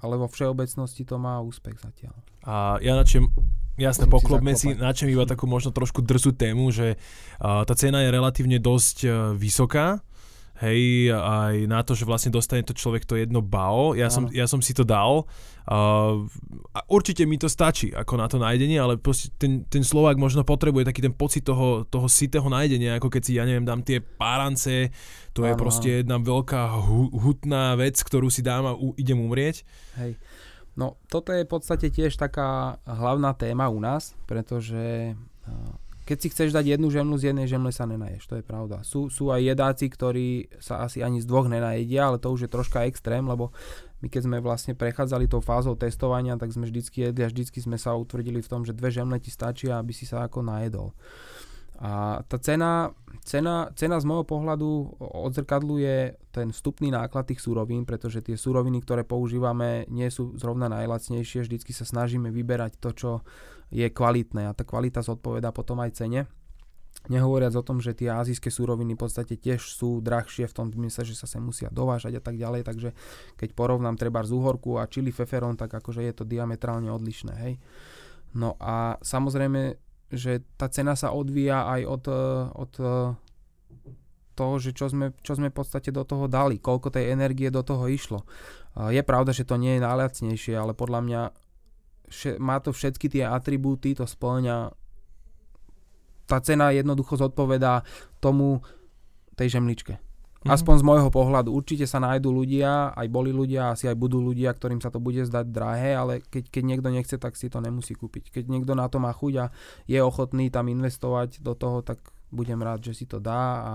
ale 0.00 0.14
vo 0.16 0.32
všeobecnosti 0.32 1.04
to 1.04 1.20
má 1.20 1.36
úspech 1.44 1.76
zatiaľ. 1.76 2.16
A 2.48 2.80
ja 2.80 2.96
načem 2.96 3.28
Jasné, 3.78 4.04
poklopme 4.10 4.52
si, 4.58 4.74
načem 4.76 5.08
iba 5.08 5.24
takú 5.24 5.46
možno 5.46 5.70
trošku 5.70 6.02
drzú 6.02 6.34
tému, 6.36 6.68
že 6.74 6.98
uh, 7.40 7.62
tá 7.64 7.74
cena 7.78 8.04
je 8.04 8.10
relatívne 8.12 8.58
dosť 8.60 8.96
uh, 9.04 9.12
vysoká, 9.32 10.04
hej, 10.60 11.08
aj 11.16 11.64
na 11.64 11.80
to, 11.80 11.96
že 11.96 12.04
vlastne 12.04 12.28
dostane 12.28 12.60
to 12.60 12.76
človek 12.76 13.08
to 13.08 13.16
jedno 13.16 13.40
bao. 13.40 13.96
Ja, 13.96 14.12
som, 14.12 14.28
ja 14.28 14.44
som 14.44 14.60
si 14.60 14.76
to 14.76 14.84
dal. 14.84 15.24
Uh, 15.64 16.28
a 16.76 16.80
určite 16.92 17.24
mi 17.24 17.40
to 17.40 17.48
stačí 17.48 17.88
ako 17.94 18.20
na 18.20 18.28
to 18.28 18.36
nájdenie, 18.36 18.76
ale 18.76 19.00
ten, 19.40 19.64
ten 19.64 19.80
Slovák 19.80 20.20
možno 20.20 20.44
potrebuje 20.44 20.84
taký 20.84 21.00
ten 21.00 21.14
pocit 21.16 21.48
toho, 21.48 21.88
toho 21.88 22.06
sitého 22.10 22.44
nájdenia, 22.44 23.00
ako 23.00 23.08
keď 23.08 23.22
si, 23.24 23.32
ja 23.40 23.48
neviem, 23.48 23.64
dám 23.64 23.80
tie 23.80 24.04
párance, 24.04 24.92
to 25.32 25.46
ano, 25.46 25.48
je 25.48 25.54
proste 25.56 25.90
jedna 26.04 26.20
veľká 26.20 26.76
hu, 26.76 27.08
hutná 27.16 27.72
vec, 27.80 27.96
ktorú 27.96 28.28
si 28.28 28.44
dám 28.44 28.68
a 28.68 28.72
u, 28.76 28.92
idem 29.00 29.16
umrieť. 29.16 29.64
Hej. 29.96 30.20
No, 30.80 30.96
toto 31.12 31.36
je 31.36 31.44
v 31.44 31.52
podstate 31.52 31.92
tiež 31.92 32.16
taká 32.16 32.80
hlavná 32.88 33.36
téma 33.36 33.68
u 33.68 33.84
nás, 33.84 34.16
pretože 34.24 35.12
keď 36.08 36.18
si 36.18 36.32
chceš 36.32 36.50
dať 36.56 36.74
jednu 36.74 36.88
žemlu, 36.88 37.20
z 37.20 37.30
jednej 37.30 37.44
žemle 37.44 37.68
sa 37.68 37.84
nenaješ, 37.84 38.24
to 38.26 38.40
je 38.40 38.44
pravda. 38.44 38.80
Sú, 38.80 39.12
sú 39.12 39.28
aj 39.28 39.44
jedáci, 39.44 39.92
ktorí 39.92 40.48
sa 40.56 40.80
asi 40.82 41.04
ani 41.04 41.20
z 41.20 41.28
dvoch 41.28 41.52
nenajedia, 41.52 42.08
ale 42.08 42.16
to 42.16 42.32
už 42.32 42.48
je 42.48 42.50
troška 42.50 42.88
extrém, 42.88 43.22
lebo 43.28 43.52
my 44.00 44.08
keď 44.08 44.26
sme 44.26 44.40
vlastne 44.40 44.72
prechádzali 44.72 45.28
tou 45.28 45.44
fázou 45.44 45.76
testovania, 45.76 46.40
tak 46.40 46.50
sme 46.50 46.64
vždycky 46.64 47.12
jedli 47.12 47.22
a 47.22 47.30
vždycky 47.30 47.60
sme 47.60 47.76
sa 47.76 47.92
utvrdili 47.92 48.40
v 48.40 48.50
tom, 48.50 48.64
že 48.64 48.72
dve 48.72 48.88
žemle 48.88 49.20
ti 49.20 49.28
stačia, 49.28 49.76
aby 49.76 49.92
si 49.92 50.08
sa 50.08 50.24
ako 50.24 50.40
najedol. 50.40 50.96
A 51.76 52.24
tá 52.24 52.40
cena, 52.40 52.96
cena, 53.30 53.70
cena 53.78 54.02
z 54.02 54.10
môjho 54.10 54.26
pohľadu 54.26 54.98
odzrkadluje 54.98 56.18
ten 56.34 56.50
vstupný 56.50 56.90
náklad 56.90 57.30
tých 57.30 57.38
surovín, 57.38 57.86
pretože 57.86 58.26
tie 58.26 58.34
suroviny, 58.34 58.82
ktoré 58.82 59.06
používame, 59.06 59.86
nie 59.86 60.10
sú 60.10 60.34
zrovna 60.34 60.66
najlacnejšie. 60.66 61.46
Vždycky 61.46 61.70
sa 61.70 61.86
snažíme 61.86 62.34
vyberať 62.34 62.82
to, 62.82 62.90
čo 62.90 63.10
je 63.70 63.86
kvalitné 63.86 64.50
a 64.50 64.56
tá 64.58 64.66
kvalita 64.66 64.98
zodpoveda 65.06 65.54
potom 65.54 65.78
aj 65.78 66.02
cene. 66.02 66.26
Nehovoriac 67.06 67.54
o 67.54 67.62
tom, 67.62 67.78
že 67.78 67.94
tie 67.94 68.10
azijské 68.10 68.50
súroviny 68.50 68.98
v 68.98 69.06
podstate 69.06 69.38
tiež 69.38 69.62
sú 69.62 70.02
drahšie 70.02 70.50
v 70.50 70.52
tom 70.52 70.66
zmysle, 70.74 71.06
že 71.06 71.14
sa 71.14 71.30
sa 71.30 71.38
musia 71.38 71.70
dovážať 71.70 72.18
a 72.18 72.22
tak 72.22 72.34
ďalej, 72.34 72.66
takže 72.66 72.92
keď 73.38 73.54
porovnám 73.54 73.94
treba 73.94 74.26
z 74.26 74.34
uhorku 74.34 74.76
a 74.76 74.90
chili 74.90 75.14
feferon, 75.14 75.54
tak 75.54 75.70
akože 75.70 76.02
je 76.02 76.12
to 76.12 76.26
diametrálne 76.26 76.90
odlišné, 76.90 77.34
hej. 77.46 77.54
No 78.34 78.58
a 78.58 79.00
samozrejme 79.00 79.89
že 80.10 80.42
tá 80.58 80.66
cena 80.66 80.98
sa 80.98 81.14
odvíja 81.14 81.66
aj 81.70 81.80
od, 81.86 82.04
e, 82.10 82.22
od 82.54 82.72
e, 82.78 82.84
toho, 84.34 84.54
že 84.58 84.70
čo 84.74 84.90
sme, 84.90 85.14
čo 85.22 85.38
sme 85.38 85.48
v 85.50 85.56
podstate 85.56 85.94
do 85.94 86.02
toho 86.02 86.26
dali, 86.26 86.58
koľko 86.58 86.90
tej 86.90 87.14
energie 87.14 87.50
do 87.52 87.62
toho 87.62 87.86
išlo. 87.86 88.24
Je 88.88 89.02
pravda, 89.02 89.34
že 89.34 89.44
to 89.44 89.60
nie 89.60 89.76
je 89.76 89.84
najlacnejšie, 89.84 90.54
ale 90.56 90.72
podľa 90.72 91.00
mňa 91.04 91.22
má 92.40 92.56
to 92.62 92.72
všetky 92.72 93.12
tie 93.12 93.26
atribúty, 93.26 93.92
to 93.92 94.08
splňa 94.08 94.72
tá 96.30 96.38
cena 96.38 96.70
jednoducho 96.70 97.18
zodpovedá 97.18 97.82
tomu 98.22 98.62
tej 99.34 99.58
žemličke. 99.58 99.98
Mm-hmm. 100.40 100.56
Aspoň 100.56 100.74
z 100.80 100.84
môjho 100.88 101.10
pohľadu. 101.12 101.52
Určite 101.52 101.84
sa 101.84 102.00
nájdú 102.00 102.32
ľudia, 102.32 102.96
aj 102.96 103.12
boli 103.12 103.28
ľudia, 103.28 103.76
asi 103.76 103.92
aj 103.92 103.96
budú 104.00 104.24
ľudia, 104.24 104.56
ktorým 104.56 104.80
sa 104.80 104.88
to 104.88 104.96
bude 104.96 105.20
zdať 105.20 105.52
drahé, 105.52 105.92
ale 105.92 106.24
keď, 106.24 106.48
keď 106.48 106.62
niekto 106.64 106.88
nechce, 106.88 107.16
tak 107.20 107.36
si 107.36 107.52
to 107.52 107.60
nemusí 107.60 107.92
kúpiť. 107.92 108.32
Keď 108.32 108.48
niekto 108.48 108.72
na 108.72 108.88
to 108.88 108.96
má 108.96 109.12
chuť 109.12 109.34
a 109.36 109.46
je 109.84 110.00
ochotný 110.00 110.48
tam 110.48 110.72
investovať 110.72 111.44
do 111.44 111.52
toho, 111.52 111.84
tak 111.84 112.00
budem 112.32 112.56
rád, 112.56 112.80
že 112.80 112.96
si 112.96 113.04
to 113.04 113.20
dá 113.20 113.42
a, 113.60 113.74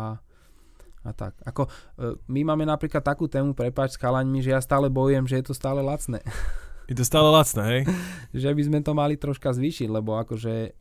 a 1.06 1.12
tak. 1.14 1.38
Ako, 1.46 1.70
e, 1.70 2.18
my 2.34 2.42
máme 2.42 2.66
napríklad 2.66 3.06
takú 3.06 3.30
tému, 3.30 3.54
prepáč 3.54 3.94
s 3.94 4.02
chalaňmi, 4.02 4.42
že 4.42 4.58
ja 4.58 4.62
stále 4.64 4.90
bojujem, 4.90 5.30
že 5.30 5.38
je 5.38 5.46
to 5.46 5.54
stále 5.54 5.86
lacné. 5.86 6.26
Je 6.90 6.98
to 6.98 7.06
stále 7.06 7.30
lacné, 7.30 7.64
hej? 7.70 7.82
že 8.42 8.50
by 8.50 8.62
sme 8.66 8.80
to 8.82 8.98
mali 8.98 9.22
troška 9.22 9.54
zvýšiť, 9.54 9.86
lebo 9.86 10.18
akože 10.18 10.54
e, 10.66 10.72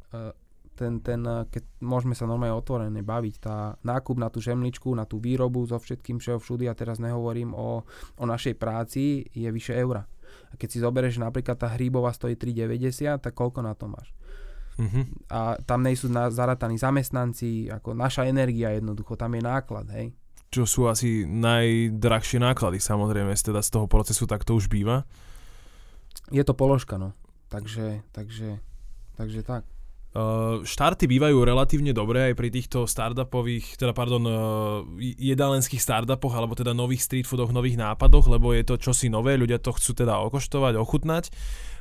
ten, 0.75 1.01
ten, 1.01 1.23
eh, 1.23 1.47
keď 1.49 1.63
môžeme 1.81 2.13
sa 2.19 2.27
normálne 2.27 2.59
otvorene 2.59 3.01
baviť, 3.01 3.35
tá 3.41 3.79
nákup 3.81 4.19
na 4.19 4.29
tú 4.29 4.43
žemličku, 4.43 4.91
na 4.93 5.07
tú 5.07 5.23
výrobu 5.23 5.63
so 5.65 5.79
všetkým 5.79 6.19
všeho 6.19 6.39
všudy, 6.43 6.67
a 6.67 6.75
teraz 6.75 6.99
nehovorím 6.99 7.55
o, 7.55 7.87
o 8.19 8.25
našej 8.27 8.59
práci, 8.59 9.25
je 9.31 9.49
vyše 9.49 9.79
eura. 9.79 10.05
A 10.51 10.59
keď 10.59 10.69
si 10.71 10.79
zoberieš, 10.83 11.23
napríklad 11.23 11.59
tá 11.59 11.71
hríbová 11.71 12.11
stojí 12.11 12.35
3,90, 12.35 13.23
tak 13.23 13.33
koľko 13.33 13.63
na 13.63 13.75
to 13.79 13.87
máš? 13.87 14.11
Uh-huh. 14.75 15.07
A 15.31 15.55
tam 15.63 15.87
nejsú 15.87 16.11
na, 16.11 16.35
zarataní 16.35 16.75
zamestnanci, 16.75 17.71
ako 17.71 17.95
naša 17.95 18.27
energia 18.27 18.75
jednoducho, 18.75 19.15
tam 19.15 19.39
je 19.39 19.43
náklad, 19.43 19.87
hej. 19.95 20.11
Čo 20.51 20.67
sú 20.67 20.81
asi 20.87 21.27
najdrahšie 21.27 22.39
náklady, 22.39 22.79
samozrejme, 22.79 23.35
teda 23.35 23.63
z 23.63 23.71
toho 23.71 23.87
procesu 23.87 24.27
tak 24.27 24.47
to 24.47 24.55
už 24.55 24.71
býva. 24.71 25.07
Je 26.31 26.43
to 26.43 26.55
položka, 26.55 26.99
no. 26.99 27.15
Takže, 27.51 28.03
takže, 28.11 28.59
takže 29.15 29.43
tak. 29.47 29.63
Uh, 30.15 30.63
štarty 30.63 31.11
bývajú 31.11 31.43
relatívne 31.43 31.91
dobré 31.91 32.31
aj 32.31 32.39
pri 32.39 32.47
týchto 32.55 32.87
startupových, 32.87 33.75
teda 33.75 33.91
pardon, 33.91 34.23
uh, 34.23 34.35
jedalenských 35.03 35.83
startupoch 35.83 36.31
alebo 36.39 36.55
teda 36.55 36.71
nových 36.71 37.03
street 37.03 37.27
foodoch, 37.27 37.51
nových 37.51 37.75
nápadoch, 37.75 38.31
lebo 38.31 38.55
je 38.55 38.63
to 38.63 38.79
čosi 38.79 39.11
nové, 39.11 39.35
ľudia 39.35 39.59
to 39.59 39.75
chcú 39.75 40.07
teda 40.07 40.23
okoštovať, 40.31 40.79
ochutnať. 40.79 41.35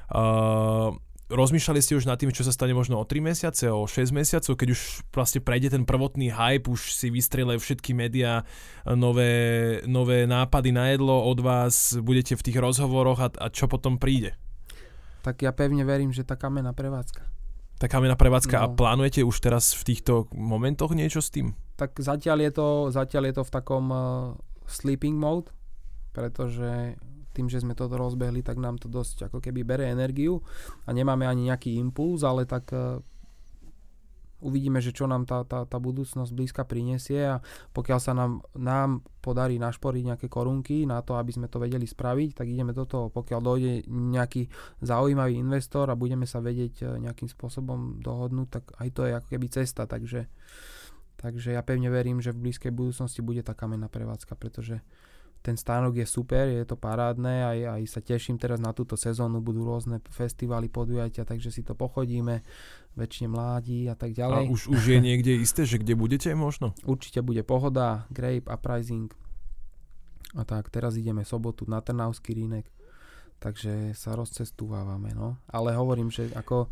Uh, 0.10 0.98
rozmýšľali 1.30 1.78
ste 1.86 1.94
už 1.94 2.10
nad 2.10 2.18
tým, 2.18 2.34
čo 2.34 2.42
sa 2.42 2.50
stane 2.50 2.74
možno 2.74 2.98
o 2.98 3.06
3 3.06 3.22
mesiace, 3.22 3.70
o 3.70 3.86
6 3.86 4.10
mesiacov, 4.10 4.58
keď 4.58 4.68
už 4.74 4.82
vlastne 5.14 5.38
prejde 5.38 5.70
ten 5.70 5.86
prvotný 5.86 6.34
hype, 6.34 6.74
už 6.74 6.90
si 6.90 7.14
vystrelajú 7.14 7.62
všetky 7.62 7.94
médiá 7.94 8.50
nové, 8.90 9.78
nové 9.86 10.26
nápady 10.26 10.74
na 10.74 10.90
jedlo 10.90 11.22
od 11.22 11.38
vás, 11.38 12.02
budete 12.02 12.34
v 12.34 12.50
tých 12.50 12.58
rozhovoroch 12.58 13.22
a, 13.22 13.30
a 13.30 13.54
čo 13.54 13.70
potom 13.70 14.02
príde? 14.02 14.34
Tak 15.22 15.46
ja 15.46 15.54
pevne 15.54 15.86
verím, 15.86 16.10
že 16.10 16.26
tá 16.26 16.34
kamená 16.34 16.74
prevádzka 16.74 17.33
tá 17.84 17.92
kamená 17.92 18.16
prevádzka 18.16 18.56
no. 18.56 18.64
a 18.64 18.68
plánujete 18.72 19.28
už 19.28 19.44
teraz 19.44 19.76
v 19.76 19.92
týchto 19.92 20.32
momentoch 20.32 20.96
niečo 20.96 21.20
s 21.20 21.28
tým? 21.28 21.52
Tak 21.76 22.00
zatiaľ 22.00 22.48
je 22.48 22.52
to, 22.56 22.68
zatiaľ 22.96 23.24
je 23.28 23.36
to 23.36 23.44
v 23.44 23.52
takom 23.52 23.86
uh, 23.92 24.00
sleeping 24.64 25.20
mode, 25.20 25.52
pretože 26.16 26.96
tým, 27.36 27.52
že 27.52 27.60
sme 27.60 27.76
toto 27.76 28.00
rozbehli, 28.00 28.40
tak 28.40 28.56
nám 28.56 28.80
to 28.80 28.88
dosť 28.88 29.28
ako 29.28 29.44
keby 29.44 29.68
bere 29.68 29.92
energiu 29.92 30.40
a 30.88 30.96
nemáme 30.96 31.28
ani 31.28 31.52
nejaký 31.52 31.76
impuls, 31.76 32.24
ale 32.24 32.48
tak 32.48 32.72
uh, 32.72 33.04
uvidíme, 34.44 34.84
že 34.84 34.92
čo 34.92 35.08
nám 35.08 35.24
tá, 35.24 35.48
tá, 35.48 35.64
tá 35.64 35.78
budúcnosť 35.80 36.32
blízka 36.36 36.68
prinesie 36.68 37.24
a 37.24 37.40
pokiaľ 37.72 38.00
sa 38.04 38.12
nám, 38.12 38.44
nám 38.54 39.02
podarí 39.24 39.56
našporiť 39.56 40.04
nejaké 40.04 40.28
korunky 40.28 40.84
na 40.84 41.00
to, 41.00 41.16
aby 41.16 41.32
sme 41.32 41.48
to 41.48 41.64
vedeli 41.64 41.88
spraviť, 41.88 42.44
tak 42.44 42.52
ideme 42.52 42.76
do 42.76 42.84
toho. 42.84 43.08
Pokiaľ 43.08 43.40
dojde 43.40 43.74
nejaký 43.88 44.52
zaujímavý 44.84 45.40
investor 45.40 45.88
a 45.88 45.96
budeme 45.96 46.28
sa 46.28 46.44
vedieť 46.44 46.74
e, 46.84 47.08
nejakým 47.08 47.32
spôsobom 47.32 48.04
dohodnúť, 48.04 48.48
tak 48.52 48.64
aj 48.84 48.90
to 48.92 49.02
je 49.08 49.14
ako 49.16 49.28
keby 49.32 49.48
cesta, 49.48 49.88
takže, 49.88 50.28
takže 51.18 51.56
ja 51.56 51.64
pevne 51.64 51.88
verím, 51.88 52.20
že 52.20 52.36
v 52.36 52.52
blízkej 52.52 52.76
budúcnosti 52.76 53.24
bude 53.24 53.40
tá 53.42 53.56
kamenná 53.56 53.88
prevádzka, 53.88 54.36
pretože 54.36 54.84
ten 55.44 55.60
stánok 55.60 56.00
je 56.00 56.08
super, 56.08 56.48
je 56.48 56.64
to 56.64 56.80
parádne, 56.80 57.44
aj, 57.44 57.60
aj 57.76 57.82
sa 57.92 58.00
teším 58.00 58.40
teraz 58.40 58.64
na 58.64 58.72
túto 58.72 58.96
sezónu, 58.96 59.44
budú 59.44 59.68
rôzne 59.68 60.00
festivály, 60.08 60.72
podujatia, 60.72 61.28
takže 61.28 61.52
si 61.52 61.68
to 61.68 61.76
pochodíme, 61.76 62.40
väčšine 62.96 63.28
mladí 63.28 63.92
a 63.92 63.96
tak 64.00 64.16
ďalej. 64.16 64.48
A 64.48 64.50
už, 64.50 64.72
už 64.72 64.84
je 64.96 65.00
niekde 65.04 65.36
isté, 65.36 65.68
že 65.68 65.84
kde 65.84 66.00
budete 66.00 66.32
možno? 66.32 66.72
Určite 66.88 67.20
bude 67.20 67.44
Pohoda, 67.44 68.08
Grape, 68.08 68.48
Uprising 68.48 69.12
a 70.40 70.48
tak, 70.48 70.72
teraz 70.72 70.96
ideme 70.96 71.28
sobotu 71.28 71.68
na 71.68 71.84
Trnavský 71.84 72.34
rínek, 72.34 72.66
takže 73.44 73.92
sa 73.94 74.16
rozcestúvávame, 74.16 75.12
no. 75.12 75.36
Ale 75.52 75.76
hovorím, 75.76 76.08
že 76.08 76.32
ako 76.34 76.72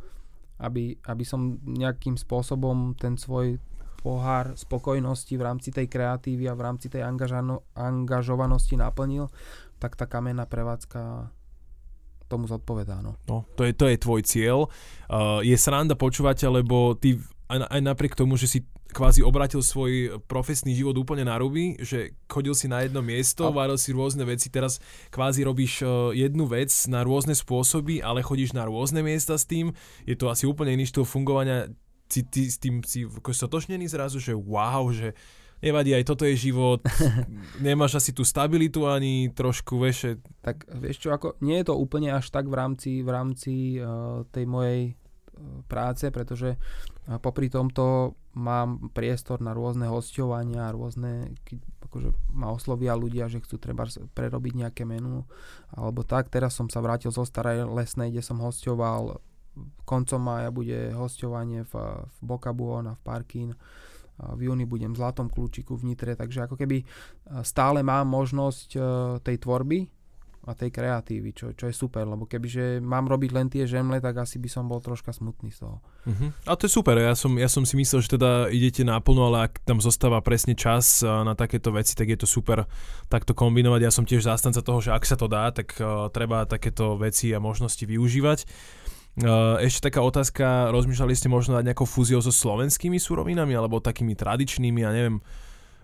aby, 0.62 0.94
aby 1.10 1.24
som 1.26 1.58
nejakým 1.66 2.16
spôsobom 2.16 2.94
ten 2.94 3.18
svoj 3.18 3.58
pohár 4.02 4.58
spokojnosti 4.58 5.34
v 5.38 5.46
rámci 5.46 5.70
tej 5.70 5.86
kreatívy 5.86 6.50
a 6.50 6.58
v 6.58 6.62
rámci 6.66 6.90
tej 6.90 7.06
angažano, 7.06 7.64
angažovanosti 7.78 8.76
naplnil, 8.76 9.30
tak 9.78 9.94
tá 9.94 10.10
kamenná 10.10 10.50
prevádzka 10.50 11.30
tomu 12.26 12.48
zodpovedá. 12.50 13.04
No. 13.04 13.20
No, 13.28 13.46
to 13.54 13.68
je, 13.68 13.76
to 13.76 13.86
je 13.92 13.98
tvoj 14.00 14.22
cieľ. 14.24 14.72
Uh, 15.12 15.44
je 15.44 15.54
sranda 15.60 16.00
počúvať, 16.00 16.48
lebo 16.48 16.96
ty 16.96 17.20
aj, 17.52 17.68
aj 17.68 17.82
napriek 17.84 18.16
tomu, 18.16 18.40
že 18.40 18.48
si 18.48 18.60
kvázi 18.92 19.24
obratil 19.24 19.64
svoj 19.64 20.20
profesný 20.28 20.76
život 20.76 20.96
úplne 21.00 21.24
na 21.24 21.40
ruby, 21.40 21.80
že 21.80 22.16
chodil 22.28 22.52
si 22.52 22.68
na 22.68 22.84
jedno 22.84 23.00
miesto, 23.00 23.48
a... 23.48 23.52
varil 23.52 23.80
si 23.80 23.96
rôzne 23.96 24.28
veci, 24.28 24.52
teraz 24.52 24.84
kvázi 25.12 25.48
robíš 25.48 25.84
uh, 25.84 26.12
jednu 26.12 26.48
vec 26.48 26.72
na 26.92 27.04
rôzne 27.04 27.36
spôsoby, 27.36 28.04
ale 28.04 28.24
chodíš 28.24 28.52
na 28.52 28.68
rôzne 28.68 29.00
miesta 29.04 29.40
s 29.40 29.48
tým, 29.48 29.72
je 30.04 30.16
to 30.16 30.28
asi 30.28 30.44
úplne 30.44 30.76
iný 30.76 30.88
štýl 30.92 31.08
fungovania, 31.08 31.72
si 32.12 32.22
ty 32.28 32.52
s 32.52 32.60
tým 32.60 32.84
si 32.84 33.08
stotočnený 33.08 33.88
zrazu, 33.88 34.20
že 34.20 34.36
wow, 34.36 34.92
že 34.92 35.16
nevadí, 35.62 35.94
aj 35.94 36.10
toto 36.10 36.26
je 36.26 36.36
život, 36.36 36.82
nemáš 37.64 38.02
asi 38.02 38.12
tú 38.12 38.26
stabilitu 38.26 38.90
ani 38.90 39.30
trošku, 39.32 39.78
vieš. 39.78 40.18
Tak 40.42 40.66
vieš 40.82 41.08
čo, 41.08 41.10
ako, 41.14 41.38
nie 41.40 41.62
je 41.62 41.70
to 41.70 41.78
úplne 41.78 42.12
až 42.12 42.34
tak 42.34 42.50
v 42.50 42.58
rámci, 42.58 42.92
v 43.06 43.10
rámci 43.10 43.54
uh, 43.78 44.26
tej 44.34 44.50
mojej 44.50 44.82
uh, 44.92 45.62
práce, 45.70 46.10
pretože 46.10 46.58
uh, 46.58 47.22
popri 47.22 47.48
tomto 47.48 48.18
mám 48.34 48.90
priestor 48.92 49.40
na 49.40 49.54
rôzne 49.54 49.86
hostovania, 49.86 50.74
rôzne, 50.74 51.36
akože 51.86 52.10
ma 52.34 52.50
oslovia 52.50 52.98
ľudia, 52.98 53.30
že 53.30 53.44
chcú 53.44 53.62
treba 53.62 53.86
prerobiť 54.18 54.54
nejaké 54.66 54.84
menu, 54.88 55.28
alebo 55.76 56.02
tak. 56.02 56.34
Teraz 56.34 56.58
som 56.58 56.72
sa 56.72 56.82
vrátil 56.82 57.14
zo 57.14 57.28
Starej 57.28 57.68
Lesnej, 57.70 58.10
kde 58.10 58.24
som 58.24 58.40
hostoval 58.40 59.22
koncom 59.86 60.22
mája 60.22 60.50
bude 60.50 60.94
hostovanie 60.96 61.68
v, 61.68 61.74
v 62.06 62.18
Boca 62.24 62.52
Buona, 62.56 62.96
v 62.96 63.02
Parkin. 63.02 63.50
V 64.22 64.40
júni 64.46 64.70
budem 64.70 64.94
v 64.94 65.02
Zlatom 65.02 65.34
kľúčiku 65.34 65.74
v 65.74 65.92
Nitre, 65.92 66.14
takže 66.14 66.46
ako 66.46 66.54
keby 66.54 66.86
stále 67.42 67.82
mám 67.82 68.06
možnosť 68.06 68.70
e, 68.78 68.80
tej 69.26 69.42
tvorby, 69.42 69.90
a 70.42 70.58
tej 70.58 70.74
kreatívy, 70.74 71.38
čo, 71.38 71.54
čo 71.54 71.70
je 71.70 71.76
super, 71.76 72.02
lebo 72.02 72.26
kebyže 72.26 72.82
mám 72.82 73.06
robiť 73.06 73.30
len 73.30 73.46
tie 73.46 73.70
žemle, 73.70 74.02
tak 74.02 74.26
asi 74.26 74.42
by 74.42 74.50
som 74.50 74.66
bol 74.66 74.82
troška 74.82 75.14
smutný 75.14 75.54
z 75.54 75.62
toho. 75.62 75.78
Uh-huh. 76.10 76.34
A 76.50 76.58
to 76.58 76.66
je 76.66 76.74
super, 76.74 76.98
ja 76.98 77.14
som, 77.14 77.38
ja 77.38 77.46
som 77.46 77.62
si 77.62 77.78
myslel, 77.78 78.02
že 78.02 78.18
teda 78.18 78.50
idete 78.50 78.82
naplno, 78.82 79.30
ale 79.30 79.54
ak 79.54 79.62
tam 79.62 79.78
zostáva 79.78 80.18
presne 80.26 80.58
čas 80.58 81.06
na 81.06 81.38
takéto 81.38 81.70
veci, 81.70 81.94
tak 81.94 82.10
je 82.10 82.26
to 82.26 82.26
super 82.26 82.66
takto 83.06 83.38
kombinovať. 83.38 83.82
Ja 83.86 83.94
som 83.94 84.02
tiež 84.02 84.26
zástanca 84.26 84.66
toho, 84.66 84.82
že 84.82 84.90
ak 84.90 85.06
sa 85.06 85.14
to 85.14 85.30
dá, 85.30 85.54
tak 85.54 85.78
uh, 85.78 86.10
treba 86.10 86.50
takéto 86.50 86.98
veci 86.98 87.30
a 87.38 87.38
možnosti 87.38 87.86
využívať. 87.86 88.50
Uh, 89.20 89.60
ešte 89.60 89.92
taká 89.92 90.00
otázka, 90.00 90.72
rozmýšľali 90.72 91.12
ste 91.12 91.28
možno 91.28 91.60
dať 91.60 91.68
nejakou 91.68 91.84
fúziou 91.84 92.24
so 92.24 92.32
slovenskými 92.32 92.96
surovinami 92.96 93.52
alebo 93.52 93.84
takými 93.84 94.16
tradičnými, 94.16 94.80
ja 94.88 94.96
neviem, 94.96 95.20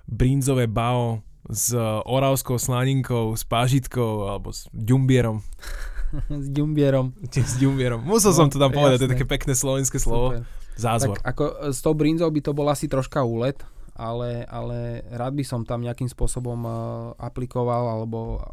brinzové 0.07 0.71
bao, 0.71 1.27
s 1.47 1.71
eh, 1.71 1.81
oravskou 2.03 2.59
slaninkou, 2.59 3.33
s 3.35 3.47
pážitkou 3.47 4.27
alebo 4.27 4.51
s 4.51 4.67
ďumbierom. 4.75 5.39
s 6.43 6.47
ďumbierom. 6.51 7.15
s 7.31 7.55
ďumbierom. 7.59 8.03
Musel 8.03 8.35
no, 8.35 8.37
som 8.43 8.47
to 8.51 8.59
tam 8.59 8.71
povedať, 8.71 8.99
jasné. 8.99 9.07
to 9.07 9.07
je 9.07 9.13
také 9.19 9.27
pekné 9.27 9.53
slovenské 9.55 9.97
slovo. 9.99 10.35
Super. 10.35 10.43
Zázvor. 10.77 11.17
Tak 11.17 11.25
ako 11.25 11.43
eh, 11.47 11.55
s 11.71 11.79
tou 11.79 11.93
brinzou 11.95 12.29
by 12.29 12.41
to 12.43 12.51
bol 12.51 12.67
asi 12.67 12.91
troška 12.91 13.23
úlet, 13.23 13.63
ale, 13.97 14.45
ale 14.45 15.07
rád 15.09 15.33
by 15.33 15.43
som 15.47 15.65
tam 15.65 15.81
nejakým 15.81 16.05
spôsobom 16.05 16.69
aplikoval 17.17 17.97
alebo 17.97 18.45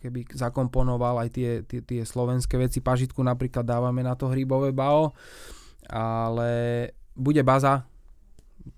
keby 0.00 0.26
zakomponoval 0.32 1.20
aj 1.20 1.28
tie, 1.30 1.50
tie, 1.68 1.84
tie 1.84 2.00
slovenské 2.02 2.56
veci. 2.56 2.80
Pažitku 2.80 3.20
napríklad 3.20 3.62
dávame 3.62 4.00
na 4.00 4.16
to 4.16 4.32
hrybové 4.32 4.72
bao, 4.72 5.12
ale 5.86 6.50
bude 7.12 7.44
baza, 7.44 7.84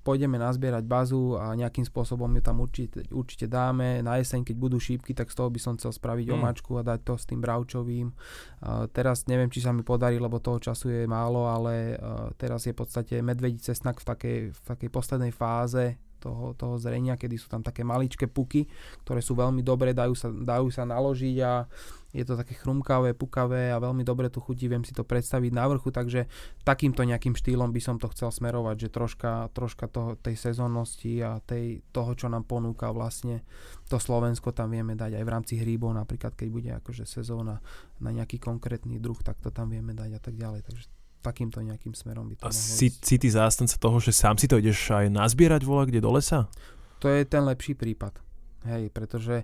pôjdeme 0.02 0.38
nazbierať 0.38 0.84
bazu 0.86 1.34
a 1.38 1.54
nejakým 1.58 1.82
spôsobom 1.86 2.30
ju 2.38 2.42
tam 2.42 2.62
určite, 2.62 3.02
určite 3.10 3.46
dáme. 3.50 4.02
Na 4.02 4.18
jeseň, 4.18 4.46
keď 4.46 4.56
budú 4.58 4.78
šípky, 4.78 5.14
tak 5.14 5.30
z 5.30 5.38
toho 5.38 5.50
by 5.50 5.58
som 5.58 5.74
chcel 5.78 5.90
spraviť 5.90 6.26
mm. 6.30 6.34
omačku 6.38 6.78
a 6.78 6.86
dať 6.86 7.00
to 7.02 7.14
s 7.18 7.24
tým 7.26 7.42
bravčovým. 7.42 8.08
Uh, 8.10 8.86
teraz 8.90 9.26
neviem, 9.26 9.50
či 9.50 9.62
sa 9.62 9.74
mi 9.74 9.82
podarí, 9.82 10.18
lebo 10.22 10.42
toho 10.42 10.62
času 10.62 10.90
je 10.90 11.02
málo, 11.10 11.50
ale 11.50 11.98
uh, 11.98 12.30
teraz 12.38 12.66
je 12.66 12.74
v 12.74 12.78
podstate 12.78 13.14
medvedí 13.22 13.58
cesnak 13.58 13.98
v 13.98 14.06
takej, 14.06 14.38
v 14.54 14.60
takej 14.66 14.90
poslednej 14.90 15.32
fáze 15.34 15.98
toho, 16.22 16.54
toho 16.54 16.78
zrenia, 16.78 17.18
kedy 17.18 17.34
sú 17.34 17.50
tam 17.50 17.66
také 17.66 17.82
maličké 17.82 18.30
puky, 18.30 18.70
ktoré 19.02 19.18
sú 19.18 19.34
veľmi 19.34 19.66
dobré, 19.66 19.90
dajú 19.90 20.14
sa, 20.14 20.30
dajú 20.30 20.70
sa 20.70 20.86
naložiť 20.86 21.36
a 21.42 21.66
je 22.12 22.24
to 22.28 22.36
také 22.36 22.52
chrumkavé, 22.54 23.16
pukavé 23.16 23.72
a 23.72 23.80
veľmi 23.80 24.04
dobre 24.04 24.28
tu 24.28 24.38
chutí, 24.38 24.68
viem 24.68 24.84
si 24.84 24.92
to 24.92 25.00
predstaviť 25.00 25.50
na 25.50 25.64
vrchu, 25.64 25.88
takže 25.88 26.28
takýmto 26.60 27.08
nejakým 27.08 27.32
štýlom 27.32 27.72
by 27.72 27.80
som 27.80 27.96
to 27.96 28.06
chcel 28.12 28.28
smerovať, 28.28 28.86
že 28.86 28.88
troška, 28.92 29.48
troška 29.56 29.88
toho, 29.88 30.20
tej 30.20 30.36
sezónnosti 30.36 31.24
a 31.24 31.40
tej, 31.40 31.80
toho, 31.90 32.12
čo 32.12 32.28
nám 32.28 32.44
ponúka 32.44 32.92
vlastne 32.92 33.40
to 33.88 33.96
Slovensko 33.96 34.52
tam 34.52 34.76
vieme 34.76 34.92
dať 34.92 35.16
aj 35.16 35.24
v 35.24 35.32
rámci 35.32 35.54
hríbov, 35.56 35.96
napríklad 35.96 36.36
keď 36.36 36.48
bude 36.52 36.70
akože 36.84 37.08
sezóna 37.08 37.64
na 37.98 38.10
nejaký 38.12 38.36
konkrétny 38.36 39.00
druh, 39.00 39.16
tak 39.24 39.40
to 39.40 39.48
tam 39.48 39.72
vieme 39.72 39.96
dať 39.96 40.10
a 40.12 40.20
tak 40.20 40.36
ďalej, 40.36 40.68
takže 40.68 41.01
takýmto 41.22 41.62
nejakým 41.62 41.94
smerom 41.94 42.26
by 42.26 42.34
to 42.36 42.42
A 42.44 42.50
si, 42.50 42.90
si 42.90 43.16
ty 43.16 43.28
zástanca 43.30 43.78
toho, 43.78 44.02
že 44.02 44.10
sám 44.10 44.36
si 44.36 44.50
to 44.50 44.58
ideš 44.58 44.90
aj 44.90 45.06
nazbierať 45.08 45.62
vola 45.62 45.86
kde 45.86 46.02
do 46.02 46.10
lesa? 46.10 46.50
To 46.98 47.06
je 47.06 47.22
ten 47.22 47.46
lepší 47.46 47.78
prípad. 47.78 48.18
Hej, 48.66 48.90
pretože 48.94 49.42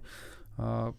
uh, 0.58 0.90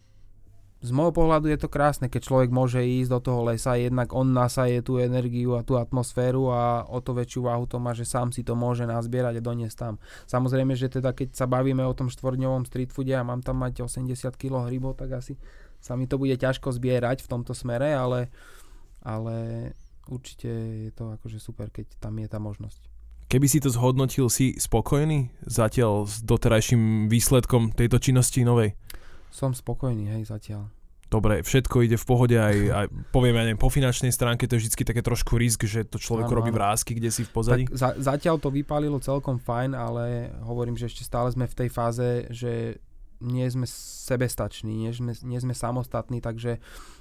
z 0.80 0.96
môjho 0.96 1.12
pohľadu 1.12 1.52
je 1.52 1.60
to 1.60 1.68
krásne, 1.68 2.08
keď 2.08 2.22
človek 2.24 2.50
môže 2.56 2.80
ísť 2.80 3.12
do 3.12 3.20
toho 3.20 3.44
lesa, 3.52 3.76
jednak 3.76 4.16
on 4.16 4.32
nasaje 4.32 4.80
tú 4.80 4.96
energiu 4.96 5.60
a 5.60 5.64
tú 5.68 5.76
atmosféru 5.76 6.56
a 6.56 6.88
o 6.88 7.04
to 7.04 7.12
väčšiu 7.12 7.52
váhu 7.52 7.68
to 7.68 7.84
má, 7.84 7.92
že 7.92 8.08
sám 8.08 8.32
si 8.32 8.48
to 8.48 8.56
môže 8.56 8.88
nazbierať 8.88 9.40
a 9.40 9.46
doniesť 9.46 9.76
tam. 9.76 9.94
Samozrejme, 10.32 10.80
že 10.80 10.88
teda 10.88 11.12
keď 11.12 11.36
sa 11.36 11.52
bavíme 11.52 11.84
o 11.84 11.92
tom 11.92 12.08
štvorňovom 12.08 12.64
street 12.64 12.96
foode 12.96 13.12
a 13.12 13.28
mám 13.28 13.44
tam 13.44 13.60
mať 13.60 13.84
80 13.84 14.40
kg 14.40 14.72
hrybo, 14.72 14.96
tak 14.96 15.20
asi 15.20 15.36
sa 15.84 16.00
mi 16.00 16.08
to 16.08 16.16
bude 16.16 16.40
ťažko 16.40 16.72
zbierať 16.72 17.28
v 17.28 17.32
tomto 17.32 17.52
smere, 17.52 17.92
ale, 17.92 18.32
ale 19.04 19.36
určite 20.10 20.50
je 20.90 20.92
to 20.92 21.14
akože 21.16 21.38
super, 21.38 21.70
keď 21.70 22.02
tam 22.02 22.18
je 22.18 22.28
tá 22.28 22.42
možnosť. 22.42 22.90
Keby 23.30 23.46
si 23.46 23.62
to 23.62 23.70
zhodnotil, 23.70 24.26
si 24.26 24.58
spokojný 24.58 25.30
zatiaľ 25.46 26.10
s 26.10 26.26
doterajším 26.26 27.06
výsledkom 27.14 27.78
tejto 27.78 28.02
činnosti 28.02 28.42
novej? 28.42 28.74
Som 29.30 29.54
spokojný, 29.54 30.10
hej, 30.10 30.26
zatiaľ. 30.26 30.74
Dobre, 31.10 31.42
všetko 31.42 31.86
ide 31.86 31.98
v 31.98 32.06
pohode 32.06 32.38
aj, 32.38 32.58
aj 32.82 32.86
poviem, 33.14 33.38
ja 33.38 33.46
neviem, 33.46 33.62
po 33.62 33.70
finančnej 33.70 34.10
stránke 34.10 34.50
to 34.50 34.58
je 34.58 34.66
vždy 34.66 34.82
také 34.82 35.06
trošku 35.06 35.38
risk, 35.38 35.70
že 35.70 35.86
to 35.86 36.02
človek 36.02 36.26
robí 36.26 36.50
vrázky, 36.50 36.98
kde 36.98 37.14
si 37.14 37.22
v 37.22 37.30
pozadí. 37.30 37.64
Tak 37.70 37.78
za, 37.78 37.90
zatiaľ 38.02 38.42
to 38.42 38.50
vypálilo 38.50 38.98
celkom 38.98 39.38
fajn, 39.38 39.78
ale 39.78 40.34
hovorím, 40.42 40.74
že 40.74 40.90
ešte 40.90 41.06
stále 41.06 41.30
sme 41.30 41.46
v 41.46 41.58
tej 41.66 41.70
fáze, 41.70 42.26
že 42.34 42.82
nie 43.22 43.46
sme 43.46 43.70
sebestační, 43.70 44.74
nie 44.74 44.92
sme, 44.96 45.14
nie 45.22 45.38
sme 45.38 45.54
samostatní, 45.54 46.24
takže 46.24 46.58
uh, 46.58 46.99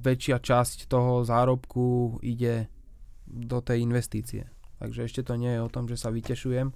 väčšia 0.00 0.40
časť 0.40 0.88
toho 0.88 1.26
zárobku 1.26 2.18
ide 2.24 2.68
do 3.28 3.60
tej 3.60 3.84
investície. 3.84 4.48
Takže 4.80 5.08
ešte 5.08 5.20
to 5.24 5.34
nie 5.36 5.52
je 5.56 5.60
o 5.64 5.72
tom, 5.72 5.88
že 5.88 5.96
sa 5.96 6.12
vytešujem, 6.12 6.72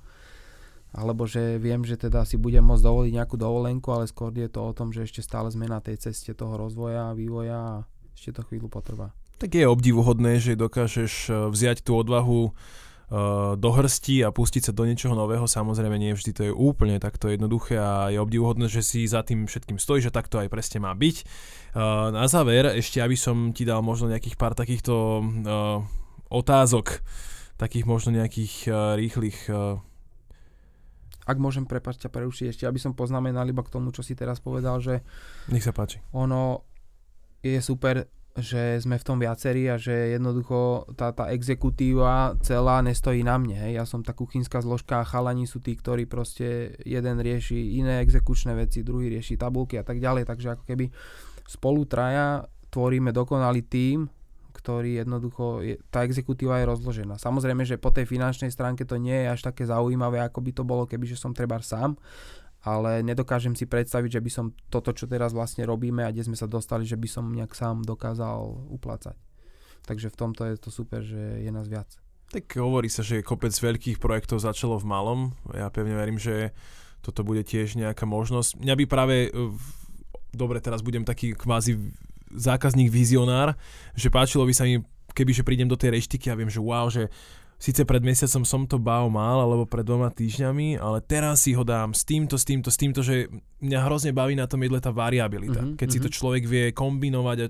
alebo 0.97 1.29
že 1.29 1.61
viem, 1.61 1.85
že 1.85 2.01
teda 2.01 2.25
si 2.25 2.41
budem 2.41 2.65
môcť 2.65 2.85
dovoliť 2.85 3.13
nejakú 3.13 3.37
dovolenku, 3.37 3.89
ale 3.93 4.09
skôr 4.09 4.33
je 4.33 4.49
to 4.49 4.65
o 4.65 4.73
tom, 4.73 4.93
že 4.93 5.05
ešte 5.05 5.21
stále 5.21 5.53
sme 5.53 5.69
na 5.69 5.81
tej 5.85 6.01
ceste 6.01 6.33
toho 6.33 6.57
rozvoja 6.57 7.13
a 7.13 7.17
vývoja 7.17 7.59
a 7.59 7.75
ešte 8.17 8.41
to 8.41 8.43
chvíľu 8.49 8.73
potrvá. 8.73 9.13
Tak 9.39 9.55
je 9.55 9.71
obdivuhodné, 9.71 10.43
že 10.43 10.59
dokážeš 10.59 11.13
e, 11.31 11.33
vziať 11.55 11.87
tú 11.87 11.95
odvahu 11.95 12.51
do 13.57 13.71
hrsti 13.73 14.21
a 14.21 14.29
pustiť 14.29 14.69
sa 14.69 14.73
do 14.77 14.85
niečoho 14.85 15.17
nového. 15.17 15.49
Samozrejme, 15.49 15.97
nie 15.97 16.13
vždy 16.13 16.31
to 16.37 16.43
je 16.49 16.53
úplne 16.53 17.01
takto 17.01 17.33
jednoduché 17.33 17.81
a 17.81 18.13
je 18.13 18.21
obdivuhodné, 18.21 18.69
že 18.69 18.85
si 18.85 19.09
za 19.09 19.25
tým 19.25 19.49
všetkým 19.49 19.81
stojí, 19.81 20.05
že 20.05 20.13
takto 20.13 20.37
aj 20.37 20.53
presne 20.53 20.85
má 20.85 20.93
byť. 20.93 21.17
E, 21.17 21.25
na 22.13 22.29
záver, 22.29 22.69
ešte 22.77 23.01
aby 23.01 23.17
som 23.17 23.57
ti 23.57 23.65
dal 23.65 23.81
možno 23.81 24.13
nejakých 24.13 24.37
pár 24.37 24.53
takýchto 24.53 25.25
otázok, 26.29 27.01
takých 27.57 27.89
možno 27.89 28.13
nejakých 28.13 28.69
rýchlych 29.01 29.49
ak 31.29 31.37
môžem, 31.37 31.69
prepáčte, 31.69 32.09
prerušiť 32.09 32.57
ešte, 32.57 32.65
aby 32.65 32.81
som 32.81 32.97
poznamenal 32.97 33.45
iba 33.45 33.61
k 33.61 33.69
tomu, 33.69 33.93
čo 33.93 34.01
si 34.01 34.17
teraz 34.17 34.41
povedal, 34.41 34.81
že 34.81 35.05
Nech 35.53 35.61
sa 35.61 35.77
páči. 35.77 36.01
ono 36.17 36.65
je 37.45 37.61
super, 37.61 38.09
že 38.39 38.79
sme 38.79 38.97
v 38.99 39.07
tom 39.07 39.19
viacerí 39.19 39.67
a 39.67 39.77
že 39.77 40.15
jednoducho 40.15 40.91
tá, 40.95 41.11
tá 41.11 41.31
exekutíva 41.35 42.39
celá 42.43 42.79
nestojí 42.81 43.27
na 43.27 43.35
mne. 43.35 43.59
Hej. 43.59 43.73
Ja 43.83 43.85
som 43.85 44.07
tá 44.07 44.15
kuchynská 44.15 44.63
zložka 44.63 45.03
a 45.03 45.09
chalani 45.09 45.45
sú 45.45 45.59
tí, 45.59 45.75
ktorí 45.75 46.07
proste 46.07 46.79
jeden 46.87 47.19
rieši 47.19 47.79
iné 47.83 48.01
exekučné 48.03 48.55
veci, 48.55 48.87
druhý 48.87 49.11
rieši 49.11 49.35
tabulky 49.35 49.77
a 49.77 49.85
tak 49.85 49.99
ďalej. 49.99 50.25
Takže 50.27 50.55
ako 50.55 50.65
keby 50.65 50.91
spolu 51.51 51.83
traja 51.85 52.47
tvoríme 52.71 53.11
dokonalý 53.11 53.67
tím 53.67 54.09
ktorý 54.59 55.07
jednoducho, 55.07 55.63
je, 55.63 55.79
tá 55.89 56.03
exekutíva 56.03 56.59
je 56.59 56.67
rozložená. 56.67 57.15
Samozrejme, 57.15 57.63
že 57.63 57.79
po 57.79 57.95
tej 57.95 58.11
finančnej 58.11 58.51
stránke 58.51 58.83
to 58.83 58.99
nie 58.99 59.15
je 59.15 59.31
až 59.31 59.41
také 59.47 59.63
zaujímavé, 59.63 60.19
ako 60.19 60.43
by 60.43 60.51
to 60.51 60.63
bolo, 60.67 60.83
kebyže 60.85 61.15
som 61.15 61.31
treba 61.31 61.63
sám, 61.63 61.95
ale 62.63 63.07
nedokážem 63.07 63.55
si 63.55 63.65
predstaviť, 63.71 64.19
že 64.19 64.25
by 64.25 64.31
som 64.31 64.47
toto, 64.67 64.91
čo 64.91 65.07
teraz 65.07 65.31
vlastne 65.31 65.63
robíme 65.63 66.03
a 66.03 66.11
kde 66.11 66.27
sme 66.27 66.37
sa 66.39 66.51
dostali, 66.51 66.83
že 66.83 66.99
by 66.99 67.09
som 67.09 67.31
nejak 67.31 67.55
sám 67.55 67.87
dokázal 67.87 68.71
uplácať. 68.75 69.15
Takže 69.87 70.11
v 70.11 70.19
tomto 70.19 70.43
je 70.45 70.57
to 70.59 70.71
super, 70.75 71.01
že 71.01 71.43
je 71.43 71.51
nás 71.55 71.71
viac. 71.71 71.89
Tak 72.29 72.61
hovorí 72.61 72.93
sa, 72.93 73.01
že 73.01 73.25
kopec 73.25 73.57
veľkých 73.57 73.97
projektov 73.97 74.45
začalo 74.45 74.77
v 74.77 74.85
malom. 74.85 75.21
Ja 75.57 75.73
pevne 75.73 75.97
verím, 75.97 76.21
že 76.21 76.53
toto 77.01 77.25
bude 77.25 77.41
tiež 77.41 77.79
nejaká 77.79 78.05
možnosť. 78.05 78.61
Mňa 78.61 78.75
by 78.75 78.85
práve, 78.85 79.17
dobre, 80.35 80.61
teraz 80.61 80.85
budem 80.85 81.09
taký 81.09 81.33
kvázi 81.33 81.79
zákazník 82.29 82.93
vizionár, 82.93 83.57
že 83.97 84.13
páčilo 84.13 84.45
by 84.45 84.53
sa 84.53 84.69
mi, 84.69 84.85
kebyže 85.17 85.41
prídem 85.41 85.71
do 85.71 85.79
tej 85.79 85.97
reštiky 85.97 86.29
a 86.29 86.37
viem, 86.37 86.53
že 86.53 86.61
wow, 86.61 86.93
že 86.93 87.09
síce 87.59 87.83
pred 87.83 88.01
mesiacom 88.07 88.47
som 88.47 88.63
to 88.65 88.79
bao 88.79 89.11
mal, 89.11 89.43
alebo 89.43 89.67
pred 89.67 89.83
dvoma 89.83 90.15
týždňami, 90.15 90.79
ale 90.79 91.03
teraz 91.03 91.43
si 91.43 91.59
ho 91.59 91.67
dám 91.67 91.91
s 91.91 92.07
týmto, 92.07 92.39
s 92.39 92.47
týmto, 92.47 92.71
s 92.71 92.79
týmto, 92.79 93.03
že 93.03 93.27
mňa 93.59 93.79
hrozne 93.83 94.15
baví 94.15 94.39
na 94.39 94.47
tom 94.47 94.63
jedle 94.63 94.79
tá 94.79 94.95
variabilita. 94.95 95.67
Mhm, 95.67 95.75
Keď 95.75 95.89
si 95.91 95.99
to 95.99 96.09
mhm. 96.09 96.15
človek 96.15 96.43
vie 96.47 96.65
kombinovať 96.71 97.39
a 97.43 97.47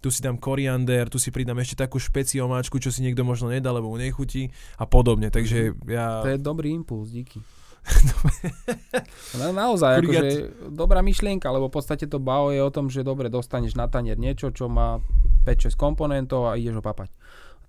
tu 0.00 0.08
si 0.08 0.24
dám 0.24 0.40
koriander, 0.40 1.12
tu 1.12 1.20
si 1.20 1.28
pridám 1.28 1.60
ešte 1.60 1.84
takú 1.84 2.00
špeciomáčku, 2.00 2.80
čo 2.80 2.88
si 2.88 3.04
niekto 3.04 3.20
možno 3.20 3.52
nedá, 3.52 3.68
lebo 3.68 3.92
mu 3.92 4.00
nechutí 4.00 4.48
a 4.80 4.88
podobne. 4.88 5.28
Takže 5.28 5.76
ja... 5.84 6.24
To 6.24 6.32
je 6.32 6.40
dobrý 6.40 6.72
impuls, 6.72 7.12
díky. 7.12 7.44
Na, 9.40 9.52
naozaj, 9.56 10.04
akože 10.04 10.28
dobrá 10.68 11.00
myšlienka, 11.00 11.48
lebo 11.48 11.72
v 11.72 11.80
podstate 11.80 12.04
to 12.04 12.20
bao 12.20 12.52
je 12.52 12.60
o 12.60 12.68
tom, 12.68 12.92
že 12.92 13.00
dobre, 13.00 13.32
dostaneš 13.32 13.72
na 13.72 13.88
tanier 13.88 14.20
niečo, 14.20 14.52
čo 14.52 14.68
má 14.68 15.00
5-6 15.48 15.80
komponentov 15.80 16.48
a 16.48 16.60
ideš 16.60 16.80
ho 16.80 16.84
papať. 16.84 17.08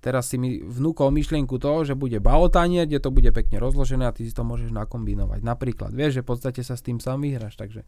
Teraz 0.02 0.34
si 0.34 0.42
mi 0.42 0.58
vnúkol 0.58 1.14
myšlienku 1.14 1.62
toho, 1.62 1.86
že 1.86 1.94
bude 1.94 2.18
bao 2.18 2.50
tanier, 2.50 2.90
kde 2.90 2.98
to 2.98 3.14
bude 3.14 3.30
pekne 3.30 3.62
rozložené 3.62 4.10
a 4.10 4.16
ty 4.16 4.26
si 4.26 4.34
to 4.34 4.42
môžeš 4.42 4.74
nakombinovať. 4.74 5.46
Napríklad, 5.46 5.94
vieš, 5.94 6.20
že 6.20 6.24
v 6.26 6.30
podstate 6.34 6.62
sa 6.66 6.74
s 6.74 6.82
tým 6.82 6.98
sám 6.98 7.22
vyhráš, 7.22 7.54
takže 7.54 7.86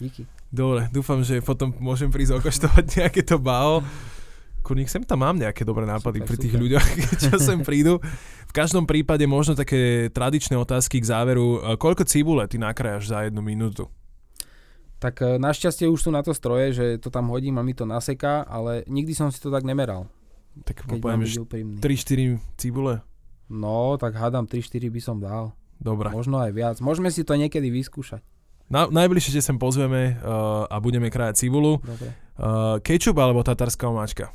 díky. 0.00 0.24
Dobre, 0.48 0.88
dúfam, 0.88 1.20
že 1.20 1.44
potom 1.44 1.76
môžem 1.76 2.08
prísť 2.08 2.40
okoštovať 2.40 2.84
nejaké 3.04 3.20
to 3.28 3.36
bao. 3.36 3.84
Kurník, 4.64 4.88
sem 4.88 5.04
tam 5.04 5.20
mám 5.20 5.36
nejaké 5.36 5.68
dobré 5.68 5.84
nápady 5.84 6.24
Super, 6.24 6.28
pri 6.28 6.36
tých 6.40 6.54
super. 6.56 6.62
ľuďoch, 6.64 6.86
čo 7.28 7.34
sem 7.36 7.60
prídu. 7.68 8.00
V 8.48 8.52
každom 8.56 8.88
prípade 8.88 9.28
možno 9.28 9.52
také 9.52 10.08
tradičné 10.08 10.56
otázky 10.56 11.04
k 11.04 11.08
záveru. 11.12 11.60
E, 11.60 11.76
Koľko 11.76 12.08
cibule 12.08 12.48
ty 12.48 12.56
nakrájaš 12.56 13.12
za 13.12 13.28
jednu 13.28 13.44
minútu? 13.44 13.84
Tak 14.96 15.20
e, 15.20 15.36
našťastie 15.36 15.84
už 15.92 16.08
sú 16.08 16.10
na 16.10 16.24
to 16.24 16.32
stroje, 16.32 16.72
že 16.72 16.86
to 17.04 17.12
tam 17.12 17.28
hodím 17.28 17.60
a 17.60 17.62
mi 17.62 17.76
to 17.76 17.84
naseká, 17.84 18.48
ale 18.48 18.88
nikdy 18.88 19.12
som 19.12 19.28
si 19.28 19.36
to 19.38 19.52
tak 19.52 19.62
nemeral, 19.68 20.08
Tak 20.64 20.86
keď 20.86 20.98
poviem, 20.98 21.22
že 21.26 21.42
úprimný. 21.42 21.78
3-4 21.78 22.38
cibule? 22.58 23.04
No, 23.48 23.96
tak 23.96 24.14
hádam 24.18 24.44
3-4 24.44 24.88
by 24.92 25.00
som 25.00 25.16
dal. 25.18 25.54
Dobre. 25.78 26.10
Možno 26.10 26.42
aj 26.42 26.52
viac. 26.52 26.76
Môžeme 26.82 27.08
si 27.08 27.22
to 27.22 27.38
niekedy 27.38 27.70
vyskúšať. 27.70 28.20
Na, 28.68 28.84
najbližšie 28.84 29.40
sem 29.40 29.56
pozveme 29.56 30.20
uh, 30.20 30.68
a 30.68 30.76
budeme 30.82 31.08
krájať 31.08 31.46
cibulu. 31.46 31.80
Dobre. 31.80 32.12
Uh, 32.36 32.76
kečup 32.84 33.16
alebo 33.16 33.40
tatarská 33.40 33.88
omáčka? 33.88 34.28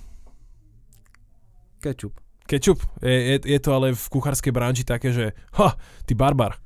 Kečup. 1.83 2.17
Kečup. 2.49 2.79
Je, 3.03 3.37
je, 3.37 3.37
je 3.43 3.59
to 3.61 3.69
ale 3.75 3.93
v 3.93 4.05
kuchárskej 4.09 4.51
branži 4.55 4.83
také, 4.83 5.13
že 5.13 5.37
ha, 5.59 5.75
ty 6.07 6.15
barbar. 6.15 6.59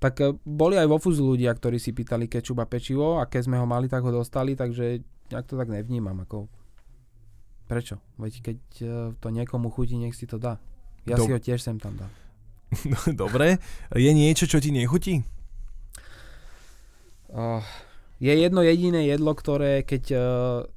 Tak 0.00 0.14
e, 0.20 0.36
boli 0.44 0.76
aj 0.76 0.88
vo 0.88 1.00
fúzu 1.00 1.24
ľudia, 1.24 1.52
ktorí 1.56 1.80
si 1.80 1.96
pýtali 1.96 2.28
kečup 2.28 2.60
a 2.60 2.68
pečivo 2.68 3.16
a 3.20 3.24
keď 3.24 3.48
sme 3.48 3.56
ho 3.56 3.64
mali, 3.64 3.88
tak 3.88 4.04
ho 4.04 4.12
dostali, 4.12 4.52
takže 4.52 5.00
ja 5.32 5.40
to 5.40 5.56
tak 5.56 5.72
nevnímam. 5.72 6.24
Ako... 6.28 6.48
Prečo? 7.64 7.96
Veď 8.20 8.32
keď 8.44 8.58
e, 8.80 8.86
to 9.16 9.28
niekomu 9.32 9.72
chutí, 9.72 9.96
nech 9.96 10.12
si 10.12 10.28
to 10.28 10.36
dá. 10.36 10.60
Ja 11.08 11.16
Dob- 11.16 11.28
si 11.28 11.32
ho 11.32 11.40
tiež 11.40 11.60
sem 11.64 11.80
tam 11.80 11.96
dám. 11.96 12.12
Dobre. 13.22 13.60
Je 13.94 14.10
niečo, 14.12 14.44
čo 14.44 14.60
ti 14.60 14.72
nechutí? 14.72 15.24
Uh, 17.34 17.64
je 18.22 18.30
jedno 18.30 18.62
jediné 18.62 19.10
jedlo, 19.10 19.34
ktoré 19.34 19.82
keď 19.82 20.04
uh, 20.14 20.20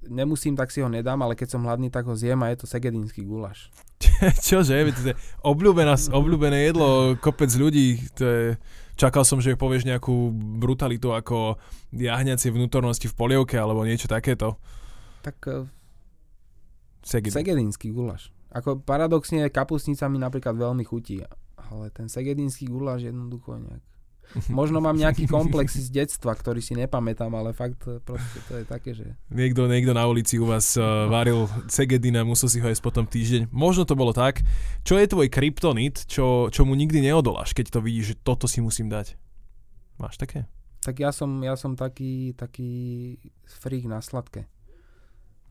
nemusím, 0.09 0.57
tak 0.57 0.73
si 0.73 0.81
ho 0.81 0.89
nedám, 0.89 1.21
ale 1.21 1.37
keď 1.37 1.53
som 1.53 1.61
hladný, 1.63 1.93
tak 1.93 2.09
ho 2.09 2.17
zjem 2.17 2.41
a 2.41 2.49
je 2.49 2.57
to 2.59 2.65
segedínsky 2.65 3.21
gulaš. 3.21 3.69
Čože? 4.47 4.73
To 4.73 5.13
je 5.13 5.15
obľúbená, 5.45 5.93
obľúbené 6.11 6.65
jedlo, 6.69 7.13
kopec 7.21 7.53
ľudí. 7.53 8.01
To 8.17 8.23
je, 8.25 8.43
čakal 8.97 9.21
som, 9.21 9.37
že 9.37 9.53
povieš 9.53 9.85
nejakú 9.85 10.33
brutalitu 10.33 11.13
ako 11.13 11.61
jahňacie 11.93 12.49
vnútornosti 12.49 13.05
v 13.05 13.17
polievke 13.17 13.53
alebo 13.53 13.85
niečo 13.85 14.09
takéto. 14.09 14.57
Tak 15.21 15.37
uh, 15.45 15.69
Seged. 17.07 17.31
segedínsky 17.31 17.95
gulaš. 17.95 18.35
Ako 18.51 18.83
paradoxne 18.83 19.47
kapustnica 19.47 20.11
mi 20.11 20.19
napríklad 20.19 20.59
veľmi 20.59 20.83
chutí, 20.83 21.23
ale 21.55 21.87
ten 21.95 22.11
segedínsky 22.11 22.67
guláš 22.67 23.07
jednoducho 23.07 23.55
nejak. 23.63 23.83
Možno 24.51 24.83
mám 24.83 24.99
nejaký 24.99 25.23
komplex 25.23 25.79
z 25.79 25.87
detstva, 25.87 26.35
ktorý 26.35 26.59
si 26.59 26.75
nepamätám, 26.75 27.31
ale 27.31 27.55
fakt 27.55 27.87
eh, 27.87 28.03
proste 28.03 28.39
to 28.51 28.59
je 28.59 28.65
také, 28.67 28.91
že... 28.91 29.15
Niekto, 29.31 29.71
niekto 29.71 29.95
na 29.95 30.03
ulici 30.03 30.35
u 30.35 30.47
vás 30.47 30.75
uh, 30.75 31.07
varil 31.07 31.47
segedin 31.71 32.19
a 32.19 32.27
musel 32.27 32.51
si 32.51 32.59
ho 32.59 32.67
jesť 32.67 32.83
potom 32.83 33.07
týždeň. 33.07 33.47
Možno 33.55 33.87
to 33.87 33.95
bolo 33.95 34.11
tak. 34.11 34.43
Čo 34.83 34.99
je 34.99 35.07
tvoj 35.07 35.31
kryptonit, 35.31 36.03
čo, 36.11 36.51
čo 36.51 36.67
mu 36.67 36.75
nikdy 36.75 36.99
neodoláš, 36.99 37.55
keď 37.55 37.71
to 37.71 37.79
vidíš, 37.79 38.05
že 38.15 38.19
toto 38.19 38.51
si 38.51 38.59
musím 38.59 38.91
dať? 38.91 39.15
Máš 39.95 40.19
také? 40.19 40.45
Tak 40.83 40.99
ja 40.99 41.15
som, 41.15 41.41
ja 41.41 41.55
som 41.55 41.73
taký, 41.73 42.35
taký 42.37 43.15
freak 43.47 43.87
na 43.89 44.03
sladké. 44.03 44.47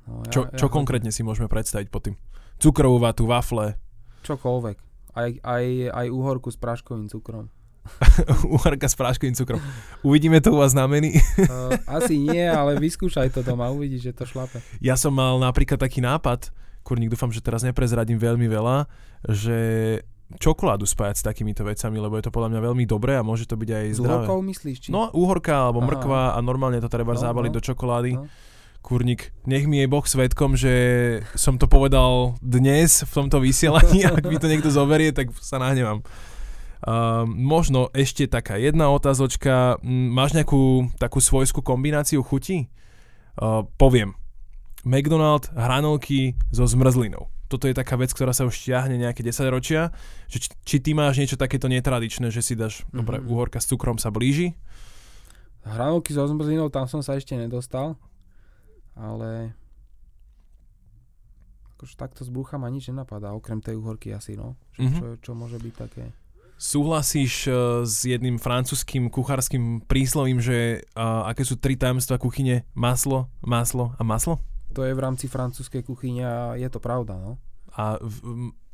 No, 0.07 0.23
ja, 0.23 0.31
Čo, 0.31 0.41
ja 0.47 0.55
čo 0.55 0.67
hodím 0.67 0.77
konkrétne 0.77 1.11
si 1.11 1.21
môžeme 1.21 1.47
predstaviť 1.47 1.89
pod 1.89 2.03
tým? 2.05 2.15
Cukrovú 2.57 2.97
vatu, 2.97 3.27
wafle, 3.27 3.77
Čokoľvek. 4.23 4.77
Aj, 5.13 5.31
aj, 5.39 5.65
aj 5.93 6.07
uhorku 6.09 6.51
s 6.51 6.59
práškovým 6.59 7.07
cukrom. 7.07 7.47
uharka 8.59 8.85
s 8.85 8.95
práškovým 8.95 9.33
cukrom. 9.33 9.63
Uvidíme 10.03 10.43
to 10.43 10.51
u 10.51 10.59
vás 10.59 10.73
na 10.73 10.85
menu. 10.85 11.15
Uh, 11.47 11.71
asi 11.87 12.19
nie, 12.19 12.43
ale 12.43 12.75
vyskúšaj 12.77 13.31
to 13.31 13.41
doma, 13.41 13.71
uvidíš, 13.71 14.11
že 14.11 14.13
to 14.13 14.25
šlape. 14.25 14.59
Ja 14.81 14.99
som 14.99 15.15
mal 15.15 15.39
napríklad 15.39 15.79
taký 15.79 16.03
nápad, 16.03 16.51
kurník, 16.83 17.07
dúfam, 17.09 17.31
že 17.31 17.39
teraz 17.39 17.63
neprezradím 17.63 18.19
veľmi 18.19 18.47
veľa, 18.47 18.91
že 19.31 19.59
čokoládu 20.37 20.83
spájať 20.83 21.17
s 21.17 21.25
takýmito 21.25 21.63
vecami, 21.63 21.97
lebo 21.97 22.19
je 22.19 22.27
to 22.27 22.35
podľa 22.35 22.51
mňa 22.51 22.61
veľmi 22.67 22.85
dobré 22.85 23.15
a 23.15 23.23
môže 23.23 23.47
to 23.47 23.55
byť 23.55 23.71
aj 23.71 23.85
S 23.87 23.97
zdravé. 23.97 24.27
uhorkou 24.27 24.39
myslíš? 24.43 24.77
Či? 24.83 24.89
No, 24.91 25.07
uhorka 25.15 25.71
alebo 25.71 25.79
Aha. 25.81 25.89
mrkva 25.89 26.21
a 26.35 26.39
normálne 26.43 26.83
to 26.83 26.91
treba 26.91 27.15
No, 27.15 27.23
zabaliť 27.23 27.53
no. 27.53 27.57
do 27.57 27.63
čokolády. 27.63 28.13
No. 28.19 28.27
Kurník, 28.87 29.35
nech 29.51 29.67
mi 29.67 29.83
je 29.83 29.91
Boh 29.91 30.07
svetkom, 30.07 30.55
že 30.55 30.71
som 31.35 31.59
to 31.59 31.67
povedal 31.67 32.39
dnes 32.39 33.03
v 33.03 33.11
tomto 33.11 33.43
vysielaní, 33.43 34.07
ak 34.07 34.23
mi 34.31 34.39
to 34.39 34.47
niekto 34.47 34.71
zoberie, 34.71 35.11
tak 35.11 35.35
sa 35.43 35.59
nahnevám. 35.59 36.07
Uh, 36.87 37.27
možno 37.27 37.91
ešte 37.91 38.31
taká 38.31 38.55
jedna 38.63 38.87
otázočka. 38.95 39.83
Máš 39.83 40.39
nejakú 40.39 40.87
takú 41.03 41.19
svojskú 41.19 41.67
kombináciu 41.67 42.23
chutí? 42.23 42.71
Uh, 43.35 43.67
poviem. 43.75 44.15
McDonald, 44.87 45.51
hranolky 45.59 46.39
so 46.55 46.63
zmrzlinou. 46.63 47.27
Toto 47.51 47.67
je 47.67 47.75
taká 47.75 47.99
vec, 47.99 48.15
ktorá 48.15 48.31
sa 48.31 48.47
už 48.47 48.55
ťahne 48.55 49.03
nejaké 49.03 49.27
10 49.27 49.51
ročia. 49.51 49.91
Že 50.31 50.47
či, 50.47 50.49
či 50.63 50.77
ty 50.79 50.95
máš 50.95 51.19
niečo 51.19 51.35
takéto 51.35 51.67
netradičné, 51.67 52.31
že 52.31 52.39
si 52.39 52.55
dáš, 52.55 52.87
mm-hmm. 52.87 52.99
dobre, 53.03 53.19
Mhm. 53.19 53.27
uhorka 53.35 53.59
s 53.59 53.67
cukrom 53.67 53.99
sa 53.99 54.15
blíži, 54.15 54.55
Hranolky 55.67 56.15
so 56.15 56.23
zmrzlinou, 56.23 56.71
tam 56.71 56.87
som 56.87 57.03
sa 57.03 57.19
ešte 57.19 57.35
nedostal, 57.35 57.99
ale 58.97 59.53
akože 61.77 61.95
takto 61.95 62.25
z 62.25 62.33
brucha 62.33 62.57
ma 62.57 62.73
nič 62.73 62.89
nenapadá, 62.89 63.37
okrem 63.37 63.61
tej 63.61 63.77
uhorky 63.77 64.11
asi, 64.11 64.33
no. 64.35 64.57
Čo, 64.73 64.81
Mhm. 64.83 64.97
čo, 64.97 65.07
čo 65.21 65.33
môže 65.37 65.61
byť 65.61 65.75
také? 65.77 66.05
Súhlasíš 66.57 67.53
uh, 67.53 67.85
s 67.85 68.09
jedným 68.09 68.41
francúzským 68.41 69.13
kuchárským 69.13 69.85
príslovím, 69.85 70.41
že 70.41 70.89
uh, 70.97 71.29
aké 71.29 71.45
sú 71.45 71.61
tri 71.61 71.77
tajomstvá 71.77 72.17
kuchyne? 72.17 72.65
Maslo, 72.73 73.29
maslo 73.45 73.93
a 73.95 74.03
maslo? 74.03 74.41
To 74.73 74.81
je 74.81 74.97
v 74.97 75.01
rámci 75.01 75.29
francúzskej 75.29 75.85
kuchyne 75.85 76.25
a 76.25 76.37
je 76.57 76.69
to 76.73 76.81
pravda, 76.81 77.21
no. 77.21 77.37
A 77.77 78.01
v, 78.01 78.17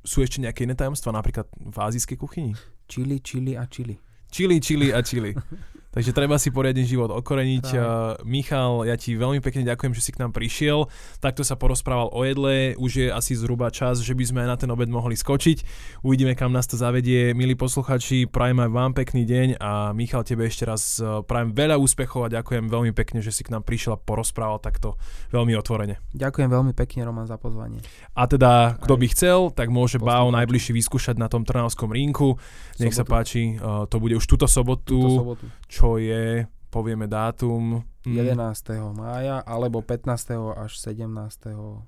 sú 0.06 0.22
ešte 0.22 0.38
nejaké 0.38 0.62
iné 0.62 0.78
tajomstvá, 0.78 1.10
napríklad 1.10 1.50
v 1.58 1.74
azijskej 1.74 2.14
kuchyni? 2.22 2.54
Chili, 2.86 3.18
chili 3.18 3.58
a 3.58 3.66
chili. 3.66 3.98
Čili, 4.30 4.62
čili 4.62 4.94
a 4.94 5.02
čili. 5.02 5.34
Takže 5.92 6.16
treba 6.16 6.40
si 6.40 6.48
poriadne 6.48 6.88
život 6.88 7.12
okoreniť. 7.12 7.66
Tak. 7.68 7.76
Uh, 7.76 8.16
Michal, 8.24 8.88
ja 8.88 8.96
ti 8.96 9.12
veľmi 9.12 9.44
pekne 9.44 9.60
ďakujem, 9.68 9.92
že 9.92 10.00
si 10.00 10.10
k 10.16 10.24
nám 10.24 10.32
prišiel. 10.32 10.88
Takto 11.20 11.44
sa 11.44 11.52
porozprával 11.52 12.08
o 12.08 12.24
jedle. 12.24 12.72
Už 12.80 12.90
je 12.96 13.06
asi 13.12 13.36
zhruba 13.36 13.68
čas, 13.68 14.00
že 14.00 14.16
by 14.16 14.24
sme 14.24 14.38
aj 14.44 14.48
na 14.48 14.56
ten 14.56 14.72
obed 14.72 14.88
mohli 14.88 15.20
skočiť. 15.20 15.60
Uvidíme, 16.00 16.32
kam 16.32 16.48
nás 16.48 16.64
to 16.64 16.80
zavedie. 16.80 17.36
Milí 17.36 17.52
posluchači, 17.52 18.24
prajem 18.24 18.64
aj 18.64 18.70
vám 18.72 18.92
pekný 18.96 19.28
deň 19.28 19.60
a 19.60 19.92
Michal, 19.92 20.24
tebe 20.24 20.48
ešte 20.48 20.64
raz 20.64 20.96
uh, 20.96 21.20
prajem 21.20 21.52
veľa 21.52 21.76
úspechov 21.76 22.24
a 22.24 22.32
ďakujem 22.40 22.72
veľmi 22.72 22.96
pekne, 22.96 23.20
že 23.20 23.28
si 23.28 23.44
k 23.44 23.52
nám 23.52 23.60
prišiel 23.60 23.94
a 23.94 24.00
porozprával 24.00 24.64
takto 24.64 24.96
veľmi 25.28 25.52
otvorene. 25.60 26.00
Ďakujem 26.16 26.48
veľmi 26.48 26.72
pekne, 26.72 27.04
Roman, 27.04 27.28
za 27.28 27.36
pozvanie. 27.36 27.84
A 28.16 28.24
teda, 28.24 28.80
kto 28.80 28.96
Aj 28.96 29.00
by 29.04 29.06
chcel, 29.12 29.38
tak 29.52 29.68
môže 29.68 30.00
Bao 30.00 30.32
najbližšie 30.32 30.72
vyskúšať 30.72 31.20
na 31.20 31.28
tom 31.28 31.44
Trnavskom 31.44 31.92
rinku. 31.92 32.40
Nech 32.80 32.96
sa 32.96 33.04
Sobotu. 33.04 33.12
páči, 33.12 33.42
uh, 33.60 33.84
to 33.84 34.00
bude 34.00 34.16
už 34.16 34.24
túto 34.24 34.48
sobotu, 34.48 34.96
Túto 34.96 35.20
sobotu. 35.20 35.44
Čo 35.72 35.96
je, 35.96 36.44
povieme 36.68 37.08
dátum. 37.08 37.80
mm, 38.04 38.36
11. 38.36 38.92
mája 38.92 39.40
alebo 39.40 39.80
15. 39.80 40.36
až 40.52 40.72
17. 40.76 41.08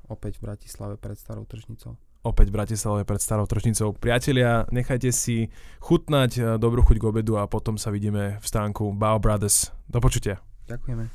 opäť 0.09 0.41
v 0.41 0.49
Bratislave 0.49 0.97
pred 0.97 1.20
starou 1.20 1.45
tržnicou. 1.45 2.01
Opäť 2.24 2.49
v 2.49 2.57
Bratislave 2.57 3.05
pred 3.05 3.20
starou 3.20 3.45
tržnicou. 3.45 3.93
Priatelia, 3.93 4.64
nechajte 4.72 5.12
si 5.12 5.53
chutnať 5.85 6.30
uh, 6.41 6.57
dobrú 6.57 6.80
chuť 6.80 6.97
k 6.97 7.05
obedu 7.05 7.37
a 7.37 7.45
potom 7.45 7.76
sa 7.76 7.93
vidíme 7.93 8.41
v 8.41 8.47
stánku 8.49 8.97
Bao 8.97 9.20
Brothers. 9.20 9.68
Do 9.85 10.01
počutia. 10.01 10.41
Ďakujeme. 10.64 11.12